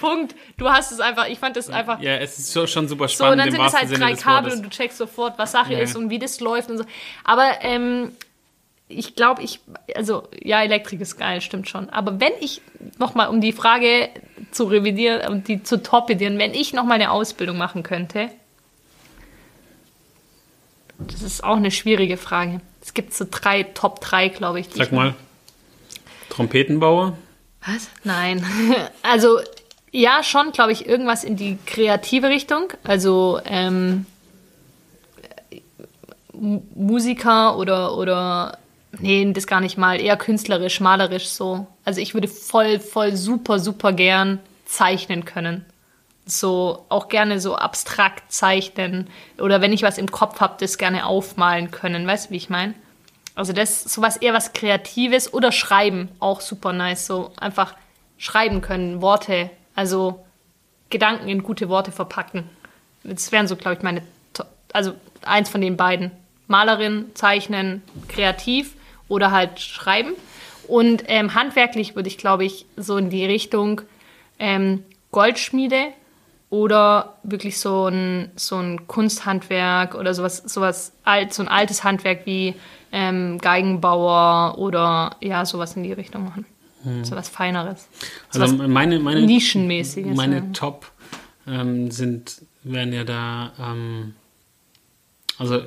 Punkt. 0.00 0.35
Du 0.57 0.68
hast 0.68 0.92
es 0.92 1.00
einfach, 1.00 1.26
ich 1.26 1.38
fand 1.38 1.57
das 1.57 1.68
einfach. 1.68 2.00
Ja, 2.00 2.16
es 2.16 2.38
ist 2.38 2.70
schon 2.70 2.88
super 2.88 3.09
spannend. 3.09 3.16
So, 3.16 3.24
und 3.33 3.38
dann 3.38 3.50
sind 3.50 3.61
es 3.61 3.74
halt 3.74 4.00
drei 4.00 4.14
Kabel 4.14 4.53
und 4.53 4.62
du 4.62 4.70
checkst 4.70 4.98
sofort, 4.98 5.38
was 5.38 5.53
Sache 5.53 5.72
ja. 5.72 5.81
ist 5.81 5.96
und 5.96 6.11
wie 6.11 6.18
das 6.18 6.40
läuft 6.40 6.70
und 6.70 6.79
so. 6.79 6.85
Aber 7.24 7.50
ähm, 7.62 8.12
ich 8.90 9.14
glaube, 9.14 9.42
ich, 9.42 9.61
also 9.94 10.29
ja, 10.42 10.62
Elektrik 10.62 11.00
ist 11.00 11.16
geil, 11.16 11.40
stimmt 11.40 11.68
schon. 11.68 11.88
Aber 11.90 12.20
wenn 12.20 12.33
ich 12.40 12.61
nochmal, 12.98 13.29
um 13.29 13.40
die 13.40 13.53
Frage 13.53 14.11
zu 14.50 14.64
revidieren, 14.64 15.26
um 15.33 15.44
die 15.44 15.62
zu 15.62 15.83
torpedieren, 15.83 16.38
wenn 16.38 16.53
ich 16.55 16.72
nochmal 16.72 16.96
eine 16.96 17.11
Ausbildung 17.11 17.57
machen 17.57 17.83
könnte, 17.83 18.31
das 20.98 21.22
ist 21.22 21.42
auch 21.44 21.57
eine 21.57 21.70
schwierige 21.70 22.16
Frage. 22.16 22.61
Es 22.83 22.92
gibt 22.92 23.14
so 23.14 23.24
drei, 23.31 23.62
Top 23.62 24.00
3, 24.00 24.29
glaube 24.29 24.61
ich. 24.61 24.68
Sag 24.74 24.92
mal, 24.92 25.14
Trompetenbauer? 26.29 27.16
Was? 27.64 27.88
Nein. 28.05 28.44
Also 29.03 29.40
ja, 29.92 30.22
schon, 30.22 30.53
glaube 30.53 30.72
ich, 30.72 30.87
irgendwas 30.87 31.24
in 31.24 31.37
die 31.37 31.59
kreative 31.66 32.29
Richtung. 32.29 32.72
Also 32.85 33.40
ähm, 33.44 34.07
Musiker 36.33 37.59
oder, 37.59 37.96
oder 37.96 38.59
Nee, 38.98 39.33
das 39.33 39.46
gar 39.46 39.61
nicht 39.61 39.79
mal. 39.79 40.00
Eher 40.00 40.16
künstlerisch, 40.16 40.81
malerisch 40.81 41.29
so. 41.29 41.66
Also 41.85 42.00
ich 42.00 42.14
würde 42.14 42.29
voll, 42.29 42.81
voll 42.81 43.16
super, 43.16 43.59
super 43.59 43.92
gern 43.92 44.40
zeichnen 44.66 45.24
können. 45.24 45.64
So 46.26 46.85
auch 46.88 47.09
gerne 47.09 47.40
so 47.40 47.57
abstrakt 47.57 48.33
zeichnen. 48.33 49.09
Oder 49.38 49.61
wenn 49.61 49.72
ich 49.72 49.83
was 49.83 49.98
im 49.98 50.11
Kopf 50.11 50.40
habe, 50.40 50.57
das 50.59 50.79
gerne 50.79 51.07
aufmalen 51.07 51.70
können. 51.70 52.07
Weißt 52.07 52.26
du, 52.26 52.31
wie 52.33 52.37
ich 52.37 52.50
meine? 52.50 52.74
Also 53.35 53.53
das 53.53 53.87
ist 53.87 53.94
sowas 53.94 54.16
eher 54.16 54.35
was 54.35 54.53
Kreatives 54.53 55.33
oder 55.33 55.53
Schreiben. 55.53 56.09
Auch 56.18 56.40
super 56.40 56.72
nice. 56.72 57.07
So 57.07 57.33
einfach 57.38 57.74
schreiben 58.18 58.61
können, 58.61 59.00
Worte. 59.00 59.50
Also 59.74 60.24
Gedanken 60.90 61.29
in 61.29 61.42
gute 61.42 61.68
Worte 61.68 61.92
verpacken. 61.92 62.50
Das 63.05 63.33
wären 63.33 63.46
so, 63.46 63.57
glaube 63.57 63.76
ich, 63.76 63.83
meine. 63.83 64.03
Also 64.72 64.94
eins 65.22 65.48
von 65.48 65.61
den 65.61 65.76
beiden. 65.76 66.11
Malerin, 66.48 67.07
Zeichnen, 67.14 67.83
kreativ 68.09 68.74
oder 69.11 69.31
halt 69.31 69.61
schreiben. 69.61 70.12
Und 70.66 71.05
ähm, 71.09 71.35
handwerklich 71.35 71.96
würde 71.96 72.09
ich, 72.09 72.16
glaube 72.16 72.44
ich, 72.44 72.64
so 72.77 72.96
in 72.96 73.11
die 73.11 73.27
Richtung 73.27 73.83
ähm, 74.38 74.85
Goldschmiede 75.11 75.88
oder 76.49 77.16
wirklich 77.25 77.59
so 77.59 77.88
ein, 77.88 78.31
so 78.37 78.57
ein 78.57 78.87
Kunsthandwerk 78.87 79.94
oder 79.94 80.14
sowas, 80.14 80.38
sowas 80.38 80.92
alt, 81.05 81.35
so 81.35 81.42
ein 81.42 81.49
altes 81.49 81.85
Handwerk 81.85 82.25
wie 82.25 82.55
ähm, 82.92 83.38
Geigenbauer 83.38 84.59
oder 84.59 85.16
ja, 85.20 85.44
sowas 85.44 85.77
in 85.77 85.83
die 85.83 85.92
Richtung 85.92 86.25
machen. 86.25 86.46
Hm. 86.85 87.05
So 87.05 87.16
was 87.16 87.29
Feineres. 87.29 87.88
So 88.31 88.40
also 88.40 88.57
meine, 88.57 89.01
meine 89.01 89.23
Nischenmäßiges. 89.23 90.16
Meine 90.16 90.37
ja. 90.37 90.44
Top 90.53 90.90
ähm, 91.46 91.90
sind, 91.90 92.42
werden 92.62 92.92
ja 92.92 93.05
da, 93.05 93.53
ähm, 93.59 94.14
also 95.37 95.62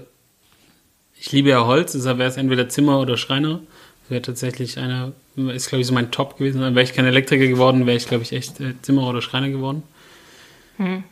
ich 1.26 1.32
liebe 1.32 1.52
ja 1.52 1.66
Holz, 1.66 1.94
deshalb 1.94 2.18
wäre 2.18 2.28
es 2.28 2.36
entweder 2.36 2.68
Zimmer 2.68 3.00
oder 3.00 3.16
Schreiner. 3.16 3.62
Wäre 4.10 4.22
tatsächlich 4.22 4.78
einer, 4.78 5.14
ist 5.38 5.70
glaube 5.70 5.80
ich 5.80 5.88
so 5.88 5.94
mein 5.94 6.12
Top 6.12 6.38
gewesen. 6.38 6.60
Wäre 6.60 6.84
ich 6.84 6.92
kein 6.92 7.06
Elektriker 7.06 7.48
geworden, 7.48 7.86
wäre 7.86 7.96
ich 7.96 8.10
glaube 8.10 8.24
ich 8.24 8.34
echt 8.34 8.60
äh, 8.60 8.74
Zimmer 8.82 9.08
oder 9.08 9.22
Schreiner 9.22 9.48
geworden. 9.48 9.84
Hm. 10.76 11.06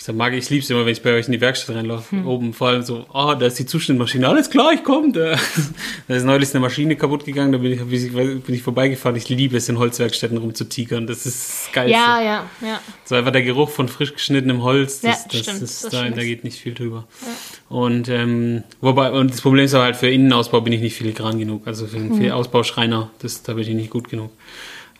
Deshalb 0.00 0.16
mag 0.16 0.32
ich 0.32 0.44
es 0.44 0.48
liebst 0.48 0.70
immer, 0.70 0.86
wenn 0.86 0.92
ich 0.94 1.02
bei 1.02 1.12
euch 1.12 1.26
in 1.26 1.32
die 1.32 1.42
Werkstatt 1.42 1.76
reinlaufe. 1.76 2.12
Hm. 2.12 2.26
Oben 2.26 2.54
vor 2.54 2.68
allem 2.68 2.82
so, 2.82 3.04
oh, 3.12 3.34
da 3.38 3.44
ist 3.44 3.58
die 3.58 3.66
Zuschnittmaschine, 3.66 4.26
alles 4.26 4.48
klar, 4.48 4.72
ich 4.72 4.82
komme. 4.82 5.12
Da, 5.12 5.36
da 6.08 6.14
ist 6.14 6.24
neulich 6.24 6.48
eine 6.54 6.60
Maschine 6.60 6.96
kaputt 6.96 7.26
gegangen, 7.26 7.52
da 7.52 7.58
bin 7.58 7.72
ich, 7.72 8.10
bin 8.10 8.54
ich 8.54 8.62
vorbeigefahren. 8.62 9.14
Ich 9.16 9.28
liebe 9.28 9.58
es, 9.58 9.68
in 9.68 9.78
Holzwerkstätten 9.78 10.38
rumzutigern. 10.38 11.06
Das 11.06 11.26
ist 11.26 11.70
geil. 11.74 11.90
Ja, 11.90 12.18
ja, 12.18 12.46
ja. 12.62 12.80
So 13.04 13.14
einfach 13.14 13.30
der 13.30 13.42
Geruch 13.42 13.68
von 13.68 13.88
frisch 13.88 14.14
geschnittenem 14.14 14.62
Holz, 14.62 15.02
das, 15.02 15.24
ja, 15.24 15.28
das 15.32 15.40
stimmt, 15.42 15.62
ist, 15.62 15.84
das 15.84 15.92
da, 15.92 16.08
da 16.08 16.24
geht 16.24 16.44
nicht 16.44 16.58
viel 16.58 16.72
drüber. 16.72 17.06
Ja. 17.20 17.76
Und, 17.76 18.08
ähm, 18.08 18.64
wobei, 18.80 19.12
und 19.12 19.30
das 19.30 19.42
Problem 19.42 19.66
ist 19.66 19.74
aber 19.74 19.84
halt, 19.84 19.96
für 19.96 20.08
Innenausbau 20.08 20.62
bin 20.62 20.72
ich 20.72 20.80
nicht 20.80 20.96
filigran 20.96 21.38
genug. 21.38 21.66
Also 21.66 21.86
für 21.86 21.96
einen 21.96 22.18
hm. 22.18 22.32
Ausbauschreiner, 22.32 23.10
das, 23.18 23.42
da 23.42 23.52
bin 23.52 23.64
ich 23.64 23.74
nicht 23.74 23.90
gut 23.90 24.08
genug. 24.08 24.30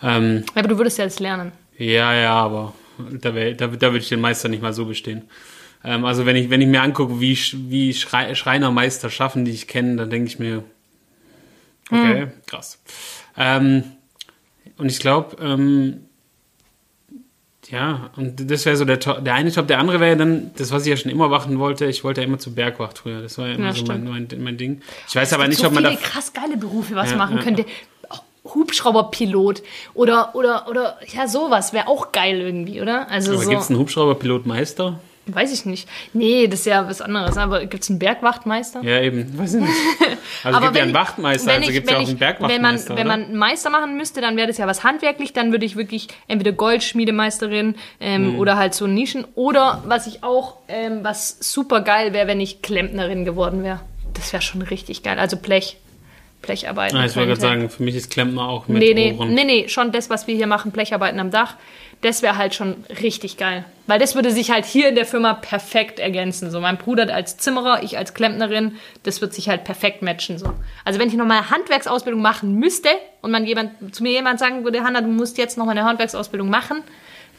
Ähm, 0.03 0.45
aber 0.55 0.69
du 0.69 0.77
würdest 0.77 0.99
ja 0.99 1.05
jetzt 1.05 1.21
lernen. 1.21 1.53
Ja, 1.79 2.13
ja, 2.13 2.35
aber 2.35 2.75
da, 3.21 3.35
wär, 3.35 3.55
da, 3.55 3.67
da 3.69 3.87
würde 3.89 3.99
ich 3.99 4.09
den 4.09 4.21
Meister 4.21 4.49
nicht 4.49 4.63
mal 4.63 4.73
so 4.73 4.87
bestehen. 4.87 5.23
Ähm, 5.85 6.05
also 6.05 6.27
wenn 6.27 6.37
ich, 6.37 6.51
wenn 6.51 6.61
ich 6.61 6.69
mir 6.69 6.83
angucke, 6.83 7.21
wie, 7.21 7.37
wie 7.69 7.95
Schrei 7.95 8.35
Schreinermeister 8.35 9.11
schaffen, 9.11 9.45
die 9.45 9.53
ich 9.53 9.67
kenne, 9.67 9.97
dann 9.97 10.11
denke 10.11 10.29
ich 10.29 10.39
mir, 10.39 10.65
okay, 11.91 12.23
hm. 12.23 12.33
krass. 12.47 12.83
Ähm, 13.37 13.85
und 14.77 14.91
ich 14.91 14.99
glaube, 14.99 15.37
ähm, 15.41 16.07
ja, 17.71 18.11
und 18.17 18.51
das 18.51 18.67
wäre 18.67 18.77
so 18.77 18.85
der, 18.85 18.97
der 18.97 19.35
eine 19.35 19.53
Top. 19.53 19.69
Der 19.69 19.79
andere 19.79 20.01
wäre 20.01 20.17
dann, 20.17 20.51
das, 20.57 20.73
was 20.73 20.83
ich 20.83 20.89
ja 20.89 20.97
schon 20.97 21.13
immer 21.13 21.29
machen 21.29 21.59
wollte, 21.61 21.87
ich 21.87 22.03
wollte 22.03 22.21
ja 22.21 22.27
immer 22.27 22.39
zur 22.39 22.55
Bergwacht 22.55 22.99
früher. 22.99 23.23
Das 23.23 23.39
war 23.39 23.47
ja 23.47 23.55
immer 23.55 23.67
ja, 23.67 23.73
so 23.75 23.85
mein, 23.85 24.05
mein, 24.05 24.29
mein, 24.39 24.57
Ding. 24.57 24.81
Ich 25.09 25.15
weiß 25.15 25.33
aber 25.35 25.47
nicht, 25.47 25.65
ob 25.65 25.73
man 25.73 25.85
da. 25.85 25.95
krass 25.95 26.33
geile 26.33 26.57
Berufe 26.57 26.97
was 26.97 27.13
ja, 27.13 27.17
machen 27.17 27.39
könnte. 27.39 27.65
Hubschrauberpilot 28.55 29.63
oder, 29.95 30.35
oder, 30.35 30.69
oder 30.69 30.97
ja, 31.15 31.29
sowas 31.29 31.73
wäre 31.73 31.89
auch 31.89 32.13
geil 32.13 32.41
irgendwie, 32.41 32.81
oder? 32.81 33.11
Also 33.11 33.33
aber 33.33 33.43
so. 33.43 33.51
gibt 33.51 33.63
es 33.63 33.71
einen 33.71 33.79
Hubschrauberpilotmeister? 33.79 34.99
Weiß 35.35 35.53
ich 35.53 35.67
nicht. 35.67 35.89
Nee, 36.13 36.49
das 36.49 36.61
ist 36.61 36.67
ja 36.67 36.89
was 36.89 37.03
anderes. 37.03 37.37
Aber 37.37 37.65
gibt 37.67 37.83
es 37.83 37.91
einen 37.91 37.99
Bergwachtmeister? 37.99 38.83
Ja, 38.83 39.01
eben. 39.01 39.27
Weiß 39.39 39.55
ich 39.55 39.61
nicht. 39.61 39.73
Also 40.43 40.59
es 40.59 40.65
gibt 40.65 40.77
ja 40.77 40.83
einen 40.83 40.95
Wachtmeister, 40.95 41.53
also 41.53 41.71
gibt 41.71 41.87
es 41.87 41.93
ja 41.93 41.99
auch 41.99 42.09
einen 42.09 42.19
Bergwachtmeister. 42.19 42.97
Wenn 42.97 43.07
man, 43.07 43.19
wenn 43.19 43.23
man 43.23 43.29
einen 43.31 43.39
Meister 43.39 43.71
machen 43.71 43.97
müsste, 43.97 44.21
dann 44.21 44.37
wäre 44.37 44.49
das 44.49 44.59
ja 44.59 44.67
was 44.67 44.83
handwerklich. 44.83 45.33
Dann 45.33 45.53
würde 45.53 45.67
ich 45.67 45.77
wirklich 45.77 46.09
entweder 46.29 46.53
Goldschmiedemeisterin 46.53 47.75
ähm, 48.01 48.33
hm. 48.33 48.39
oder 48.39 48.57
halt 48.57 48.75
so 48.75 48.87
Nischen. 48.87 49.27
Oder 49.35 49.83
was 49.87 50.07
ich 50.07 50.25
auch, 50.25 50.57
ähm, 50.69 51.01
was 51.03 51.37
super 51.41 51.83
geil 51.83 52.13
wäre, 52.13 52.27
wenn 52.27 52.41
ich 52.41 52.63
Klempnerin 52.63 53.25
geworden 53.25 53.63
wäre. 53.63 53.81
Das 54.15 54.33
wäre 54.33 54.43
schon 54.43 54.63
richtig 54.63 55.03
geil. 55.03 55.19
Also 55.19 55.37
Blech. 55.37 55.77
Blecharbeiten. 56.43 56.97
Ah, 56.97 57.05
ich 57.05 57.17
wollte 57.17 57.29
gerade 57.29 57.41
sagen, 57.41 57.71
für 57.71 57.83
mich 57.83 57.95
ist 57.95 58.11
Klempner 58.11 58.49
auch 58.49 58.67
mit 58.67 58.79
nee, 58.79 58.95
nee, 58.95 59.15
Ohren. 59.19 59.35
Nee, 59.35 59.45
nee, 59.45 59.69
schon 59.69 59.93
das, 59.93 60.09
was 60.09 60.27
wir 60.27 60.35
hier 60.35 60.47
machen, 60.47 60.71
Blecharbeiten 60.71 61.21
am 61.21 61.31
Dach, 61.31 61.57
das 62.01 62.23
wäre 62.23 62.39
halt 62.39 62.55
schon 62.55 62.85
richtig 63.03 63.37
geil. 63.37 63.65
Weil 63.87 63.99
das 63.99 64.15
würde 64.15 64.31
sich 64.31 64.51
halt 64.51 64.65
hier 64.65 64.89
in 64.89 64.95
der 64.95 65.05
Firma 65.05 65.35
perfekt 65.35 65.99
ergänzen. 65.99 66.51
So 66.51 66.61
mein 66.61 66.79
Bruder 66.79 67.13
als 67.13 67.37
Zimmerer, 67.37 67.83
ich 67.83 67.99
als 67.99 68.15
Klempnerin, 68.15 68.77
das 69.03 69.21
wird 69.21 69.35
sich 69.35 69.49
halt 69.49 69.65
perfekt 69.65 70.01
matchen. 70.01 70.39
So. 70.39 70.55
Also 70.85 70.99
wenn 70.99 71.09
ich 71.09 71.15
nochmal 71.15 71.39
eine 71.39 71.51
Handwerksausbildung 71.51 72.23
machen 72.23 72.55
müsste 72.55 72.89
und 73.21 73.31
man 73.31 73.45
jemand, 73.45 73.95
zu 73.95 74.03
mir 74.03 74.13
jemand 74.13 74.39
sagen 74.39 74.65
würde, 74.65 74.83
Hanna, 74.83 75.03
du 75.03 75.09
musst 75.09 75.37
jetzt 75.37 75.59
nochmal 75.59 75.77
eine 75.77 75.87
Handwerksausbildung 75.87 76.49
machen, 76.49 76.83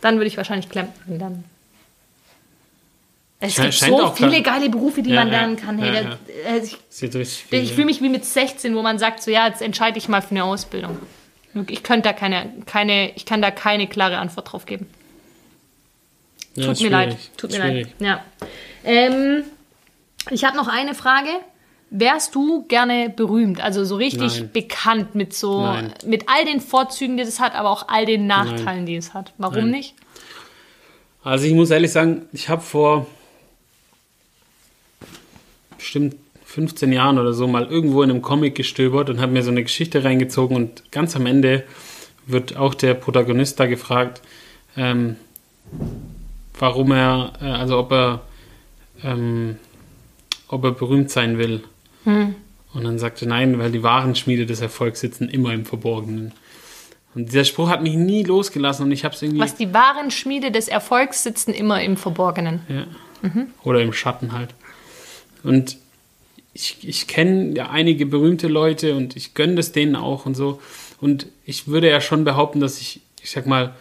dann 0.02 0.18
würde 0.18 0.28
ich 0.28 0.38
wahrscheinlich 0.38 0.70
Klempnerin 0.70 1.20
dann 1.20 1.44
es 3.44 3.56
gibt 3.56 3.74
so 3.74 4.12
viele 4.12 4.42
geile 4.44 4.70
Berufe, 4.70 5.02
die 5.02 5.10
ja, 5.10 5.22
man 5.22 5.30
lernen 5.30 5.56
kann. 5.58 5.80
Hey, 5.80 5.96
ja, 5.96 6.02
ja. 6.02 6.64
ich, 6.64 6.78
ich 7.50 7.74
fühle 7.74 7.86
mich 7.86 8.02
wie 8.02 8.10
mit 8.10 8.24
16, 8.24 8.76
wo 8.76 8.84
man 8.84 9.00
sagt, 9.00 9.24
so 9.24 9.32
ja, 9.32 9.48
jetzt 9.48 9.64
entscheide 9.64 9.98
ich 9.98 10.08
mal 10.08 10.22
für 10.22 10.32
eine 10.32 10.44
Ausbildung. 10.44 11.00
Ich 11.68 11.82
könnte 11.82 12.10
da 12.10 12.14
keine, 12.14 12.54
keine, 12.68 13.12
ich 13.16 13.26
kann 13.26 13.42
da 13.42 13.50
keine 13.50 13.88
klare 13.88 14.20
Antwort 14.20 14.52
drauf 14.52 14.66
geben. 14.66 14.88
Tut 16.56 16.82
mir 16.82 16.90
leid. 16.90 17.18
Tut 17.36 17.52
mir 17.52 17.58
leid. 17.58 17.88
Ja. 18.00 18.24
Ähm, 18.84 19.44
ich 20.30 20.44
habe 20.44 20.56
noch 20.56 20.68
eine 20.68 20.94
Frage. 20.94 21.30
Wärst 21.90 22.36
du 22.36 22.64
gerne 22.68 23.10
berühmt, 23.10 23.60
also 23.60 23.84
so 23.84 23.98
richtig 23.98 24.40
Nein. 24.40 24.50
bekannt 24.54 25.14
mit 25.14 25.34
so 25.34 25.62
Nein. 25.62 25.94
mit 26.06 26.30
all 26.30 26.46
den 26.46 26.62
Vorzügen, 26.62 27.18
die 27.18 27.24
es 27.24 27.42
hat, 27.42 27.54
aber 27.54 27.70
auch 27.70 27.90
all 27.90 28.06
den 28.06 28.28
Nachteilen, 28.28 28.64
Nein. 28.64 28.86
die 28.86 28.96
es 28.96 29.14
hat? 29.14 29.34
Warum 29.38 29.70
nicht? 29.70 29.96
Also 31.22 31.46
ich 31.46 31.54
muss 31.54 31.70
ehrlich 31.70 31.92
sagen, 31.92 32.28
ich 32.32 32.48
habe 32.48 32.62
vor 32.62 33.08
bestimmt 35.82 36.16
15 36.46 36.92
Jahren 36.92 37.18
oder 37.18 37.34
so 37.34 37.48
mal 37.48 37.66
irgendwo 37.66 38.04
in 38.04 38.10
einem 38.10 38.22
Comic 38.22 38.56
gestöbert 38.56 39.10
und 39.10 39.20
habe 39.22 39.32
mir 39.32 39.44
so 39.44 39.52
eine 39.52 39.64
Geschichte 39.64 40.04
reingezogen 40.04 40.56
und 40.56 40.92
ganz 40.92 41.16
am 41.16 41.26
Ende 41.26 41.64
wird 42.28 42.56
auch 42.56 42.74
der 42.74 42.94
Protagonist 42.94 43.60
da 43.60 43.66
gefragt, 43.66 44.22
ähm, 44.78 45.16
warum 46.58 46.92
er, 46.92 47.34
äh, 47.42 47.46
also 47.46 47.80
ob 47.80 47.92
er, 47.92 48.22
ähm, 49.04 49.58
ob 50.48 50.64
er 50.64 50.72
berühmt 50.72 51.10
sein 51.10 51.38
will. 51.38 51.64
Hm. 52.04 52.36
Und 52.74 52.84
dann 52.84 53.00
sagte 53.00 53.28
nein, 53.28 53.58
weil 53.60 53.72
die 53.72 53.84
wahren 53.84 54.16
Schmiede 54.16 54.46
des 54.46 54.62
Erfolgs 54.62 55.00
sitzen 55.00 55.30
immer 55.30 55.54
im 55.54 55.66
Verborgenen. 55.66 56.32
Und 57.14 57.28
dieser 57.28 57.44
Spruch 57.44 57.70
hat 57.70 57.82
mich 57.84 57.96
nie 57.96 58.24
losgelassen 58.24 58.86
und 58.86 58.92
ich 58.92 59.04
habe 59.04 59.16
es 59.16 59.22
irgendwie. 59.22 59.42
Was 59.42 59.56
die 59.56 59.74
wahren 59.74 60.12
Schmiede 60.12 60.52
des 60.52 60.70
Erfolgs 60.70 61.24
sitzen 61.24 61.54
immer 61.54 61.82
im 61.82 61.98
Verborgenen. 61.98 62.62
Ja. 62.70 62.86
Mhm. 63.22 63.48
Oder 63.64 63.82
im 63.82 63.94
Schatten 63.94 64.32
halt. 64.32 64.54
Und 65.44 65.78
ich, 66.54 66.78
ich 66.82 67.08
kenne 67.08 67.56
ja 67.56 67.70
einige 67.70 68.06
berühmte 68.06 68.48
Leute 68.48 68.96
und 68.96 69.16
ich 69.16 69.34
gönne 69.34 69.56
das 69.56 69.72
denen 69.72 69.96
auch 69.96 70.26
und 70.26 70.36
so. 70.36 70.62
Und 71.00 71.28
ich 71.46 71.68
würde 71.68 71.90
ja 71.90 72.02
schon 72.02 72.24
behaupten, 72.24 72.60
dass 72.60 72.80
ich, 72.80 73.02
ich 73.22 73.32
sag 73.32 73.48
mal, 73.48 73.76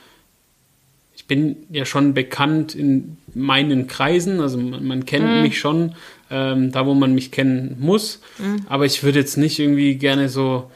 ich 1.15 1.27
bin 1.27 1.57
ja 1.71 1.85
schon 1.85 2.15
bekannt 2.15 2.75
in 2.75 3.17
meinen 3.35 3.87
Kreisen, 3.87 4.41
also 4.41 4.59
man, 4.59 4.85
man 4.87 5.05
kennt 5.05 5.27
mhm. 5.27 5.43
mich 5.43 5.59
schon, 5.59 5.95
ähm, 6.31 6.73
da 6.73 6.87
wo 6.87 6.95
man 6.95 7.15
mich 7.15 7.31
kennen 7.31 7.77
muss. 7.79 8.21
Mhm. 8.39 8.65
Aber 8.69 8.87
ich 8.87 9.03
würde 9.03 9.19
jetzt 9.19 9.37
nicht 9.37 9.59
irgendwie 9.59 9.97
gerne 9.97 10.29
so, 10.29 10.71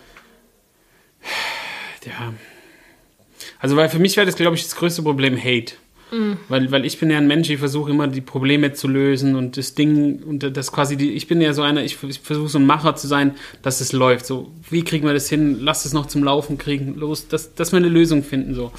ja. 2.04 2.34
Also, 3.58 3.76
weil 3.76 3.88
für 3.88 3.98
mich 3.98 4.16
wäre 4.16 4.26
das, 4.26 4.36
glaube 4.36 4.56
ich, 4.56 4.62
das 4.62 4.76
größte 4.76 5.02
Problem 5.02 5.38
Hate. 5.38 5.74
Mhm. 6.14 6.36
Weil, 6.48 6.70
weil 6.70 6.84
ich 6.84 6.98
bin 6.98 7.10
ja 7.10 7.18
ein 7.18 7.26
Mensch, 7.26 7.50
ich 7.50 7.58
versuche 7.58 7.90
immer 7.90 8.06
die 8.06 8.20
Probleme 8.20 8.72
zu 8.72 8.88
lösen 8.88 9.34
und 9.34 9.56
das 9.56 9.74
Ding 9.74 10.22
und 10.22 10.42
das 10.56 10.70
quasi 10.70 10.96
die, 10.96 11.12
ich 11.12 11.26
bin 11.26 11.40
ja 11.40 11.52
so 11.52 11.62
einer, 11.62 11.82
ich, 11.82 12.02
ich 12.02 12.20
versuche 12.20 12.48
so 12.48 12.58
ein 12.58 12.66
Macher 12.66 12.94
zu 12.94 13.06
sein, 13.08 13.32
dass 13.62 13.80
es 13.80 13.92
läuft. 13.92 14.26
So, 14.26 14.50
wie 14.70 14.84
kriegen 14.84 15.06
wir 15.06 15.14
das 15.14 15.28
hin? 15.28 15.58
Lass 15.60 15.84
es 15.84 15.92
noch 15.92 16.06
zum 16.06 16.22
Laufen 16.22 16.58
kriegen, 16.58 16.94
los, 16.96 17.28
dass, 17.28 17.54
dass 17.54 17.72
wir 17.72 17.78
eine 17.78 17.88
Lösung 17.88 18.22
finden. 18.22 18.54
So. 18.54 18.72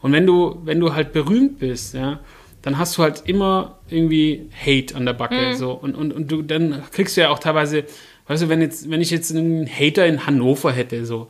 Und 0.00 0.12
wenn 0.12 0.26
du, 0.26 0.60
wenn 0.64 0.80
du 0.80 0.94
halt 0.94 1.12
berühmt 1.12 1.58
bist, 1.58 1.94
ja, 1.94 2.20
dann 2.62 2.78
hast 2.78 2.98
du 2.98 3.02
halt 3.02 3.22
immer 3.26 3.78
irgendwie 3.88 4.48
Hate 4.54 4.94
an 4.94 5.06
der 5.06 5.14
Backe. 5.14 5.50
Mhm. 5.50 5.54
So. 5.54 5.72
Und, 5.72 5.94
und, 5.94 6.12
und 6.12 6.30
du, 6.30 6.42
dann 6.42 6.82
kriegst 6.92 7.16
du 7.16 7.20
ja 7.20 7.30
auch 7.30 7.38
teilweise, 7.38 7.84
weißt 8.28 8.44
du, 8.44 8.48
wenn 8.48 8.60
jetzt, 8.60 8.90
wenn 8.90 9.00
ich 9.00 9.10
jetzt 9.10 9.34
einen 9.34 9.66
Hater 9.68 10.06
in 10.06 10.26
Hannover 10.26 10.72
hätte, 10.72 11.04
so, 11.04 11.28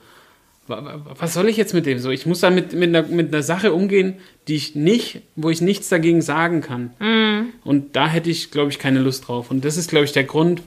was 0.69 1.35
soll 1.35 1.49
ich 1.49 1.57
jetzt 1.57 1.75
mit 1.75 1.87
dem 1.87 1.99
so? 1.99 2.11
Ich 2.11 2.27
muss 2.27 2.41
da 2.41 2.51
mit, 2.51 2.73
mit, 2.73 2.95
einer, 2.95 3.03
mit 3.03 3.33
einer 3.33 3.43
Sache 3.43 3.73
umgehen, 3.73 4.15
die 4.47 4.57
ich 4.57 4.75
nicht, 4.75 5.23
wo 5.37 5.51
ich 5.51 5.61
nichts 5.61 5.89
dagegen 5.89 6.21
sagen 6.21 6.61
kann. 6.61 6.91
Mhm. 6.99 7.53
Und 7.65 7.97
da 7.97 8.07
hätte 8.07 8.31
ich, 8.31 8.51
glaube 8.51 8.71
ich, 8.71 8.79
keine 8.79 9.01
Lust 9.01 9.29
drauf. 9.29 9.51
Und 9.51 9.65
das 9.65 9.77
ist, 9.77 9.91
glaube 9.91 10.05
ich, 10.05 10.13
der 10.13 10.25
Grund, 10.25 10.63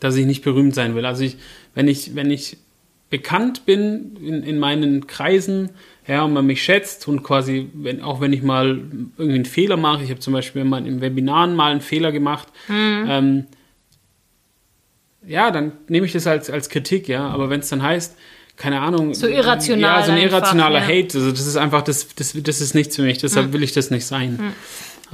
dass 0.00 0.16
ich 0.16 0.26
nicht 0.26 0.42
berühmt 0.42 0.74
sein 0.74 0.94
will. 0.94 1.06
Also 1.06 1.24
ich, 1.24 1.36
wenn 1.74 1.88
ich, 1.88 2.14
wenn 2.14 2.30
ich 2.30 2.58
bekannt 3.10 3.64
bin 3.64 4.16
in, 4.22 4.42
in 4.42 4.58
meinen 4.58 5.06
Kreisen, 5.06 5.70
ja, 6.06 6.22
und 6.24 6.32
man 6.32 6.46
mich 6.46 6.62
schätzt 6.62 7.06
und 7.08 7.22
quasi, 7.22 7.68
wenn, 7.74 8.02
auch 8.02 8.20
wenn 8.20 8.32
ich 8.32 8.42
mal 8.42 8.80
irgendwie 9.18 9.34
einen 9.34 9.44
Fehler 9.44 9.76
mache, 9.76 10.04
ich 10.04 10.10
habe 10.10 10.20
zum 10.20 10.32
Beispiel 10.32 10.64
mal 10.64 10.86
im 10.86 11.00
Webinaren 11.00 11.54
mal 11.54 11.70
einen 11.70 11.80
Fehler 11.80 12.12
gemacht, 12.12 12.48
mhm. 12.68 13.04
ähm, 13.08 13.46
ja, 15.26 15.50
dann 15.50 15.72
nehme 15.88 16.06
ich 16.06 16.12
das 16.12 16.26
als, 16.26 16.48
als 16.48 16.70
Kritik, 16.70 17.08
ja. 17.08 17.28
Aber 17.28 17.50
wenn 17.50 17.60
es 17.60 17.68
dann 17.68 17.82
heißt, 17.82 18.16
keine 18.58 18.80
Ahnung. 18.80 19.14
So 19.14 19.28
irrational. 19.28 20.00
Ja, 20.00 20.06
so 20.06 20.12
ein 20.12 20.18
irrationaler 20.18 20.80
einfach, 20.80 20.92
Hate. 20.92 21.18
Also 21.18 21.30
das 21.30 21.46
ist 21.46 21.56
einfach, 21.56 21.82
das, 21.82 22.08
das, 22.14 22.34
das 22.34 22.60
ist 22.60 22.74
nichts 22.74 22.96
für 22.96 23.02
mich, 23.02 23.18
deshalb 23.18 23.46
hm. 23.46 23.52
will 23.54 23.62
ich 23.62 23.72
das 23.72 23.90
nicht 23.90 24.04
sein. 24.04 24.38
Hm. 24.38 24.52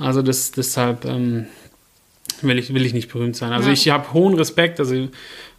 Also 0.03 0.23
das, 0.23 0.51
deshalb 0.51 1.05
ähm, 1.05 1.47
will, 2.41 2.59
ich, 2.59 2.73
will 2.73 2.85
ich 2.85 2.95
nicht 2.95 3.13
berühmt 3.13 3.37
sein. 3.37 3.53
Also 3.53 3.69
ja. 3.69 3.75
ich 3.75 3.89
habe 3.91 4.13
hohen 4.13 4.35
Respekt, 4.35 4.81
also 4.81 5.09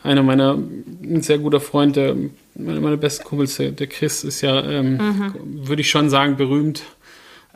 einer 0.04 0.24
meiner, 0.24 0.56
ein 0.56 1.22
sehr 1.22 1.38
guter 1.38 1.60
Freund, 1.60 1.96
der 1.96 2.16
meine, 2.56 2.82
meine 2.82 2.98
besten 2.98 3.24
Kumpels, 3.24 3.58
der, 3.58 3.72
der 3.72 3.88
Chris 3.88 4.24
ist 4.24 4.42
ja, 4.42 4.64
ähm, 4.64 4.98
mhm. 4.98 5.34
würde 5.68 5.82
ich 5.82 5.90
schon 5.90 6.10
sagen, 6.10 6.38
berühmt. 6.38 6.84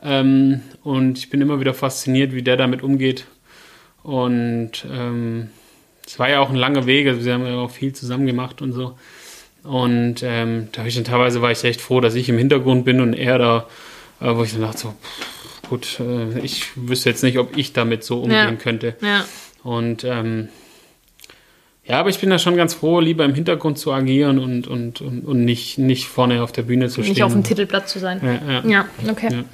Ähm, 0.02 0.62
und 0.82 1.18
ich 1.18 1.28
bin 1.28 1.40
immer 1.40 1.60
wieder 1.60 1.74
fasziniert, 1.74 2.32
wie 2.32 2.42
der 2.42 2.56
damit 2.56 2.82
umgeht. 2.82 3.26
Und 4.02 4.86
ähm, 4.90 5.50
es 6.06 6.18
war 6.18 6.30
ja 6.30 6.40
auch 6.40 6.50
ein 6.50 6.56
langer 6.56 6.86
Weg, 6.86 7.06
also 7.06 7.24
wir 7.24 7.34
haben 7.34 7.44
ja 7.44 7.56
auch 7.56 7.70
viel 7.70 7.92
zusammen 7.92 8.26
gemacht 8.26 8.62
und 8.62 8.72
so. 8.72 8.96
Und 9.62 10.22
ähm, 10.22 10.68
da 10.72 10.78
habe 10.78 10.88
ich 10.88 10.94
dann 10.94 11.04
teilweise 11.04 11.42
war 11.42 11.50
ich 11.50 11.62
echt 11.64 11.80
froh, 11.80 12.00
dass 12.00 12.14
ich 12.14 12.28
im 12.28 12.38
Hintergrund 12.38 12.84
bin 12.84 13.00
und 13.00 13.14
er 13.14 13.38
da, 13.38 13.66
äh, 14.20 14.34
wo 14.34 14.42
ich 14.42 14.52
dann 14.52 14.62
dachte, 14.62 14.78
so, 14.78 14.88
pff, 14.88 15.68
gut, 15.68 16.00
äh, 16.00 16.38
ich 16.40 16.68
wüsste 16.76 17.10
jetzt 17.10 17.22
nicht, 17.22 17.38
ob 17.38 17.56
ich 17.56 17.72
damit 17.72 18.02
so 18.04 18.22
umgehen 18.22 18.36
ja. 18.36 18.52
könnte. 18.54 18.96
Ja. 19.02 19.24
Und 19.62 20.04
ähm, 20.04 20.48
ja, 21.84 21.98
aber 21.98 22.08
ich 22.08 22.20
bin 22.20 22.30
da 22.30 22.38
schon 22.38 22.56
ganz 22.56 22.74
froh, 22.74 23.00
lieber 23.00 23.24
im 23.24 23.34
Hintergrund 23.34 23.78
zu 23.78 23.92
agieren 23.92 24.38
und, 24.38 24.66
und, 24.66 25.00
und, 25.00 25.24
und 25.24 25.44
nicht, 25.44 25.76
nicht 25.76 26.06
vorne 26.06 26.42
auf 26.42 26.52
der 26.52 26.62
Bühne 26.62 26.88
zu 26.88 27.02
stehen. 27.02 27.14
Nicht 27.14 27.22
auf 27.22 27.32
dem 27.32 27.42
Titelblatt 27.42 27.88
zu 27.88 27.98
sein. 27.98 28.20
Ja, 28.22 28.52
ja. 28.52 28.68
ja 28.68 29.10
okay. 29.10 29.44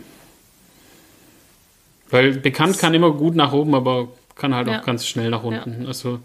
Weil 2.11 2.35
bekannt 2.35 2.79
kann 2.79 2.95
immer 2.95 3.13
gut 3.13 3.35
nach 3.35 3.53
oben, 3.53 3.75
aber 3.75 4.09
kann 4.37 4.55
halt 4.55 4.69
auch 4.69 4.85
ganz 4.85 5.07
schnell 5.07 5.31
nach 5.31 5.43
unten. 5.43 5.87
Also 5.87 6.21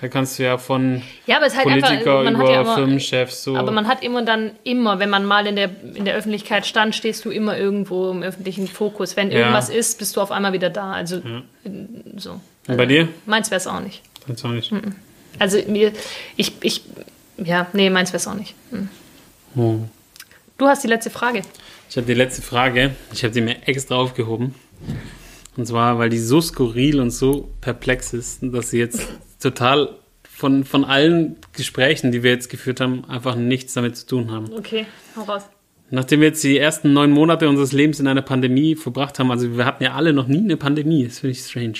da 0.00 0.08
kannst 0.08 0.38
du 0.38 0.42
ja 0.42 0.58
von 0.58 1.02
ja, 1.26 1.40
halt 1.40 1.52
Politiker 1.62 2.20
einfach, 2.20 2.40
über 2.40 2.52
ja 2.52 2.62
immer, 2.62 2.74
Firmenchefs 2.74 3.44
so. 3.44 3.56
Aber 3.56 3.70
man 3.70 3.86
hat 3.86 4.02
immer 4.02 4.22
dann 4.22 4.52
immer, 4.64 4.98
wenn 4.98 5.08
man 5.08 5.24
mal 5.24 5.46
in 5.46 5.56
der, 5.56 5.70
in 5.94 6.04
der 6.04 6.14
Öffentlichkeit 6.14 6.66
stand, 6.66 6.94
stehst 6.94 7.24
du 7.24 7.30
immer 7.30 7.56
irgendwo 7.56 8.10
im 8.10 8.22
öffentlichen 8.22 8.66
Fokus. 8.66 9.16
Wenn 9.16 9.30
irgendwas 9.30 9.70
ist, 9.70 9.98
bist 9.98 10.16
du 10.16 10.20
auf 10.20 10.32
einmal 10.32 10.52
wieder 10.52 10.68
da. 10.68 10.92
Also 10.92 11.20
so. 11.20 11.42
Also, 12.16 12.40
Und 12.66 12.76
bei 12.76 12.86
dir? 12.86 13.08
Meins 13.26 13.50
wäre 13.50 13.60
es 13.60 13.66
auch 13.66 13.80
nicht. 13.80 14.02
Meins 14.26 14.44
auch 14.44 14.50
nicht. 14.50 14.72
Mhm. 14.72 14.94
Also 15.38 15.58
mir, 15.68 15.92
ich, 16.36 16.52
ich, 16.60 16.82
ja, 17.36 17.66
nee, 17.72 17.88
meins 17.90 18.10
wäre 18.10 18.18
es 18.18 18.26
auch 18.26 18.34
nicht. 18.34 18.54
Hm. 18.70 18.88
Hm. 19.54 19.88
Du 20.58 20.66
hast 20.66 20.84
die 20.84 20.88
letzte 20.88 21.10
Frage. 21.10 21.42
Ich 21.88 21.96
habe 21.96 22.06
die 22.06 22.14
letzte 22.14 22.42
Frage. 22.42 22.90
Ich 23.12 23.24
habe 23.24 23.32
sie 23.32 23.40
mir 23.40 23.56
extra 23.66 23.96
aufgehoben. 23.96 24.54
Und 25.56 25.66
zwar, 25.66 25.98
weil 25.98 26.08
die 26.08 26.18
so 26.18 26.40
skurril 26.40 27.00
und 27.00 27.10
so 27.10 27.48
perplex 27.60 28.12
ist, 28.12 28.38
dass 28.42 28.70
sie 28.70 28.78
jetzt 28.78 29.06
total 29.44 29.96
von, 30.28 30.64
von 30.64 30.84
allen 30.84 31.36
Gesprächen, 31.52 32.10
die 32.10 32.22
wir 32.22 32.32
jetzt 32.32 32.48
geführt 32.48 32.80
haben, 32.80 33.04
einfach 33.04 33.36
nichts 33.36 33.74
damit 33.74 33.96
zu 33.96 34.06
tun 34.06 34.30
haben. 34.30 34.52
Okay, 34.52 34.86
hau 35.16 35.22
raus. 35.22 35.44
Nachdem 35.90 36.20
wir 36.20 36.28
jetzt 36.28 36.42
die 36.42 36.58
ersten 36.58 36.92
neun 36.92 37.12
Monate 37.12 37.48
unseres 37.48 37.72
Lebens 37.72 38.00
in 38.00 38.08
einer 38.08 38.22
Pandemie 38.22 38.74
verbracht 38.74 39.18
haben, 39.18 39.30
also 39.30 39.56
wir 39.56 39.64
hatten 39.64 39.84
ja 39.84 39.92
alle 39.92 40.12
noch 40.12 40.26
nie 40.26 40.38
eine 40.38 40.56
Pandemie, 40.56 41.04
das 41.04 41.20
finde 41.20 41.32
ich 41.32 41.40
strange. 41.40 41.78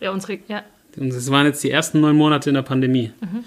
Ja, 0.00 0.12
unsere, 0.12 0.38
ja, 0.48 0.62
und 0.98 1.12
es 1.12 1.30
waren 1.30 1.46
jetzt 1.46 1.62
die 1.62 1.70
ersten 1.70 2.00
neun 2.00 2.16
Monate 2.16 2.50
in 2.50 2.54
der 2.54 2.62
Pandemie. 2.62 3.12
Mhm. 3.20 3.44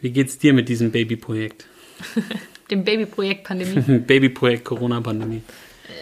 Wie 0.00 0.10
geht's 0.10 0.38
dir 0.38 0.52
mit 0.52 0.68
diesem 0.68 0.90
Babyprojekt? 0.90 1.66
Dem 2.70 2.84
Babyprojekt 2.84 3.44
Pandemie. 3.44 3.80
Babyprojekt 4.06 4.64
Corona-Pandemie. 4.64 5.42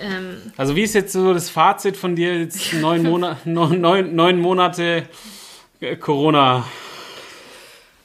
Ähm. 0.03 0.37
Also 0.57 0.75
wie 0.77 0.83
ist 0.83 0.95
jetzt 0.95 1.13
so 1.13 1.35
das 1.35 1.51
Fazit 1.51 1.97
von 1.97 2.17
dir 2.17 2.39
jetzt 2.39 2.73
neun, 2.75 3.03
Monat, 3.03 3.45
neun, 3.47 4.15
neun 4.15 4.41
Monate 4.41 5.05
Corona? 6.01 6.65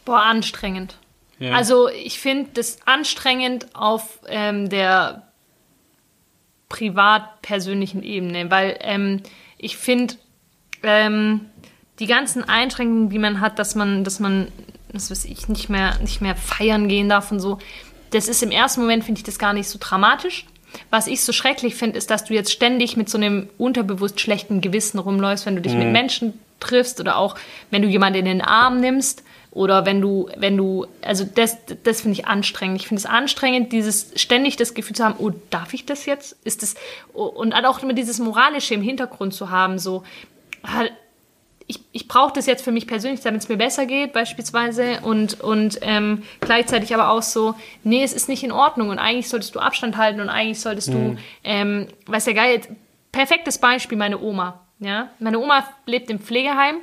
Boah, 0.05 0.21
anstrengend. 0.23 0.97
Ja. 1.39 1.53
Also 1.53 1.87
ich 1.89 2.19
finde 2.19 2.51
das 2.53 2.79
anstrengend 2.85 3.67
auf 3.73 4.19
ähm, 4.27 4.69
der 4.69 5.23
privat-persönlichen 6.67 8.03
Ebene, 8.03 8.51
weil 8.51 8.77
ähm, 8.81 9.21
ich 9.57 9.77
finde, 9.77 10.15
ähm, 10.83 11.49
die 11.99 12.07
ganzen 12.07 12.43
Einschränkungen, 12.43 13.09
die 13.09 13.19
man 13.19 13.41
hat, 13.41 13.59
dass 13.59 13.75
man, 13.75 14.03
dass 14.03 14.19
man, 14.19 14.49
das 14.93 15.11
weiß 15.11 15.25
ich, 15.25 15.49
nicht 15.49 15.69
mehr, 15.69 15.97
nicht 15.99 16.21
mehr 16.21 16.35
feiern 16.35 16.87
gehen 16.87 17.09
darf 17.09 17.31
und 17.31 17.39
so, 17.39 17.59
das 18.11 18.27
ist 18.27 18.41
im 18.43 18.51
ersten 18.51 18.81
Moment, 18.81 19.03
finde 19.03 19.19
ich 19.19 19.25
das 19.25 19.39
gar 19.39 19.53
nicht 19.53 19.67
so 19.67 19.77
dramatisch. 19.79 20.45
Was 20.89 21.07
ich 21.07 21.21
so 21.21 21.33
schrecklich 21.33 21.75
finde, 21.75 21.97
ist, 21.97 22.11
dass 22.11 22.25
du 22.25 22.33
jetzt 22.33 22.51
ständig 22.51 22.95
mit 22.95 23.09
so 23.09 23.17
einem 23.17 23.49
unterbewusst 23.57 24.19
schlechten 24.19 24.61
Gewissen 24.61 24.99
rumläufst, 24.99 25.45
wenn 25.45 25.55
du 25.55 25.61
dich 25.61 25.73
mhm. 25.73 25.79
mit 25.79 25.91
Menschen 25.91 26.39
triffst 26.59 26.99
oder 26.99 27.17
auch 27.17 27.35
wenn 27.71 27.81
du 27.81 27.87
jemanden 27.87 28.19
in 28.19 28.25
den 28.25 28.41
Arm 28.41 28.79
nimmst 28.79 29.23
oder 29.51 29.85
wenn 29.85 29.99
du, 29.99 30.29
wenn 30.37 30.57
du, 30.57 30.85
also 31.01 31.25
das, 31.25 31.57
das 31.83 32.01
finde 32.01 32.19
ich 32.19 32.27
anstrengend. 32.27 32.81
Ich 32.81 32.87
finde 32.87 32.99
es 32.99 33.05
anstrengend, 33.05 33.71
dieses 33.71 34.11
ständig 34.15 34.57
das 34.57 34.73
Gefühl 34.73 34.95
zu 34.95 35.03
haben, 35.03 35.15
oh, 35.17 35.31
darf 35.49 35.73
ich 35.73 35.85
das 35.85 36.05
jetzt? 36.05 36.37
Ist 36.43 36.61
das, 36.61 36.75
und 37.13 37.53
auch 37.53 37.81
immer 37.81 37.93
dieses 37.93 38.19
Moralische 38.19 38.75
im 38.75 38.81
Hintergrund 38.81 39.33
zu 39.33 39.49
haben, 39.49 39.79
so, 39.79 40.03
ich, 41.69 41.79
ich 41.91 42.07
brauche 42.07 42.33
das 42.33 42.47
jetzt 42.47 42.63
für 42.63 42.71
mich 42.71 42.87
persönlich, 42.87 43.21
damit 43.21 43.43
es 43.43 43.49
mir 43.49 43.57
besser 43.57 43.85
geht, 43.85 44.11
beispielsweise. 44.11 44.99
Und, 45.01 45.39
und 45.39 45.77
ähm, 45.81 46.23
gleichzeitig 46.41 46.93
aber 46.93 47.09
auch 47.09 47.21
so, 47.21 47.55
nee, 47.83 48.03
es 48.03 48.13
ist 48.13 48.27
nicht 48.27 48.43
in 48.43 48.51
Ordnung 48.51 48.89
und 48.89 48.97
eigentlich 48.97 49.29
solltest 49.29 49.53
du 49.55 49.59
Abstand 49.59 49.95
halten 49.95 50.19
und 50.19 50.29
eigentlich 50.29 50.59
solltest 50.59 50.89
mhm. 50.89 51.15
du, 51.15 51.21
ähm, 51.43 51.87
weißt 52.07 52.27
ja 52.27 52.33
geil, 52.33 52.61
perfektes 53.11 53.59
Beispiel, 53.59 53.97
meine 53.97 54.19
Oma. 54.19 54.65
Ja? 54.79 55.09
Meine 55.19 55.39
Oma 55.39 55.67
lebt 55.85 56.09
im 56.09 56.19
Pflegeheim 56.19 56.77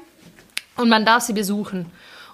und 0.77 0.89
man 0.89 1.05
darf 1.05 1.23
sie 1.23 1.33
besuchen. 1.33 1.87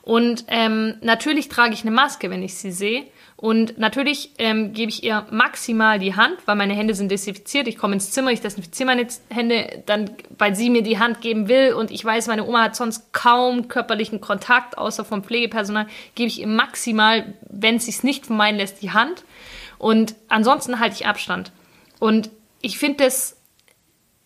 Und 0.03 0.45
ähm, 0.49 0.97
natürlich 1.01 1.49
trage 1.49 1.75
ich 1.75 1.83
eine 1.83 1.93
Maske, 1.93 2.29
wenn 2.29 2.43
ich 2.43 2.57
sie 2.57 2.73
sehe. 2.73 3.05
Und 3.37 3.79
natürlich 3.79 4.33
ähm, 4.39 4.73
gebe 4.73 4.91
ich 4.91 5.03
ihr 5.03 5.27
maximal 5.31 5.99
die 5.99 6.15
Hand, 6.15 6.39
weil 6.47 6.57
meine 6.57 6.75
Hände 6.75 6.95
sind 6.95 7.11
desinfiziert. 7.11 7.67
Ich 7.67 7.77
komme 7.77 7.95
ins 7.95 8.11
Zimmer, 8.11 8.31
ich 8.31 8.41
desinfiziere 8.41 8.87
meine 8.87 9.07
Hände, 9.31 9.83
dann, 9.87 10.11
weil 10.39 10.55
sie 10.55 10.71
mir 10.71 10.83
die 10.83 10.99
Hand 10.99 11.21
geben 11.21 11.49
will 11.49 11.73
und 11.73 11.91
ich 11.91 12.05
weiß, 12.05 12.27
meine 12.27 12.47
Oma 12.47 12.63
hat 12.63 12.77
sonst 12.77 13.13
kaum 13.13 13.69
körperlichen 13.69 14.21
Kontakt, 14.21 14.79
außer 14.79 15.05
vom 15.05 15.25
Pflegepersonal, 15.25 15.87
gebe 16.15 16.29
ich 16.29 16.41
ihr 16.41 16.47
maximal, 16.47 17.35
wenn 17.49 17.77
es 17.77 17.87
sich 17.87 18.03
nicht 18.05 18.27
vermeiden 18.27 18.59
lässt, 18.59 18.83
die 18.83 18.93
Hand. 18.93 19.25
Und 19.79 20.15
ansonsten 20.29 20.79
halte 20.79 20.97
ich 20.97 21.07
Abstand. 21.07 21.51
Und 21.99 22.31
ich 22.61 22.79
finde 22.79 23.05
das 23.05 23.42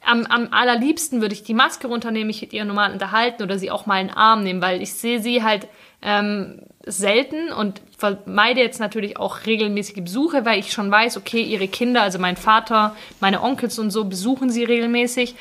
am, 0.06 0.24
am 0.26 0.48
allerliebsten 0.52 1.20
würde 1.20 1.34
ich 1.34 1.42
die 1.42 1.54
Maske 1.54 1.88
runternehmen, 1.88 2.28
mich 2.28 2.40
mit 2.40 2.52
ihr 2.52 2.64
normal 2.64 2.92
unterhalten 2.92 3.42
oder 3.42 3.58
sie 3.58 3.70
auch 3.70 3.86
mal 3.86 4.00
in 4.00 4.08
den 4.08 4.16
Arm 4.16 4.42
nehmen, 4.42 4.62
weil 4.62 4.80
ich 4.80 4.94
sehe 4.94 5.20
sie 5.20 5.42
halt 5.42 5.66
ähm, 6.02 6.60
selten 6.86 7.52
und 7.52 7.82
vermeide 7.98 8.60
jetzt 8.60 8.78
natürlich 8.78 9.16
auch 9.16 9.46
regelmäßige 9.46 10.02
Besuche, 10.02 10.44
weil 10.44 10.60
ich 10.60 10.72
schon 10.72 10.90
weiß, 10.90 11.16
okay, 11.16 11.42
ihre 11.42 11.66
Kinder, 11.66 12.02
also 12.02 12.18
mein 12.18 12.36
Vater, 12.36 12.94
meine 13.20 13.42
Onkels 13.42 13.78
und 13.78 13.90
so, 13.90 14.04
besuchen 14.04 14.50
sie 14.50 14.64
regelmäßig. 14.64 15.34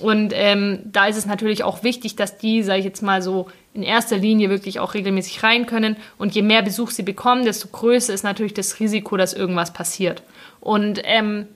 Und 0.00 0.32
ähm, 0.34 0.80
da 0.84 1.06
ist 1.06 1.16
es 1.16 1.26
natürlich 1.26 1.64
auch 1.64 1.82
wichtig, 1.82 2.16
dass 2.16 2.38
die, 2.38 2.62
sage 2.62 2.80
ich 2.80 2.84
jetzt 2.84 3.02
mal 3.02 3.22
so, 3.22 3.48
in 3.74 3.82
erster 3.82 4.16
Linie 4.16 4.50
wirklich 4.50 4.80
auch 4.80 4.94
regelmäßig 4.94 5.42
rein 5.42 5.66
können. 5.66 5.96
Und 6.18 6.34
je 6.34 6.42
mehr 6.42 6.62
Besuch 6.62 6.90
sie 6.90 7.02
bekommen, 7.02 7.44
desto 7.44 7.68
größer 7.68 8.12
ist 8.12 8.24
natürlich 8.24 8.54
das 8.54 8.80
Risiko, 8.80 9.16
dass 9.16 9.34
irgendwas 9.34 9.72
passiert. 9.72 10.22
Und 10.60 11.00
ähm, 11.04 11.46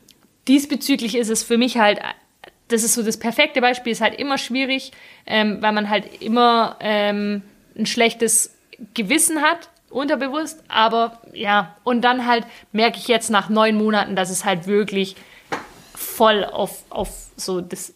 diesbezüglich 0.48 1.16
ist 1.16 1.30
es 1.30 1.42
für 1.42 1.58
mich 1.58 1.78
halt, 1.78 2.00
das 2.72 2.82
ist 2.82 2.94
so 2.94 3.02
das 3.02 3.16
perfekte 3.16 3.60
Beispiel, 3.60 3.92
ist 3.92 4.00
halt 4.00 4.18
immer 4.18 4.38
schwierig, 4.38 4.92
ähm, 5.26 5.58
weil 5.60 5.72
man 5.72 5.88
halt 5.88 6.22
immer 6.22 6.76
ähm, 6.80 7.42
ein 7.76 7.86
schlechtes 7.86 8.54
Gewissen 8.94 9.42
hat, 9.42 9.68
unterbewusst, 9.90 10.62
aber 10.68 11.20
ja, 11.32 11.76
und 11.84 12.02
dann 12.02 12.26
halt 12.26 12.44
merke 12.72 12.98
ich 12.98 13.08
jetzt 13.08 13.30
nach 13.30 13.48
neun 13.48 13.76
Monaten, 13.76 14.16
dass 14.16 14.30
es 14.30 14.44
halt 14.44 14.66
wirklich 14.66 15.16
voll 15.94 16.44
auf, 16.44 16.84
auf 16.90 17.10
so 17.36 17.60
das, 17.60 17.94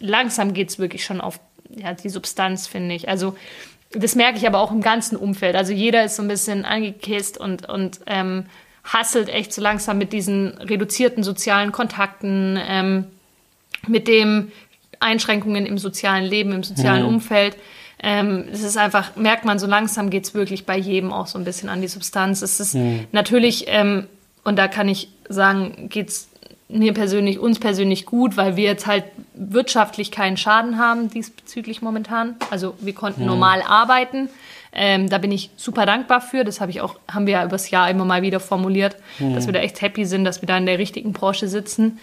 langsam 0.00 0.52
geht 0.54 0.70
es 0.70 0.78
wirklich 0.78 1.04
schon 1.04 1.20
auf 1.20 1.40
ja, 1.70 1.94
die 1.94 2.08
Substanz, 2.08 2.66
finde 2.66 2.94
ich. 2.94 3.08
Also 3.08 3.36
das 3.92 4.14
merke 4.14 4.38
ich 4.38 4.46
aber 4.46 4.60
auch 4.60 4.72
im 4.72 4.82
ganzen 4.82 5.16
Umfeld. 5.16 5.56
Also 5.56 5.72
jeder 5.72 6.04
ist 6.04 6.16
so 6.16 6.22
ein 6.22 6.28
bisschen 6.28 6.64
angekisst 6.64 7.38
und, 7.38 7.68
und 7.68 8.00
ähm, 8.06 8.46
hasselt 8.84 9.28
echt 9.28 9.52
so 9.52 9.62
langsam 9.62 9.98
mit 9.98 10.12
diesen 10.12 10.58
reduzierten 10.58 11.22
sozialen 11.22 11.72
Kontakten, 11.72 12.58
ähm, 12.68 13.06
mit 13.88 14.08
den 14.08 14.52
Einschränkungen 15.00 15.66
im 15.66 15.78
sozialen 15.78 16.24
Leben, 16.24 16.52
im 16.52 16.62
sozialen 16.62 17.02
mhm. 17.02 17.08
Umfeld. 17.08 17.56
Ähm, 18.02 18.44
es 18.52 18.62
ist 18.62 18.76
einfach, 18.76 19.16
merkt 19.16 19.44
man, 19.44 19.58
so 19.58 19.66
langsam 19.66 20.10
geht 20.10 20.24
es 20.24 20.34
wirklich 20.34 20.66
bei 20.66 20.76
jedem 20.76 21.12
auch 21.12 21.26
so 21.26 21.38
ein 21.38 21.44
bisschen 21.44 21.68
an 21.68 21.80
die 21.80 21.88
Substanz. 21.88 22.42
Es 22.42 22.60
ist 22.60 22.74
mhm. 22.74 23.06
natürlich, 23.12 23.64
ähm, 23.68 24.06
und 24.44 24.56
da 24.56 24.68
kann 24.68 24.88
ich 24.88 25.08
sagen, 25.28 25.88
geht 25.88 26.08
es 26.08 26.28
mir 26.68 26.92
persönlich, 26.92 27.38
uns 27.38 27.58
persönlich 27.58 28.06
gut, 28.06 28.36
weil 28.36 28.56
wir 28.56 28.64
jetzt 28.64 28.86
halt 28.86 29.04
wirtschaftlich 29.34 30.10
keinen 30.10 30.36
Schaden 30.36 30.78
haben 30.78 31.08
diesbezüglich 31.10 31.80
momentan. 31.80 32.36
Also 32.50 32.74
wir 32.80 32.92
konnten 32.92 33.22
mhm. 33.22 33.28
normal 33.28 33.62
arbeiten. 33.62 34.28
Ähm, 34.78 35.08
da 35.08 35.16
bin 35.16 35.32
ich 35.32 35.48
super 35.56 35.86
dankbar 35.86 36.20
für. 36.20 36.44
Das 36.44 36.60
habe 36.60 36.70
ich 36.70 36.82
auch, 36.82 36.96
haben 37.10 37.26
wir 37.26 37.32
ja 37.32 37.44
übers 37.44 37.70
Jahr 37.70 37.88
immer 37.88 38.04
mal 38.04 38.20
wieder 38.20 38.40
formuliert, 38.40 38.96
mhm. 39.18 39.34
dass 39.34 39.46
wir 39.46 39.54
da 39.54 39.60
echt 39.60 39.80
happy 39.80 40.04
sind, 40.04 40.24
dass 40.24 40.42
wir 40.42 40.46
da 40.46 40.56
in 40.58 40.66
der 40.66 40.78
richtigen 40.78 41.14
Branche 41.14 41.48
sitzen. 41.48 41.98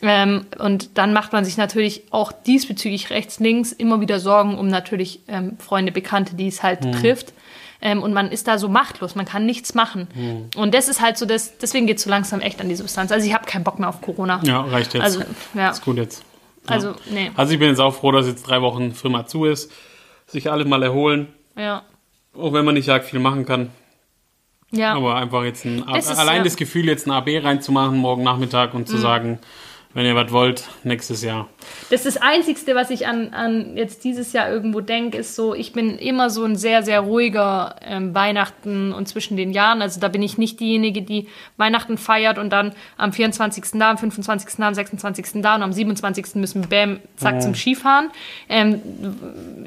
Ähm, 0.00 0.46
und 0.58 0.96
dann 0.96 1.12
macht 1.12 1.34
man 1.34 1.44
sich 1.44 1.58
natürlich 1.58 2.02
auch 2.10 2.32
diesbezüglich 2.32 3.10
rechts, 3.10 3.40
links 3.40 3.72
immer 3.72 4.00
wieder 4.00 4.20
Sorgen 4.20 4.58
um 4.58 4.68
natürlich 4.68 5.20
ähm, 5.28 5.58
Freunde, 5.58 5.92
Bekannte, 5.92 6.34
die 6.34 6.48
es 6.48 6.62
halt 6.62 6.84
mhm. 6.84 6.92
trifft. 6.92 7.34
Ähm, 7.82 8.02
und 8.02 8.14
man 8.14 8.30
ist 8.30 8.48
da 8.48 8.56
so 8.56 8.70
machtlos, 8.70 9.14
man 9.14 9.26
kann 9.26 9.44
nichts 9.44 9.74
machen. 9.74 10.08
Mhm. 10.14 10.50
Und 10.56 10.72
das 10.72 10.88
ist 10.88 11.02
halt 11.02 11.18
so, 11.18 11.26
das, 11.26 11.58
deswegen 11.58 11.86
geht 11.86 11.98
es 11.98 12.04
so 12.04 12.10
langsam 12.10 12.40
echt 12.40 12.58
an 12.62 12.70
die 12.70 12.74
Substanz. 12.74 13.12
Also 13.12 13.26
ich 13.26 13.34
habe 13.34 13.44
keinen 13.44 13.64
Bock 13.64 13.78
mehr 13.78 13.90
auf 13.90 14.00
Corona. 14.00 14.40
Ja, 14.44 14.62
reicht 14.62 14.94
jetzt. 14.94 15.02
Also, 15.02 15.20
ja. 15.52 15.68
Ist 15.68 15.84
gut 15.84 15.98
jetzt. 15.98 16.24
Ja. 16.66 16.70
Also, 16.70 16.94
nee. 17.10 17.30
Also 17.34 17.52
ich 17.52 17.58
bin 17.58 17.68
jetzt 17.68 17.80
auch 17.80 17.94
froh, 17.94 18.12
dass 18.12 18.26
jetzt 18.26 18.44
drei 18.44 18.62
Wochen 18.62 18.92
Firma 18.92 19.26
zu 19.26 19.44
ist, 19.44 19.70
sich 20.26 20.50
alle 20.50 20.64
mal 20.64 20.82
erholen. 20.82 21.28
Ja. 21.56 21.82
Auch 22.36 22.52
wenn 22.52 22.64
man 22.64 22.74
nicht 22.74 22.88
arg 22.88 23.04
viel 23.04 23.20
machen 23.20 23.44
kann. 23.44 23.70
Ja. 24.70 24.94
Aber 24.94 25.16
einfach 25.16 25.44
jetzt 25.44 25.64
ein, 25.64 25.84
allein 25.84 26.38
ja. 26.38 26.44
das 26.44 26.56
Gefühl, 26.56 26.86
jetzt 26.86 27.06
ein 27.06 27.12
AB 27.12 27.28
reinzumachen 27.42 27.96
morgen 27.96 28.24
Nachmittag 28.24 28.74
und 28.74 28.88
zu 28.88 28.96
mhm. 28.96 29.00
sagen, 29.00 29.38
wenn 29.94 30.06
ihr 30.06 30.16
was 30.16 30.32
wollt, 30.32 30.68
nächstes 30.82 31.22
Jahr. 31.22 31.48
Das 31.88 32.04
ist 32.04 32.16
das 32.16 32.22
Einzige, 32.22 32.74
was 32.74 32.90
ich 32.90 33.06
an, 33.06 33.32
an 33.32 33.76
jetzt 33.76 34.02
dieses 34.02 34.32
Jahr 34.32 34.50
irgendwo 34.50 34.80
denke, 34.80 35.18
ist 35.18 35.36
so, 35.36 35.54
ich 35.54 35.72
bin 35.72 35.98
immer 35.98 36.30
so 36.30 36.44
ein 36.44 36.56
sehr, 36.56 36.82
sehr 36.82 37.00
ruhiger 37.00 37.76
ähm, 37.80 38.12
Weihnachten 38.12 38.92
und 38.92 39.06
zwischen 39.06 39.36
den 39.36 39.52
Jahren. 39.52 39.82
Also 39.82 40.00
da 40.00 40.08
bin 40.08 40.20
ich 40.22 40.36
nicht 40.36 40.58
diejenige, 40.58 41.02
die 41.02 41.28
Weihnachten 41.56 41.96
feiert 41.96 42.38
und 42.38 42.50
dann 42.52 42.72
am 42.96 43.12
24. 43.12 43.64
da, 43.78 43.90
am 43.90 43.98
25. 43.98 44.56
da, 44.58 44.66
am 44.66 44.74
26. 44.74 45.42
da 45.42 45.54
und 45.54 45.62
am 45.62 45.72
27. 45.72 46.34
müssen 46.34 46.62
wir 46.62 46.68
bam, 46.68 47.00
zack, 47.16 47.36
oh. 47.38 47.40
zum 47.40 47.54
Skifahren. 47.54 48.10
Ähm, 48.48 48.80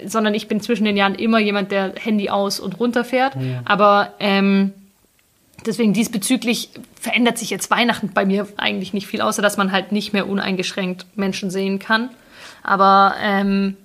sondern 0.05 0.33
ich 0.33 0.49
bin 0.49 0.59
zwischen 0.59 0.83
den 0.83 0.97
Jahren 0.97 1.15
immer 1.15 1.39
jemand, 1.39 1.71
der 1.71 1.93
Handy 1.95 2.29
aus 2.29 2.59
und 2.59 2.79
runterfährt. 2.79 3.35
Ja. 3.35 3.61
Aber 3.63 4.13
ähm, 4.19 4.73
Deswegen 5.65 5.93
diesbezüglich 5.93 6.69
verändert 6.99 7.37
sich 7.37 7.49
jetzt 7.49 7.71
Weihnachten 7.71 8.11
bei 8.13 8.25
mir 8.25 8.47
eigentlich 8.57 8.93
nicht 8.93 9.07
viel, 9.07 9.21
außer 9.21 9.41
dass 9.41 9.57
man 9.57 9.71
halt 9.71 9.91
nicht 9.91 10.13
mehr 10.13 10.27
uneingeschränkt 10.27 11.05
Menschen 11.15 11.49
sehen 11.49 11.79
kann. 11.79 12.09
Aber 12.63 13.15
ähm, 13.21 13.75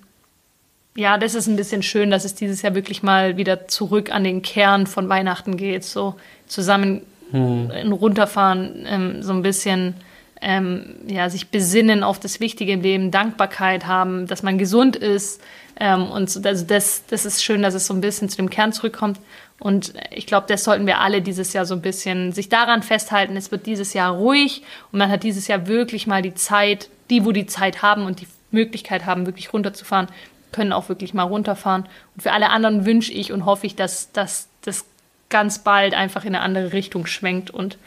ja, 0.95 1.17
das 1.17 1.35
ist 1.35 1.47
ein 1.47 1.55
bisschen 1.55 1.81
schön, 1.81 2.11
dass 2.11 2.25
es 2.25 2.35
dieses 2.35 2.61
Jahr 2.61 2.75
wirklich 2.75 3.01
mal 3.01 3.37
wieder 3.37 3.67
zurück 3.67 4.11
an 4.11 4.23
den 4.23 4.41
Kern 4.41 4.85
von 4.85 5.09
Weihnachten 5.09 5.57
geht. 5.57 5.83
So 5.83 6.15
zusammen 6.45 7.01
hm. 7.31 7.91
runterfahren, 7.91 8.85
ähm, 8.87 9.23
so 9.23 9.33
ein 9.33 9.41
bisschen 9.41 9.95
ähm, 10.43 10.97
ja, 11.07 11.29
sich 11.29 11.49
besinnen 11.49 12.03
auf 12.03 12.19
das 12.19 12.39
Wichtige 12.39 12.73
im 12.73 12.81
Leben, 12.81 13.11
Dankbarkeit 13.11 13.87
haben, 13.87 14.27
dass 14.27 14.43
man 14.43 14.57
gesund 14.57 14.95
ist. 14.95 15.41
Ähm, 15.79 16.03
und 16.11 16.29
so, 16.29 16.41
also 16.43 16.65
das, 16.65 17.05
das 17.07 17.25
ist 17.25 17.43
schön, 17.43 17.63
dass 17.63 17.73
es 17.73 17.87
so 17.87 17.93
ein 17.93 18.01
bisschen 18.01 18.29
zu 18.29 18.37
dem 18.37 18.49
Kern 18.49 18.73
zurückkommt. 18.73 19.19
Und 19.59 19.93
ich 20.11 20.25
glaube, 20.25 20.47
das 20.47 20.63
sollten 20.63 20.85
wir 20.85 20.99
alle 20.99 21.21
dieses 21.21 21.53
Jahr 21.53 21.65
so 21.65 21.73
ein 21.73 21.81
bisschen 21.81 22.31
sich 22.31 22.49
daran 22.49 22.83
festhalten. 22.83 23.37
Es 23.37 23.51
wird 23.51 23.65
dieses 23.65 23.93
Jahr 23.93 24.13
ruhig 24.13 24.63
und 24.91 24.99
man 24.99 25.09
hat 25.09 25.23
dieses 25.23 25.47
Jahr 25.47 25.67
wirklich 25.67 26.07
mal 26.07 26.21
die 26.21 26.33
Zeit, 26.33 26.89
die, 27.09 27.25
wo 27.25 27.31
die 27.31 27.45
Zeit 27.45 27.81
haben 27.81 28.05
und 28.05 28.21
die 28.21 28.27
Möglichkeit 28.51 29.05
haben, 29.05 29.25
wirklich 29.25 29.53
runterzufahren, 29.53 30.07
können 30.51 30.73
auch 30.73 30.89
wirklich 30.89 31.13
mal 31.13 31.23
runterfahren. 31.23 31.85
Und 32.15 32.21
für 32.23 32.31
alle 32.31 32.49
anderen 32.49 32.85
wünsche 32.85 33.13
ich 33.13 33.31
und 33.31 33.45
hoffe 33.45 33.65
ich, 33.65 33.75
dass, 33.75 34.11
dass 34.11 34.47
das 34.63 34.85
ganz 35.29 35.59
bald 35.59 35.93
einfach 35.93 36.25
in 36.25 36.35
eine 36.35 36.43
andere 36.43 36.73
Richtung 36.73 37.05
schwenkt 37.05 37.49
und 37.49 37.77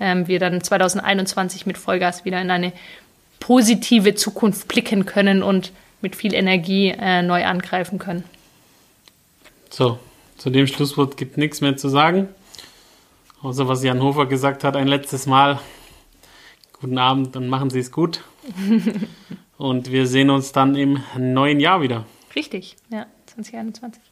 ähm, 0.00 0.28
wir 0.28 0.38
dann 0.38 0.62
2021 0.62 1.66
mit 1.66 1.78
Vollgas 1.78 2.24
wieder 2.24 2.40
in 2.40 2.50
eine 2.50 2.72
positive 3.40 4.14
Zukunft 4.14 4.68
blicken 4.68 5.04
können 5.04 5.42
und 5.42 5.72
mit 6.00 6.14
viel 6.16 6.34
Energie 6.34 6.94
äh, 6.96 7.22
neu 7.22 7.44
angreifen 7.44 7.98
können. 7.98 8.24
So, 9.70 9.98
zu 10.42 10.50
dem 10.50 10.66
Schlusswort 10.66 11.16
gibt 11.16 11.36
nichts 11.38 11.60
mehr 11.60 11.76
zu 11.76 11.88
sagen. 11.88 12.26
Außer 13.42 13.68
was 13.68 13.84
Jan 13.84 14.02
Hofer 14.02 14.26
gesagt 14.26 14.64
hat, 14.64 14.74
ein 14.74 14.88
letztes 14.88 15.26
Mal. 15.26 15.60
Guten 16.72 16.98
Abend 16.98 17.36
und 17.36 17.46
machen 17.46 17.70
Sie 17.70 17.78
es 17.78 17.92
gut. 17.92 18.24
und 19.56 19.92
wir 19.92 20.08
sehen 20.08 20.30
uns 20.30 20.50
dann 20.50 20.74
im 20.74 21.00
neuen 21.16 21.60
Jahr 21.60 21.80
wieder. 21.80 22.06
Richtig, 22.34 22.74
ja, 22.90 23.06
2021. 23.26 24.02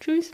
Tschüss. 0.00 0.32